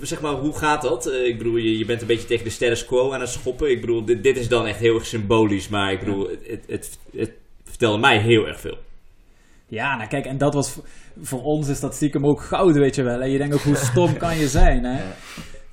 zeg 0.02 0.22
maar, 0.22 0.34
hoe 0.34 0.58
gaat 0.58 0.82
dat? 0.82 1.12
ik 1.12 1.38
bedoel, 1.38 1.56
je, 1.56 1.78
je 1.78 1.86
bent 1.86 2.02
een 2.02 2.08
beetje 2.08 2.28
tegen 2.28 2.44
de 2.44 2.50
status 2.50 2.86
quo 2.86 3.14
aan 3.14 3.22
het 3.22 3.30
schoppen. 3.30 3.72
Ik 3.72 3.82
bedoel, 3.82 4.06
dit, 4.06 4.24
dit 4.24 4.38
is 4.38 4.48
dan 4.48 4.66
echt 4.66 4.80
heel 4.80 4.96
erg 4.96 5.06
symbolisch, 5.06 5.68
maar 5.68 5.92
ik 5.92 6.00
bedoel, 6.00 6.28
het, 6.28 6.40
het, 6.48 6.64
het, 6.68 7.00
het 7.16 7.32
vertelde 7.64 7.98
mij 7.98 8.20
heel 8.20 8.48
erg 8.48 8.60
veel. 8.60 8.78
Ja, 9.68 9.96
nou 9.96 10.10
kijk, 10.10 10.26
en 10.26 10.38
dat 10.38 10.54
was 10.54 10.80
voor 11.22 11.44
ons 11.44 11.68
is 11.68 11.80
dat 11.80 11.96
stiekem 11.96 12.26
ook 12.26 12.42
goud, 12.42 12.76
weet 12.76 12.96
je 12.96 13.04
wel. 13.04 13.22
En 13.22 13.30
je 13.30 13.38
denkt 13.38 13.56
ook, 13.56 13.62
hoe 13.62 13.76
stom 13.76 14.18
kan 14.24 14.38
je 14.38 14.48
zijn, 14.48 14.84
hè? 14.84 15.04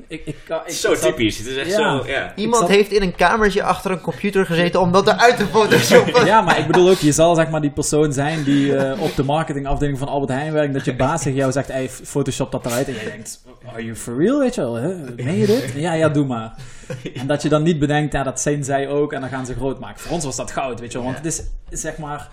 Ik, 0.09 0.23
ik, 0.25 0.37
ik, 0.67 0.73
zo 0.73 0.95
typisch, 0.95 1.39
het 1.39 1.47
is 1.47 1.57
echt 1.57 1.71
ja. 1.71 1.77
zo, 1.77 2.07
ja. 2.07 2.33
Iemand 2.37 2.63
zat... 2.63 2.71
heeft 2.71 2.93
in 2.93 3.03
een 3.03 3.15
kamertje 3.15 3.63
achter 3.63 3.91
een 3.91 4.01
computer 4.01 4.47
gezeten 4.47 4.81
om 4.81 4.93
dat 4.93 5.07
eruit 5.07 5.37
te 5.37 5.47
photoshoppen. 5.47 6.25
ja, 6.25 6.41
maar 6.41 6.59
ik 6.59 6.67
bedoel 6.67 6.91
ook, 6.91 6.99
je 6.99 7.13
zal 7.13 7.35
zeg 7.35 7.51
maar 7.51 7.61
die 7.61 7.71
persoon 7.71 8.13
zijn 8.13 8.45
die 8.45 8.67
uh, 8.67 9.03
op 9.03 9.17
de 9.17 9.23
marketingafdeling 9.23 9.99
van 9.99 10.09
Albert 10.09 10.33
Heijn 10.33 10.53
werkt, 10.53 10.73
dat 10.73 10.85
je 10.85 10.97
baas 10.97 11.23
tegen 11.23 11.39
jou 11.39 11.53
zegt, 11.53 11.69
hey, 11.69 11.89
photoshop 11.89 12.53
dat 12.53 12.67
eruit. 12.67 12.89
En 12.89 12.95
jij 12.95 13.05
denkt, 13.05 13.45
are 13.67 13.85
you 13.85 13.97
for 13.97 14.17
real, 14.17 14.39
weet 14.39 14.55
je 14.55 14.61
wel? 14.61 14.75
Hè? 14.75 14.95
Meen 15.17 15.39
je 15.39 15.47
dit? 15.47 15.73
Ja, 15.75 15.93
ja, 15.93 16.09
doe 16.09 16.27
maar. 16.27 16.55
En 17.15 17.27
dat 17.27 17.43
je 17.43 17.49
dan 17.49 17.63
niet 17.63 17.79
bedenkt, 17.79 18.13
ja, 18.13 18.23
dat 18.23 18.41
zijn 18.41 18.65
zij 18.65 18.89
ook 18.89 19.13
en 19.13 19.21
dan 19.21 19.31
gaan 19.31 19.47
ze 19.47 19.55
groot 19.55 19.81
maken. 19.81 20.01
Voor 20.01 20.13
ons 20.13 20.25
was 20.25 20.37
dat 20.37 20.51
goud, 20.51 20.81
weet 20.81 20.93
je 20.93 20.99
wel. 20.99 21.07
Want 21.07 21.17
het 21.17 21.27
is, 21.27 21.43
zeg 21.71 21.97
maar 21.97 22.29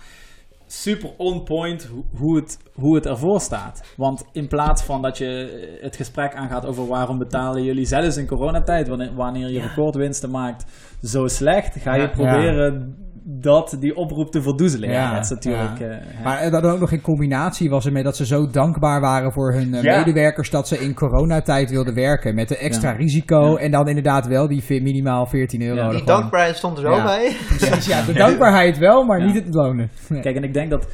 super 0.72 1.10
on 1.16 1.42
point 1.42 1.88
hoe 2.16 2.36
het, 2.36 2.58
hoe 2.72 2.94
het 2.94 3.06
ervoor 3.06 3.40
staat. 3.40 3.82
Want 3.96 4.24
in 4.32 4.48
plaats 4.48 4.82
van 4.82 5.02
dat 5.02 5.18
je 5.18 5.78
het 5.80 5.96
gesprek 5.96 6.34
aangaat 6.34 6.66
over 6.66 6.86
waarom 6.86 7.18
betalen 7.18 7.62
jullie 7.62 7.84
zelfs 7.84 8.16
in 8.16 8.26
coronatijd, 8.26 8.88
wanneer 9.14 9.50
je 9.50 9.60
recordwinsten 9.60 10.30
maakt, 10.30 10.64
zo 11.02 11.28
slecht, 11.28 11.76
ga 11.76 11.94
je 11.94 12.02
ja, 12.02 12.08
proberen. 12.08 12.96
Dat 13.24 13.76
die 13.80 13.96
oproep 13.96 14.30
te 14.30 14.42
verdoezelen. 14.42 14.90
Ja, 14.90 15.14
dat 15.14 15.24
is 15.24 15.30
natuurlijk... 15.30 15.80
Uh, 15.80 16.24
maar 16.24 16.50
dat 16.50 16.64
ook 16.64 16.80
nog 16.80 16.92
in 16.92 17.00
combinatie 17.00 17.70
was 17.70 17.86
ermee 17.86 18.02
dat 18.02 18.16
ze 18.16 18.26
zo 18.26 18.50
dankbaar 18.50 19.00
waren 19.00 19.32
voor 19.32 19.52
hun 19.52 19.74
uh, 19.74 19.82
medewerkers 19.82 20.50
dat 20.50 20.68
ze 20.68 20.78
in 20.78 20.94
coronatijd 20.94 21.70
wilden 21.70 21.94
werken 21.94 22.34
met 22.34 22.50
een 22.50 22.56
extra 22.56 22.92
risico 22.92 23.56
en 23.56 23.70
dan 23.70 23.88
inderdaad 23.88 24.26
wel 24.26 24.48
die 24.48 24.82
minimaal 24.82 25.26
14 25.26 25.62
euro. 25.62 25.90
Die 25.90 26.04
dankbaarheid 26.04 26.56
stond 26.56 26.78
er 26.78 26.82
wel 26.82 27.02
bij. 27.02 27.36
Precies, 27.58 27.86
ja, 27.86 28.04
de 28.04 28.12
dankbaarheid 28.12 28.78
wel, 28.78 29.04
maar 29.04 29.24
niet 29.24 29.34
het 29.34 29.54
lonen. 29.54 29.90
Kijk, 30.08 30.36
en 30.36 30.44
ik 30.44 30.54
denk 30.54 30.70
dat 30.70 30.86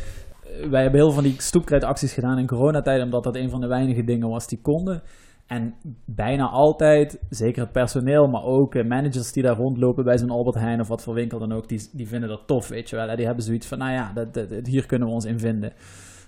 wij 0.71 0.83
hebben 0.83 1.01
heel 1.01 1.13
veel 1.13 1.23
van 1.23 1.23
die 1.23 1.35
stoepkrijtacties 1.39 2.13
gedaan 2.13 2.39
in 2.39 2.47
coronatijd, 2.47 3.03
omdat 3.03 3.25
dat 3.25 3.37
een 3.37 3.51
van 3.51 3.61
de 3.61 3.67
weinige 3.67 4.05
dingen 4.05 4.29
was 4.29 4.47
die 4.47 4.61
konden. 4.63 5.03
En 5.49 5.75
bijna 6.05 6.49
altijd, 6.49 7.21
zeker 7.29 7.63
het 7.63 7.73
personeel, 7.73 8.27
maar 8.27 8.43
ook 8.43 8.75
managers 8.75 9.33
die 9.33 9.43
daar 9.43 9.57
rondlopen 9.57 10.05
bij 10.05 10.19
zo'n 10.19 10.31
Albert 10.31 10.57
Heijn 10.57 10.81
of 10.81 10.89
wat 10.89 11.03
voor 11.03 11.15
winkel 11.15 11.39
dan 11.39 11.53
ook, 11.53 11.69
die, 11.69 11.89
die 11.93 12.09
vinden 12.09 12.29
dat 12.29 12.47
tof, 12.47 12.69
weet 12.69 12.91
je 12.91 12.97
wel. 12.97 13.17
Die 13.17 13.27
hebben 13.27 13.45
zoiets 13.45 13.67
van, 13.67 13.79
nou 13.79 13.93
ja, 13.93 14.13
dat, 14.13 14.67
hier 14.67 14.87
kunnen 14.87 15.09
we 15.09 15.15
ons 15.15 15.25
in 15.25 15.39
vinden. 15.39 15.73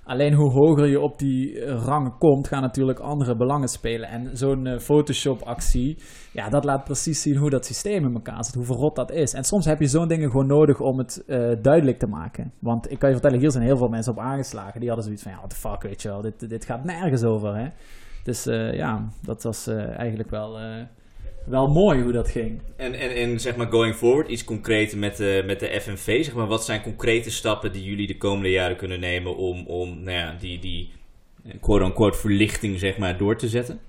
Alleen 0.04 0.34
hoe 0.34 0.50
hoger 0.50 0.86
je 0.86 1.00
op 1.00 1.18
die 1.18 1.64
rang 1.64 2.18
komt, 2.18 2.48
gaan 2.48 2.62
natuurlijk 2.62 2.98
andere 2.98 3.36
belangen 3.36 3.68
spelen. 3.68 4.08
En 4.08 4.36
zo'n 4.36 4.66
uh, 4.66 4.78
Photoshop-actie, 4.78 5.98
ja, 6.32 6.48
dat 6.48 6.64
laat 6.64 6.84
precies 6.84 7.22
zien 7.22 7.36
hoe 7.36 7.50
dat 7.50 7.66
systeem 7.66 8.04
in 8.04 8.14
elkaar 8.14 8.44
zit, 8.44 8.54
hoe 8.54 8.64
verrot 8.64 8.96
dat 8.96 9.10
is. 9.10 9.32
En 9.32 9.44
soms 9.44 9.64
heb 9.64 9.80
je 9.80 9.86
zo'n 9.86 10.08
dingen 10.08 10.30
gewoon 10.30 10.46
nodig 10.46 10.80
om 10.80 10.98
het 10.98 11.24
uh, 11.26 11.52
duidelijk 11.62 11.98
te 11.98 12.06
maken. 12.06 12.52
Want 12.58 12.90
ik 12.90 12.98
kan 12.98 13.08
je 13.08 13.14
vertellen, 13.14 13.40
hier 13.40 13.50
zijn 13.50 13.64
heel 13.64 13.76
veel 13.76 13.88
mensen 13.88 14.12
op 14.12 14.18
aangeslagen. 14.18 14.80
Die 14.80 14.88
hadden 14.88 15.04
zoiets 15.04 15.22
van, 15.22 15.32
ja, 15.32 15.38
what 15.38 15.50
the 15.50 15.56
fuck, 15.56 15.82
weet 15.82 16.02
je 16.02 16.08
wel, 16.08 16.20
dit, 16.20 16.48
dit 16.48 16.64
gaat 16.64 16.84
nergens 16.84 17.24
over, 17.24 17.56
hè. 17.56 17.68
Dus 18.22 18.46
uh, 18.46 18.74
ja, 18.74 19.08
dat 19.22 19.42
was 19.42 19.66
eigenlijk 19.96 20.30
wel 20.30 20.58
wel 21.44 21.68
mooi 21.68 22.02
hoe 22.02 22.12
dat 22.12 22.28
ging. 22.28 22.60
En, 22.76 22.94
en, 22.94 23.14
en 23.14 23.40
zeg 23.40 23.56
maar 23.56 23.66
going 23.66 23.94
forward, 23.94 24.28
iets 24.28 24.44
concreet 24.44 24.96
met 24.96 25.16
de, 25.16 25.42
met 25.46 25.60
de 25.60 25.80
FNV. 25.80 26.24
Zeg 26.24 26.34
maar, 26.34 26.46
wat 26.46 26.64
zijn 26.64 26.82
concrete 26.82 27.30
stappen 27.30 27.72
die 27.72 27.84
jullie 27.84 28.06
de 28.06 28.16
komende 28.16 28.50
jaren 28.50 28.76
kunnen 28.76 29.00
nemen 29.00 29.36
om, 29.36 29.66
om 29.66 30.02
nou 30.02 30.16
ja, 30.16 30.34
die, 30.38 30.58
die 30.58 30.92
quote-unquote 31.60 32.18
verlichting 32.18 32.78
zeg 32.78 32.98
maar, 32.98 33.18
door 33.18 33.36
te 33.36 33.48
zetten? 33.48 33.80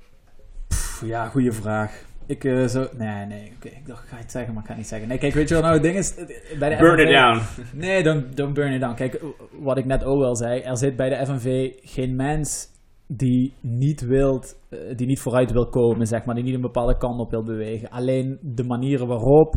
Pff, 0.68 1.04
ja, 1.06 1.28
goede 1.28 1.52
vraag. 1.52 2.10
Ik 2.26 2.44
uh, 2.44 2.68
zo... 2.68 2.88
Nee, 2.98 3.26
nee. 3.26 3.52
Okay. 3.56 3.72
Ik 3.72 3.88
dacht, 3.88 4.04
ik 4.04 4.10
ga 4.10 4.18
het 4.18 4.32
zeggen, 4.32 4.54
maar 4.54 4.62
ik 4.62 4.68
ga 4.68 4.74
het 4.74 4.82
niet 4.82 4.92
zeggen. 4.92 5.08
Nee, 5.08 5.18
kijk, 5.18 5.34
weet 5.34 5.48
je 5.48 5.54
wat 5.54 5.64
nou 5.64 5.76
het 5.76 5.84
ding 5.84 5.96
is? 5.96 6.14
Bij 6.60 6.70
de 6.70 6.76
burn 6.76 6.98
FNV, 6.98 7.08
it 7.08 7.14
down. 7.14 7.42
Nee, 7.74 8.04
don't, 8.04 8.38
don't 8.38 8.54
burn 8.54 8.74
it 8.74 8.82
down. 8.82 8.96
Kijk, 8.96 9.22
wat 9.52 9.78
ik 9.78 9.86
net 9.86 10.04
ook 10.04 10.20
wel 10.20 10.36
zei. 10.36 10.62
Er 10.62 10.78
zit 10.78 10.96
bij 10.96 11.10
de 11.10 11.26
FNV 11.26 11.72
geen 11.84 12.16
mens 12.16 12.71
die 13.18 13.54
niet 13.62 14.02
wilt, 14.02 14.60
die 14.96 15.08
niet 15.08 15.20
vooruit 15.20 15.52
wil 15.52 15.70
komen, 15.70 16.08
zeg 16.08 16.26
maar, 16.26 16.36
die 16.36 16.44
niet 16.44 16.54
een 16.54 16.62
bepaalde 16.62 16.98
kant 16.98 17.20
op 17.20 17.32
wil 17.32 17.44
bewegen. 17.44 17.90
Alleen 17.90 18.40
de 18.42 18.64
manieren 18.64 19.08
waarop, 19.08 19.56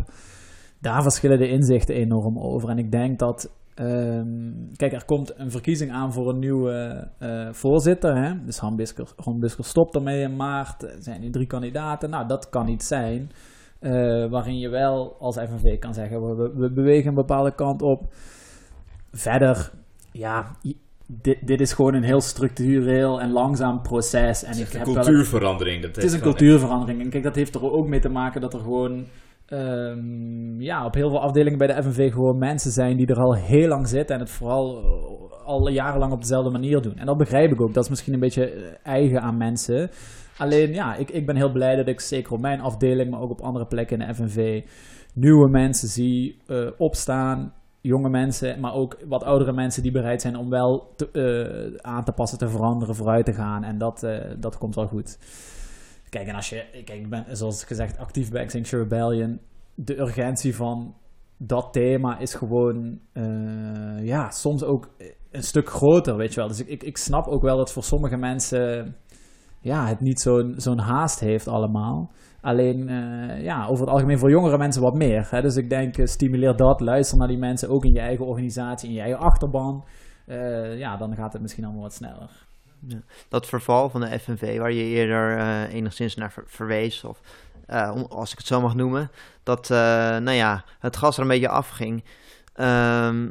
daar 0.81 1.03
verschillen 1.03 1.39
de 1.39 1.49
inzichten 1.49 1.95
enorm 1.95 2.39
over. 2.39 2.69
En 2.69 2.79
ik 2.79 2.91
denk 2.91 3.19
dat, 3.19 3.55
um, 3.81 4.71
kijk, 4.77 4.93
er 4.93 5.05
komt 5.05 5.39
een 5.39 5.51
verkiezing 5.51 5.93
aan 5.93 6.13
voor 6.13 6.29
een 6.29 6.39
nieuwe 6.39 7.09
uh, 7.21 7.53
voorzitter. 7.53 8.25
Hè? 8.25 8.45
Dus 8.45 8.59
Han 8.59 8.77
Bisker, 8.77 9.13
Han 9.17 9.39
Bisker 9.39 9.65
stopt 9.65 9.95
ermee 9.95 10.21
in 10.21 10.37
maart. 10.37 10.83
Er 10.83 11.03
zijn 11.03 11.21
nu 11.21 11.31
drie 11.31 11.47
kandidaten. 11.47 12.11
Nou, 12.11 12.27
dat 12.27 12.49
kan 12.49 12.67
niet 12.67 12.83
zijn. 12.83 13.31
Uh, 13.81 14.31
waarin 14.31 14.59
je 14.59 14.69
wel 14.69 15.17
als 15.19 15.37
FNV 15.37 15.79
kan 15.79 15.95
zeggen, 15.95 16.21
we, 16.21 16.53
we 16.55 16.73
bewegen 16.73 17.09
een 17.09 17.15
bepaalde 17.15 17.55
kant 17.55 17.83
op. 17.83 18.03
Verder, 19.13 19.73
ja, 20.13 20.57
dit, 21.07 21.47
dit 21.47 21.61
is 21.61 21.73
gewoon 21.73 21.95
een 21.95 22.03
heel 22.03 22.21
structureel 22.21 23.21
en 23.21 23.31
langzaam 23.31 23.83
proces. 23.83 24.43
En 24.43 24.49
het 24.49 24.59
is 24.59 24.75
een 24.75 24.83
cultuurverandering. 24.83 25.83
Dat 25.83 25.97
het 25.97 26.05
is 26.05 26.13
een 26.13 26.21
cultuurverandering. 26.21 27.01
En 27.01 27.11
kijk, 27.11 27.23
dat 27.23 27.35
heeft 27.35 27.55
er 27.55 27.73
ook 27.73 27.87
mee 27.87 28.01
te 28.01 28.09
maken 28.09 28.41
dat 28.41 28.55
er 28.55 28.61
gewoon 28.61 29.07
ehm, 29.47 30.61
ja, 30.61 30.85
op 30.85 30.95
heel 30.95 31.11
veel 31.11 31.21
afdelingen 31.21 31.59
bij 31.59 31.67
de 31.67 31.83
FNV 31.83 32.13
gewoon 32.13 32.39
mensen 32.39 32.71
zijn 32.71 32.97
die 32.97 33.07
er 33.07 33.21
al 33.21 33.35
heel 33.35 33.69
lang 33.69 33.89
zitten 33.89 34.15
en 34.15 34.21
het 34.21 34.31
vooral 34.31 34.79
eh, 34.79 35.47
al 35.47 35.69
jarenlang 35.69 36.13
op 36.13 36.21
dezelfde 36.21 36.51
manier 36.51 36.81
doen. 36.81 36.97
En 36.97 37.07
dat 37.07 37.17
begrijp 37.17 37.53
ik 37.53 37.61
ook. 37.61 37.75
Dat 37.75 37.85
is 37.85 37.91
misschien 37.91 38.15
een 38.15 38.21
beetje 38.21 38.51
eh, 38.51 38.73
eigen 38.83 39.21
aan 39.21 39.37
mensen. 39.37 39.91
Alleen 40.39 40.73
ja, 40.73 40.97
ik, 40.97 41.11
ik 41.11 41.27
ben 41.27 41.37
heel 41.37 41.53
blij 41.53 41.77
dat 41.77 41.89
ik 41.89 42.01
zeker 42.01 42.33
op 42.33 42.41
mijn 42.41 42.61
afdeling, 42.61 43.11
maar 43.11 43.21
ook 43.21 43.31
op 43.31 43.41
andere 43.41 43.67
plekken 43.67 44.01
in 44.01 44.07
de 44.07 44.15
FNV, 44.15 44.63
nieuwe 45.15 45.49
mensen 45.49 45.89
zie 45.89 46.37
eh, 46.47 46.71
opstaan. 46.77 47.53
Jonge 47.87 48.09
mensen, 48.09 48.61
maar 48.61 48.75
ook 48.75 48.97
wat 49.07 49.25
oudere 49.25 49.53
mensen 49.53 49.83
die 49.83 49.93
bereid 49.93 50.21
zijn 50.21 50.37
om 50.37 50.51
wel 50.51 50.95
eh, 51.13 51.75
aan 51.77 52.05
te 52.05 52.13
passen, 52.13 52.39
te 52.39 52.49
veranderen, 52.49 52.95
vooruit 52.95 53.25
te 53.25 53.33
gaan. 53.33 53.65
En 53.65 53.79
dat, 53.79 54.03
eh, 54.03 54.35
dat 54.39 54.59
komt 54.59 54.75
wel 54.75 54.87
goed. 54.87 55.19
Kijk, 56.09 56.29
en 56.29 56.35
als 56.35 56.49
je, 56.49 56.65
ik 56.73 57.09
ben 57.09 57.37
zoals 57.37 57.65
gezegd 57.65 57.99
actief 57.99 58.31
bij 58.31 58.43
Extinction 58.43 58.83
Rebellion. 58.83 59.41
De 59.75 59.99
urgentie 59.99 60.57
van 60.57 60.95
dat 61.37 61.73
thema 61.73 62.19
is 62.19 62.35
gewoon, 62.35 63.01
eh, 63.13 64.05
ja, 64.05 64.31
soms 64.31 64.65
ook 64.65 64.91
een 65.31 65.43
stuk 65.43 65.69
groter, 65.69 66.17
weet 66.17 66.35
je 66.35 66.41
wel. 66.41 66.49
Dus 66.49 66.61
ik, 66.61 66.69
ik, 66.69 66.83
ik 66.83 66.97
snap 66.97 67.27
ook 67.27 67.43
wel 67.43 67.57
dat 67.57 67.73
voor 67.73 67.85
sommige 67.85 68.17
mensen, 68.17 68.97
ja, 69.61 69.87
het 69.87 70.01
niet 70.01 70.21
zo'n 70.21 70.55
zo'n 70.57 70.79
haast 70.79 71.21
heeft 71.21 71.49
allemaal. 71.49 72.13
Alleen, 72.45 72.89
eh, 72.89 73.43
ja, 73.43 73.67
over 73.67 73.85
het 73.85 73.95
algemeen 73.95 74.19
voor 74.19 74.31
jongere 74.31 74.59
mensen 74.59 74.83
wat 74.83 74.95
meer. 74.95 75.27
Hè? 75.31 75.43
Dus 75.43 75.57
ik 75.57 75.69
denk, 75.69 75.99
eh, 75.99 76.07
stimuleer 76.07 76.57
dat, 76.57 76.81
luister 76.81 77.19
naar 77.19 77.29
die 77.29 77.39
mensen, 77.39 77.69
ook 77.69 77.85
in 77.85 77.93
je 77.93 78.01
eigen 78.01 78.27
organisatie, 78.27 78.89
in 78.89 78.95
je 78.95 79.01
eigen 79.01 79.19
achterban. 79.19 79.85
Eh, 80.27 80.79
ja, 80.79 80.97
dan 80.97 81.15
gaat 81.15 81.33
het 81.33 81.43
misschien 81.43 81.65
allemaal 81.65 81.83
wat 81.83 81.95
sneller. 81.95 82.31
dat 83.29 83.47
verval 83.47 83.91
van 83.91 84.01
de 84.01 84.19
FNV, 84.19 84.59
waar 84.59 84.73
je 84.73 84.85
eerder 84.85 85.39
enigszins 85.69 86.15
naar 86.15 86.33
ver- 86.33 86.45
verwees, 86.47 87.05
of 87.05 87.21
als 88.09 88.33
ik 88.33 88.39
het 88.39 88.47
zo 88.47 88.61
mag 88.61 88.75
noemen, 88.75 89.11
dat 89.43 89.69
nou 89.69 90.31
ja, 90.31 90.65
het 90.79 90.97
gas 90.97 91.17
er 91.17 91.23
een 91.23 91.29
beetje 91.29 91.49
afging, 91.49 92.05
ehm, 92.55 93.27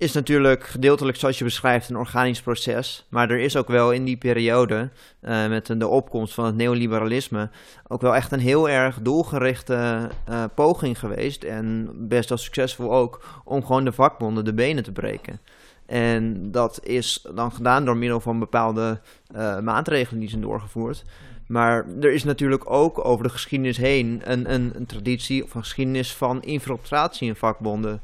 is 0.00 0.12
natuurlijk 0.12 0.64
gedeeltelijk, 0.64 1.16
zoals 1.16 1.38
je 1.38 1.44
beschrijft, 1.44 1.88
een 1.88 1.96
organisch 1.96 2.42
proces. 2.42 3.06
Maar 3.08 3.30
er 3.30 3.38
is 3.38 3.56
ook 3.56 3.68
wel 3.68 3.92
in 3.92 4.04
die 4.04 4.16
periode, 4.16 4.88
eh, 5.20 5.48
met 5.48 5.66
de 5.66 5.88
opkomst 5.88 6.34
van 6.34 6.44
het 6.44 6.54
neoliberalisme, 6.54 7.50
ook 7.88 8.00
wel 8.00 8.14
echt 8.14 8.32
een 8.32 8.40
heel 8.40 8.68
erg 8.68 8.98
doelgerichte 9.02 10.08
eh, 10.24 10.44
poging 10.54 10.98
geweest, 10.98 11.44
en 11.44 11.90
best 12.08 12.28
wel 12.28 12.38
succesvol 12.38 12.94
ook, 12.94 13.42
om 13.44 13.64
gewoon 13.64 13.84
de 13.84 13.92
vakbonden 13.92 14.44
de 14.44 14.54
benen 14.54 14.82
te 14.82 14.92
breken. 14.92 15.40
En 15.86 16.50
dat 16.50 16.80
is 16.82 17.26
dan 17.34 17.52
gedaan 17.52 17.84
door 17.84 17.96
middel 17.96 18.20
van 18.20 18.38
bepaalde 18.38 19.00
eh, 19.34 19.58
maatregelen 19.58 20.20
die 20.20 20.28
zijn 20.28 20.42
doorgevoerd. 20.42 21.04
Maar 21.46 21.86
er 22.00 22.12
is 22.12 22.24
natuurlijk 22.24 22.70
ook 22.70 23.04
over 23.04 23.24
de 23.24 23.30
geschiedenis 23.30 23.76
heen 23.76 24.20
een, 24.24 24.52
een, 24.52 24.72
een 24.74 24.86
traditie 24.86 25.44
of 25.44 25.54
een 25.54 25.62
geschiedenis 25.62 26.14
van 26.14 26.42
infiltratie 26.42 27.28
in 27.28 27.36
vakbonden. 27.36 28.00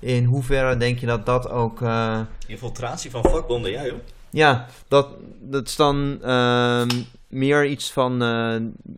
In 0.00 0.24
hoeverre 0.24 0.76
denk 0.76 0.98
je 0.98 1.06
dat 1.06 1.26
dat 1.26 1.50
ook. 1.50 1.82
eh, 1.82 2.20
Infiltratie 2.46 3.10
van 3.10 3.22
vakbonden, 3.22 3.70
ja 3.70 3.84
joh. 3.84 3.98
ja, 4.30 4.66
dat, 4.88 5.08
dat 5.40 5.66
is 5.66 5.76
dan 5.76 6.18
ehm, 6.22 6.88
meer 7.28 7.66
iets 7.66 7.92
van 7.92 8.22
eh, 8.22 8.56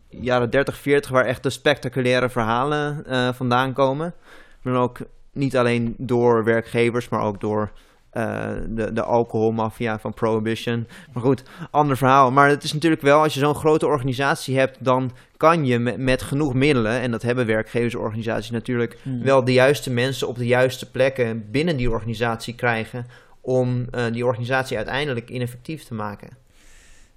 jaren 0.09 0.49
30, 0.49 0.77
40, 0.77 1.11
waar 1.11 1.25
echt 1.25 1.43
de 1.43 1.49
spectaculaire 1.49 2.29
verhalen 2.29 3.05
eh, 3.05 3.29
vandaan 3.33 3.73
komen. 3.73 4.13
Maar 4.61 4.73
dan 4.73 4.81
ook 4.81 4.97
niet 5.31 5.57
alleen 5.57 5.95
door 5.97 6.43
werkgevers, 6.43 7.09
maar 7.09 7.21
ook 7.21 7.39
door 7.41 7.71
eh, 8.11 8.49
de, 8.67 8.93
de 8.93 9.03
alcoholmafia 9.03 9.99
van 9.99 10.13
Prohibition. 10.13 10.87
Maar 11.13 11.23
goed, 11.23 11.43
ander 11.71 11.97
verhaal. 11.97 12.31
Maar 12.31 12.49
het 12.49 12.63
is 12.63 12.73
natuurlijk 12.73 13.01
wel, 13.01 13.21
als 13.21 13.33
je 13.33 13.39
zo'n 13.39 13.55
grote 13.55 13.85
organisatie 13.85 14.57
hebt, 14.57 14.77
dan 14.79 15.11
kan 15.37 15.65
je 15.65 15.79
met, 15.79 15.97
met 15.97 16.21
genoeg 16.21 16.53
middelen, 16.53 16.99
en 16.99 17.11
dat 17.11 17.21
hebben 17.21 17.45
werkgeversorganisaties 17.45 18.51
natuurlijk, 18.51 18.99
Hmm. 19.03 19.23
wel 19.23 19.43
de 19.43 19.53
juiste 19.53 19.91
mensen 19.91 20.27
op 20.27 20.37
de 20.37 20.45
juiste 20.47 20.91
plekken 20.91 21.51
binnen 21.51 21.77
die 21.77 21.91
organisatie 21.91 22.55
krijgen 22.55 23.05
om 23.41 23.87
eh, 23.91 24.05
die 24.11 24.25
organisatie 24.25 24.77
uiteindelijk 24.77 25.29
ineffectief 25.29 25.83
te 25.83 25.93
maken. 25.93 26.29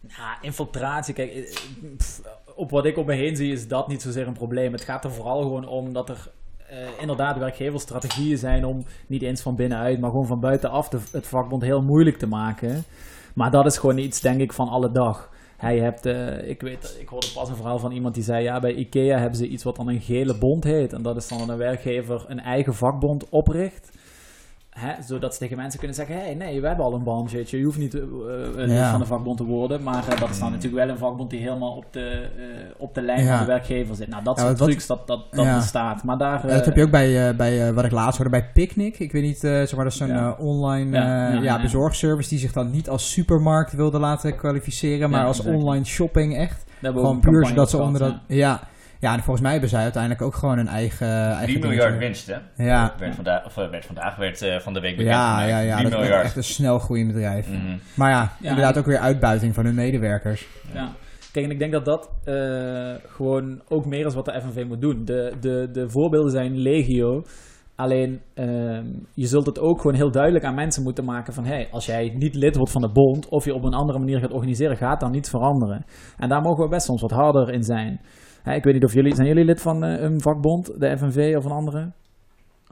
Ja, 0.08 0.38
infiltratie, 0.40 1.14
kijk, 1.14 1.32
eh, 1.32 1.42
pff, 1.96 2.20
op 2.54 2.70
wat 2.70 2.84
ik 2.84 2.98
om 2.98 3.06
me 3.06 3.14
heen 3.14 3.36
zie 3.36 3.52
is 3.52 3.68
dat 3.68 3.88
niet 3.88 4.02
zozeer 4.02 4.26
een 4.26 4.32
probleem. 4.32 4.72
Het 4.72 4.84
gaat 4.84 5.04
er 5.04 5.12
vooral 5.12 5.42
gewoon 5.42 5.68
om 5.68 5.92
dat 5.92 6.08
er 6.08 6.30
eh, 6.74 7.00
inderdaad 7.00 7.38
werkgeversstrategieën 7.38 8.38
zijn 8.38 8.64
om 8.64 8.84
niet 9.06 9.22
eens 9.22 9.42
van 9.42 9.56
binnenuit, 9.56 10.00
maar 10.00 10.10
gewoon 10.10 10.26
van 10.26 10.40
buitenaf 10.40 10.88
de, 10.88 10.98
het 11.10 11.26
vakbond 11.26 11.62
heel 11.62 11.82
moeilijk 11.82 12.18
te 12.18 12.26
maken. 12.26 12.84
Maar 13.34 13.50
dat 13.50 13.66
is 13.66 13.78
gewoon 13.78 13.98
iets, 13.98 14.20
denk 14.20 14.40
ik, 14.40 14.52
van 14.52 14.68
alle 14.68 14.92
dag. 14.92 15.30
Hij 15.56 15.78
hebt, 15.78 16.06
eh, 16.06 16.48
ik 16.48 16.60
weet, 16.60 16.96
ik 17.00 17.08
hoorde 17.08 17.32
pas 17.34 17.48
een 17.48 17.56
verhaal 17.56 17.78
van 17.78 17.92
iemand 17.92 18.14
die 18.14 18.24
zei, 18.24 18.42
ja, 18.42 18.60
bij 18.60 18.74
IKEA 18.74 19.18
hebben 19.18 19.38
ze 19.38 19.48
iets 19.48 19.64
wat 19.64 19.76
dan 19.76 19.88
een 19.88 20.00
gele 20.00 20.38
bond 20.38 20.64
heet. 20.64 20.92
En 20.92 21.02
dat 21.02 21.16
is 21.16 21.28
dan 21.28 21.38
dat 21.38 21.48
een 21.48 21.56
werkgever 21.56 22.24
een 22.28 22.40
eigen 22.40 22.74
vakbond 22.74 23.28
opricht. 23.28 23.90
Hè, 24.74 25.02
zodat 25.02 25.32
ze 25.32 25.38
tegen 25.38 25.56
mensen 25.56 25.78
kunnen 25.78 25.96
zeggen: 25.96 26.16
hey, 26.16 26.34
nee, 26.34 26.60
we 26.60 26.66
hebben 26.66 26.84
al 26.84 26.94
een 26.94 27.28
weet 27.30 27.50
je. 27.50 27.62
Hoeft 27.62 27.78
niet 27.78 27.94
een 27.94 28.52
lid 28.56 28.70
Ja. 28.70 28.90
van 28.90 29.00
de 29.00 29.06
vakbond 29.06 29.36
te 29.36 29.44
worden. 29.44 29.82
Maar 29.82 30.08
eh, 30.08 30.20
dat 30.20 30.30
is 30.30 30.38
dan 30.38 30.50
natuurlijk 30.52 30.84
wel 30.84 30.88
een 30.94 30.98
vakbond 30.98 31.30
die 31.30 31.40
helemaal 31.40 31.72
op 31.76 31.84
de, 31.90 32.26
op 32.76 32.94
de 32.94 33.02
lijn 33.02 33.24
Ja. 33.24 33.30
van 33.36 33.38
de 33.46 33.52
werkgever 33.52 33.94
zit. 33.94 34.08
Nou, 34.08 34.24
dat 34.24 34.36
Ja, 34.38 34.44
soort 34.44 34.58
wat- 34.58 34.68
trucs, 34.68 34.86
dat, 34.86 35.06
dat, 35.06 35.24
dat 35.30 35.54
bestaat. 35.54 36.04
Maar 36.04 36.18
daar. 36.18 36.46
Dat 36.46 36.64
heb 36.64 36.76
je 36.76 36.82
ook 36.82 36.90
bij, 36.90 37.36
bij 37.36 37.72
wat 37.72 37.84
ik 37.84 37.90
laatst 37.90 38.16
hoorde 38.16 38.30
bij 38.40 38.50
Picnic. 38.52 38.98
Ik 38.98 39.12
weet 39.12 39.22
niet, 39.22 39.38
zeg 39.38 39.74
maar, 39.74 39.84
dat 39.84 39.92
is 39.92 39.98
zo'n 39.98 40.10
eh, 40.10 40.32
online 40.38 40.98
Ja, 41.42 41.60
bezorgservice 41.60 42.28
die 42.28 42.38
zich 42.38 42.52
dan 42.52 42.70
niet 42.70 42.88
als 42.88 43.12
supermarkt 43.12 43.72
wilde 43.72 43.98
laten 43.98 44.36
kwalificeren, 44.36 45.10
maar 45.10 45.24
als 45.26 45.38
exact. 45.38 45.56
online 45.56 45.84
shopping 45.84 46.36
echt. 46.36 46.64
Gewoon 46.80 47.14
een 47.14 47.20
puur 47.20 47.46
zodat 47.46 47.70
ze 47.70 47.78
onder 47.78 48.00
dat... 48.00 48.14
Ja. 48.26 48.60
Ja, 49.04 49.12
en 49.12 49.22
volgens 49.22 49.40
mij 49.40 49.50
hebben 49.52 49.70
zij 49.70 49.82
uiteindelijk 49.82 50.22
ook 50.22 50.34
gewoon 50.34 50.58
een 50.58 50.68
eigen... 50.68 51.08
eigen 51.08 51.44
3 51.46 51.60
dingetje. 51.60 51.68
miljard 51.68 51.98
winst, 51.98 52.26
hè? 52.26 52.64
Ja. 52.64 52.94
Werd 52.98 53.14
vandaag, 53.14 53.44
of, 53.44 53.56
eh, 53.56 53.70
werd 53.70 53.84
vandaag 53.86 54.16
werd, 54.16 54.42
eh, 54.42 54.58
van 54.58 54.72
de 54.72 54.80
week 54.80 54.96
bekend. 54.96 55.14
Ja, 55.14 55.44
ja, 55.44 55.58
ja, 55.58 55.72
3 55.76 55.82
dat 55.82 55.92
is 55.92 55.98
ook 55.98 56.02
miljard. 56.04 56.24
echt 56.24 56.36
een 56.36 56.44
snel 56.44 56.78
groeiend 56.78 57.12
bedrijf. 57.12 57.48
Mhm. 57.50 57.76
Maar 57.96 58.10
ja, 58.10 58.32
Ja, 58.40 58.48
inderdaad 58.48 58.72
en- 58.74 58.80
ook 58.80 58.86
weer 58.86 58.98
uitbuiting 58.98 59.54
van 59.54 59.64
hun 59.64 59.74
medewerkers. 59.74 60.46
Ja. 60.72 60.88
Kijk, 61.32 61.44
en 61.44 61.50
ik 61.52 61.58
denk 61.58 61.72
dat 61.72 61.84
dat 61.84 62.10
eh, 62.24 62.94
gewoon 63.06 63.62
ook 63.68 63.86
meer 63.86 64.06
is 64.06 64.14
wat 64.14 64.24
de 64.24 64.40
FNV 64.40 64.64
moet 64.68 64.80
doen. 64.80 65.04
De, 65.04 65.32
de, 65.40 65.68
de 65.72 65.90
voorbeelden 65.90 66.30
zijn 66.30 66.56
legio. 66.58 67.22
Alleen, 67.76 68.20
ehm, 68.34 68.84
je 69.14 69.26
zult 69.26 69.46
het 69.46 69.58
ook 69.60 69.80
gewoon 69.80 69.96
heel 69.96 70.10
duidelijk 70.10 70.44
aan 70.44 70.54
mensen 70.54 70.82
moeten 70.82 71.04
maken 71.04 71.32
van... 71.34 71.44
Hey, 71.44 71.68
als 71.70 71.86
jij 71.86 72.12
niet 72.16 72.34
lid 72.34 72.56
wordt 72.56 72.72
van 72.72 72.82
de 72.82 72.92
bond 72.92 73.28
of 73.28 73.44
je 73.44 73.54
op 73.54 73.64
een 73.64 73.74
andere 73.74 73.98
manier 73.98 74.20
gaat 74.20 74.32
organiseren, 74.32 74.76
gaat 74.76 75.00
dan 75.00 75.10
niets 75.10 75.30
veranderen. 75.30 75.84
En 76.16 76.28
daar 76.28 76.40
mogen 76.42 76.64
we 76.64 76.70
best 76.70 76.86
soms 76.86 77.00
wat 77.00 77.10
harder 77.10 77.50
in 77.52 77.62
zijn. 77.62 78.00
Hè, 78.44 78.54
ik 78.54 78.64
weet 78.64 78.74
niet 78.74 78.84
of 78.84 78.92
jullie... 78.92 79.14
Zijn 79.14 79.26
jullie 79.28 79.44
lid 79.44 79.60
van 79.60 79.84
eh, 79.84 80.02
een 80.02 80.20
vakbond, 80.20 80.80
de 80.80 80.98
FNV 80.98 81.34
of 81.36 81.44
een 81.44 81.50
andere? 81.50 81.90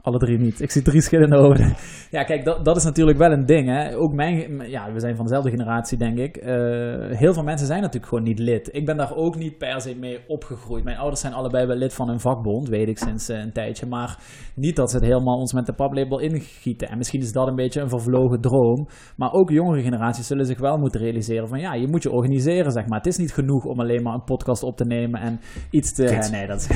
Alle 0.03 0.17
drie 0.17 0.37
niet. 0.37 0.61
Ik 0.61 0.71
zie 0.71 0.81
drie 0.81 1.01
schillende 1.01 1.37
hoofden. 1.37 1.75
Ja, 2.11 2.23
kijk, 2.23 2.45
dat, 2.45 2.65
dat 2.65 2.75
is 2.75 2.83
natuurlijk 2.83 3.17
wel 3.17 3.31
een 3.31 3.45
ding. 3.45 3.67
Hè. 3.67 3.97
Ook 3.97 4.13
mijn, 4.13 4.69
ja, 4.69 4.91
we 4.93 4.99
zijn 4.99 5.15
van 5.15 5.25
dezelfde 5.25 5.49
generatie, 5.49 5.97
denk 5.97 6.17
ik. 6.17 6.37
Eh, 6.37 6.53
heel 7.17 7.33
veel 7.33 7.43
mensen 7.43 7.67
zijn 7.67 7.81
natuurlijk 7.81 8.07
gewoon 8.07 8.23
niet 8.23 8.39
lid. 8.39 8.69
Ik 8.71 8.85
ben 8.85 8.97
daar 8.97 9.15
ook 9.15 9.35
niet 9.35 9.57
per 9.57 9.81
se 9.81 9.95
mee 9.95 10.19
opgegroeid. 10.27 10.83
Mijn 10.83 10.97
ouders 10.97 11.21
zijn 11.21 11.33
allebei 11.33 11.65
wel 11.65 11.75
lid 11.75 11.93
van 11.93 12.09
een 12.09 12.19
vakbond, 12.19 12.69
weet 12.69 12.87
ik 12.87 12.97
sinds 12.97 13.29
eh, 13.29 13.39
een 13.39 13.51
tijdje. 13.51 13.85
Maar 13.85 14.19
niet 14.55 14.75
dat 14.75 14.89
ze 14.89 14.95
het 14.95 15.05
helemaal 15.05 15.37
ons 15.37 15.53
met 15.53 15.65
de 15.65 15.73
paplepel 15.73 16.19
ingieten. 16.19 16.89
En 16.89 16.97
misschien 16.97 17.21
is 17.21 17.31
dat 17.31 17.47
een 17.47 17.55
beetje 17.55 17.81
een 17.81 17.89
vervlogen 17.89 18.41
droom. 18.41 18.87
Maar 19.17 19.31
ook 19.31 19.49
jongere 19.49 19.81
generaties 19.81 20.27
zullen 20.27 20.45
zich 20.45 20.59
wel 20.59 20.77
moeten 20.77 21.01
realiseren 21.01 21.47
van 21.47 21.59
ja, 21.59 21.73
je 21.73 21.87
moet 21.87 22.03
je 22.03 22.11
organiseren, 22.11 22.71
zeg 22.71 22.87
maar. 22.87 22.97
Het 22.97 23.07
is 23.07 23.17
niet 23.17 23.33
genoeg 23.33 23.65
om 23.65 23.79
alleen 23.79 24.03
maar 24.03 24.13
een 24.13 24.23
podcast 24.23 24.63
op 24.63 24.77
te 24.77 24.85
nemen 24.85 25.21
en 25.21 25.39
iets 25.69 25.93
te... 25.93 26.27
Nee, 26.31 26.47
dat 26.47 26.59
is... 26.59 26.67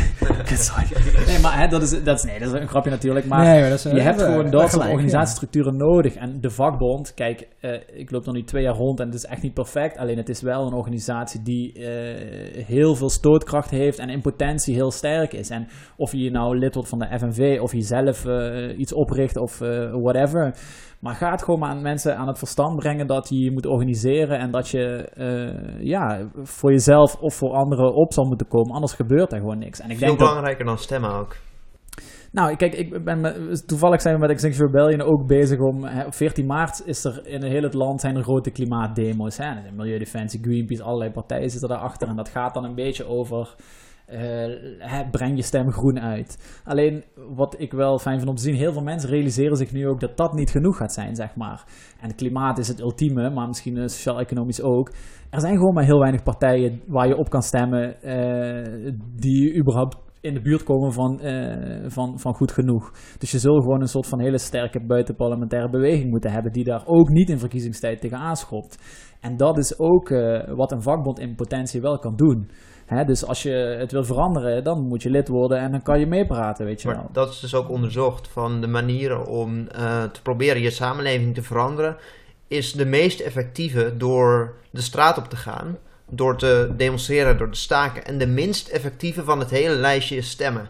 Nee, 1.27 1.39
maar 1.39 1.59
hè, 1.59 1.67
dat, 1.67 1.81
is, 1.81 2.03
dat, 2.03 2.17
is, 2.17 2.23
nee, 2.23 2.39
dat 2.39 2.53
is 2.53 2.61
een 2.61 2.67
grapje 2.67 2.89
natuurlijk. 2.89 3.16
Maar 3.25 3.45
nee, 3.45 3.59
maar 3.61 3.69
dat 3.69 3.85
is, 3.85 3.91
je 3.91 4.01
hebt 4.01 4.21
gewoon 4.21 4.49
dat 4.49 4.71
soort 4.71 4.83
ja. 4.83 4.91
organisatiestructuren 4.91 5.77
nodig. 5.77 6.15
En 6.15 6.41
de 6.41 6.49
vakbond, 6.49 7.13
kijk, 7.13 7.47
eh, 7.59 7.73
ik 7.93 8.11
loop 8.11 8.25
nog 8.25 8.35
nu 8.35 8.43
twee 8.43 8.63
jaar 8.63 8.75
rond 8.75 8.99
en 8.99 9.05
het 9.05 9.15
is 9.15 9.25
echt 9.25 9.41
niet 9.41 9.53
perfect. 9.53 9.97
Alleen 9.97 10.17
het 10.17 10.29
is 10.29 10.41
wel 10.41 10.67
een 10.67 10.73
organisatie 10.73 11.41
die 11.41 11.73
eh, 11.73 12.65
heel 12.65 12.95
veel 12.95 13.09
stootkracht 13.09 13.69
heeft 13.69 13.99
en 13.99 14.09
in 14.09 14.21
potentie 14.21 14.75
heel 14.75 14.91
sterk 14.91 15.33
is. 15.33 15.49
En 15.49 15.67
of 15.95 16.11
je 16.11 16.31
nou 16.31 16.57
lid 16.57 16.73
wordt 16.73 16.89
van 16.89 16.99
de 16.99 17.19
FNV 17.19 17.59
of 17.61 17.73
je 17.73 17.81
zelf 17.81 18.25
eh, 18.25 18.79
iets 18.79 18.93
opricht 18.93 19.37
of 19.37 19.61
eh, 19.61 19.91
whatever. 19.91 20.55
Maar 20.99 21.15
ga 21.15 21.31
het 21.31 21.43
gewoon 21.43 21.59
maar 21.59 21.69
aan 21.69 21.81
mensen 21.81 22.17
aan 22.17 22.27
het 22.27 22.37
verstand 22.37 22.75
brengen 22.75 23.07
dat 23.07 23.29
je 23.29 23.39
je 23.39 23.51
moet 23.51 23.65
organiseren 23.65 24.39
en 24.39 24.51
dat 24.51 24.69
je 24.69 25.09
eh, 25.13 25.85
ja, 25.85 26.27
voor 26.43 26.71
jezelf 26.71 27.15
of 27.15 27.35
voor 27.35 27.53
anderen 27.53 27.93
op 27.93 28.13
zal 28.13 28.25
moeten 28.25 28.47
komen. 28.47 28.73
Anders 28.73 28.93
gebeurt 28.93 29.33
er 29.33 29.39
gewoon 29.39 29.57
niks. 29.57 29.79
En 29.79 29.89
ik 29.89 29.97
Veel 29.97 30.07
denk 30.07 30.19
dat, 30.19 30.27
belangrijker 30.27 30.65
dan 30.65 30.77
stemmen 30.77 31.11
ook. 31.11 31.35
Nou, 32.37 32.55
kijk, 32.55 32.73
ik 32.73 33.03
ben 33.03 33.21
toevallig 33.65 34.01
zijn 34.01 34.13
we 34.13 34.19
met 34.19 34.29
Extinction 34.29 34.65
Rebellion 34.65 35.01
ook 35.01 35.27
bezig 35.27 35.59
om... 35.59 35.83
Hè, 35.83 36.05
op 36.05 36.13
14 36.13 36.45
maart 36.45 36.81
is 36.85 37.03
er 37.03 37.27
in 37.27 37.43
heel 37.43 37.63
het 37.63 37.73
land 37.73 38.01
zijn 38.01 38.15
er 38.15 38.23
grote 38.23 38.51
klimaatdemo's. 38.51 39.39
Milieudefensie, 39.75 40.43
Greenpeace, 40.43 40.83
allerlei 40.83 41.11
partijen 41.11 41.49
zitten 41.49 41.69
daarachter. 41.69 42.07
En 42.07 42.15
dat 42.15 42.29
gaat 42.29 42.53
dan 42.53 42.63
een 42.63 42.75
beetje 42.75 43.05
over... 43.05 43.55
eh, 44.05 45.09
breng 45.11 45.35
je 45.35 45.41
stem 45.41 45.71
groen 45.71 45.99
uit. 45.99 46.61
Alleen 46.63 47.03
wat 47.35 47.55
ik 47.59 47.71
wel 47.71 47.99
fijn 47.99 48.17
vind 48.17 48.29
om 48.29 48.35
te 48.35 48.41
zien, 48.41 48.55
heel 48.55 48.73
veel 48.73 48.83
mensen 48.83 49.09
realiseren 49.09 49.57
zich 49.57 49.71
nu 49.71 49.87
ook 49.87 49.99
dat 49.99 50.17
dat 50.17 50.33
niet 50.33 50.49
genoeg 50.49 50.77
gaat 50.77 50.93
zijn, 50.93 51.15
zeg 51.15 51.35
maar. 51.35 51.63
En 52.01 52.15
klimaat 52.15 52.57
is 52.57 52.67
het 52.67 52.79
ultieme, 52.79 53.29
maar 53.29 53.47
misschien 53.47 53.77
eh, 53.77 53.87
sociaal-economisch 53.87 54.61
ook. 54.61 54.91
Er 55.29 55.39
zijn 55.39 55.57
gewoon 55.57 55.73
maar 55.73 55.83
heel 55.83 55.99
weinig 55.99 56.23
partijen 56.23 56.81
waar 56.87 57.07
je 57.07 57.17
op 57.17 57.29
kan 57.29 57.41
stemmen, 57.41 58.01
eh, 58.01 58.83
die 59.15 59.55
überhaupt 59.59 60.06
in 60.27 60.33
de 60.33 60.41
buurt 60.41 60.63
komen 60.63 60.93
van, 60.93 61.19
eh, 61.19 61.89
van, 61.89 62.19
van 62.19 62.33
goed 62.33 62.51
genoeg. 62.51 62.91
Dus 63.17 63.31
je 63.31 63.39
zult 63.39 63.63
gewoon 63.63 63.81
een 63.81 63.87
soort 63.87 64.07
van 64.07 64.19
hele 64.21 64.37
sterke 64.37 64.85
buitenparlementaire 64.85 65.69
beweging 65.69 66.09
moeten 66.09 66.31
hebben 66.31 66.51
die 66.51 66.63
daar 66.63 66.83
ook 66.85 67.09
niet 67.09 67.29
in 67.29 67.39
verkiezingstijd 67.39 68.01
tegen 68.01 68.17
aanschopt. 68.17 68.77
En 69.21 69.37
dat 69.37 69.57
is 69.57 69.79
ook 69.79 70.09
eh, 70.09 70.53
wat 70.55 70.71
een 70.71 70.81
vakbond 70.81 71.19
in 71.19 71.35
potentie 71.35 71.81
wel 71.81 71.99
kan 71.99 72.15
doen. 72.15 72.49
Hè, 72.85 73.03
dus 73.05 73.25
als 73.25 73.43
je 73.43 73.51
het 73.79 73.91
wil 73.91 74.03
veranderen, 74.03 74.63
dan 74.63 74.87
moet 74.87 75.03
je 75.03 75.09
lid 75.09 75.27
worden 75.27 75.59
en 75.59 75.71
dan 75.71 75.81
kan 75.81 75.99
je 75.99 76.07
meepraten, 76.07 76.65
weet 76.65 76.81
je 76.81 76.87
Maar 76.87 76.97
wel. 76.97 77.09
dat 77.11 77.29
is 77.29 77.39
dus 77.39 77.55
ook 77.55 77.69
onderzocht 77.69 78.27
van 78.27 78.61
de 78.61 78.67
manieren 78.67 79.25
om 79.27 79.67
eh, 79.67 80.03
te 80.03 80.21
proberen 80.21 80.61
je 80.61 80.69
samenleving 80.69 81.33
te 81.35 81.41
veranderen. 81.41 81.97
Is 82.47 82.73
de 82.73 82.85
meest 82.85 83.19
effectieve 83.19 83.93
door 83.97 84.55
de 84.71 84.81
straat 84.81 85.17
op 85.17 85.23
te 85.25 85.35
gaan, 85.35 85.77
door 86.09 86.37
te 86.37 86.73
demonstreren, 86.77 87.37
door 87.37 87.51
te 87.51 87.59
staken. 87.59 88.05
En 88.05 88.17
de 88.17 88.27
minst 88.27 88.67
effectieve 88.67 89.23
van 89.23 89.39
het 89.39 89.49
hele 89.49 89.75
lijstje 89.75 90.15
is 90.15 90.29
stemmen. 90.29 90.69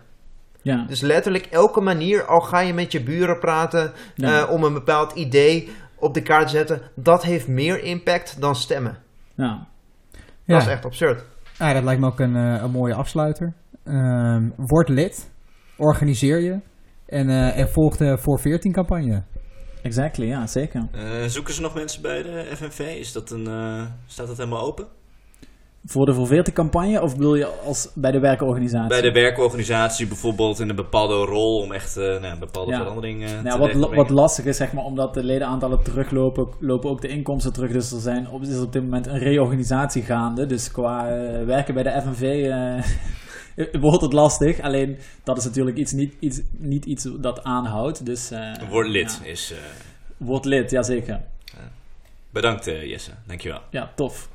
Ja, 0.61 0.85
Dus 0.87 1.01
letterlijk 1.01 1.45
elke 1.45 1.81
manier, 1.81 2.25
al 2.25 2.39
ga 2.39 2.59
je 2.59 2.73
met 2.73 2.91
je 2.91 3.03
buren 3.03 3.39
praten 3.39 3.91
Ja. 4.15 4.41
eh, 4.41 4.51
om 4.51 4.63
een 4.63 4.73
bepaald 4.73 5.13
idee 5.13 5.69
op 5.95 6.13
de 6.13 6.21
kaart 6.21 6.43
te 6.47 6.55
zetten, 6.55 6.81
dat 6.95 7.23
heeft 7.23 7.47
meer 7.47 7.83
impact 7.83 8.41
dan 8.41 8.55
stemmen. 8.55 8.97
ja. 9.35 9.67
Ja. 10.43 10.53
Dat 10.53 10.61
is 10.61 10.67
echt 10.73 10.85
absurd. 10.85 11.23
Ja, 11.59 11.73
dat 11.73 11.83
lijkt 11.83 12.01
me 12.01 12.07
ook 12.07 12.19
een, 12.19 12.35
eh, 12.35 12.61
een 12.63 12.71
mooie 12.71 12.93
afsluiter. 12.93 13.53
Ehm, 13.83 14.49
word 14.57 14.89
lid, 14.89 15.29
organiseer 15.77 16.39
je 16.39 16.59
en, 17.05 17.29
eh, 17.29 17.57
en 17.59 17.69
volg 17.69 17.97
de 17.97 18.17
voor 18.17 18.39
14 18.39 18.71
campagne. 18.71 19.23
exactly, 19.81 20.25
ja, 20.25 20.47
zeker. 20.47 20.87
Eh, 20.91 21.23
zoeken 21.25 21.53
ze 21.53 21.61
nog 21.61 21.73
mensen 21.73 22.01
bij 22.01 22.23
de 22.23 22.43
FNV? 22.55 22.79
Is 22.79 23.11
dat 23.11 23.31
een, 23.31 23.47
eh, 23.47 23.85
staat 24.05 24.27
dat 24.27 24.37
helemaal 24.37 24.61
open? 24.65 24.87
Voor 25.89 26.05
de 26.05 26.13
verveerte 26.13 26.51
campagne 26.51 27.01
of 27.01 27.15
bedoel 27.15 27.35
je 27.35 27.45
als 27.45 27.91
bij 27.95 28.11
de 28.11 28.19
werkorganisatie? 28.19 28.87
Bij 28.87 29.01
de 29.01 29.11
werkorganisatie 29.11 30.07
bijvoorbeeld 30.07 30.59
in 30.59 30.69
een 30.69 30.75
bepaalde 30.75 31.13
rol 31.13 31.61
om 31.61 31.71
echt 31.71 31.97
eh, 31.97 32.03
nou, 32.03 32.25
een 32.25 32.39
bepaalde 32.39 32.71
Ja. 32.71 32.77
verandering 32.77 33.23
eh, 33.23 33.41
Nou, 33.41 33.71
te 33.71 33.79
wat, 33.79 33.93
wat 33.95 34.09
lastig 34.09 34.45
is, 34.45 34.57
zeg 34.57 34.73
maar, 34.73 34.83
omdat 34.83 35.13
de 35.13 35.23
ledenaantallen 35.23 35.83
teruglopen, 35.83 36.47
lopen 36.59 36.89
ook 36.89 37.01
de 37.01 37.07
inkomsten 37.07 37.53
terug. 37.53 37.71
Dus 37.71 37.91
er 37.91 37.99
zijn 37.99 38.29
op, 38.29 38.41
is 38.41 38.59
op 38.59 38.73
dit 38.73 38.83
moment 38.83 39.07
een 39.07 39.17
reorganisatie 39.17 40.03
gaande. 40.03 40.45
Dus 40.45 40.71
qua 40.71 41.09
eh, 41.09 41.45
werken 41.45 41.73
bij 41.73 41.83
de 41.83 42.01
FNV 42.01 42.51
wordt 43.81 44.01
het 44.01 44.13
lastig. 44.13 44.59
Alleen 44.59 44.97
dat 45.23 45.37
is 45.37 45.45
natuurlijk 45.45 45.77
iets, 45.77 45.91
niet, 45.91 46.13
iets, 46.19 46.41
niet 46.51 46.85
iets 46.85 47.09
dat 47.19 47.43
aanhoudt. 47.43 48.05
Dus. 48.05 48.31
Word 48.69 48.87
lid 48.87 49.19
ja. 49.23 49.29
is... 49.29 49.53
Word 50.17 50.45
lid, 50.45 50.71
jazeker. 50.71 51.21
bedankt 52.29 52.65
Jesse, 52.65 53.11
dankjewel. 53.27 53.61
Ja, 53.69 53.91
tof. 53.95 54.29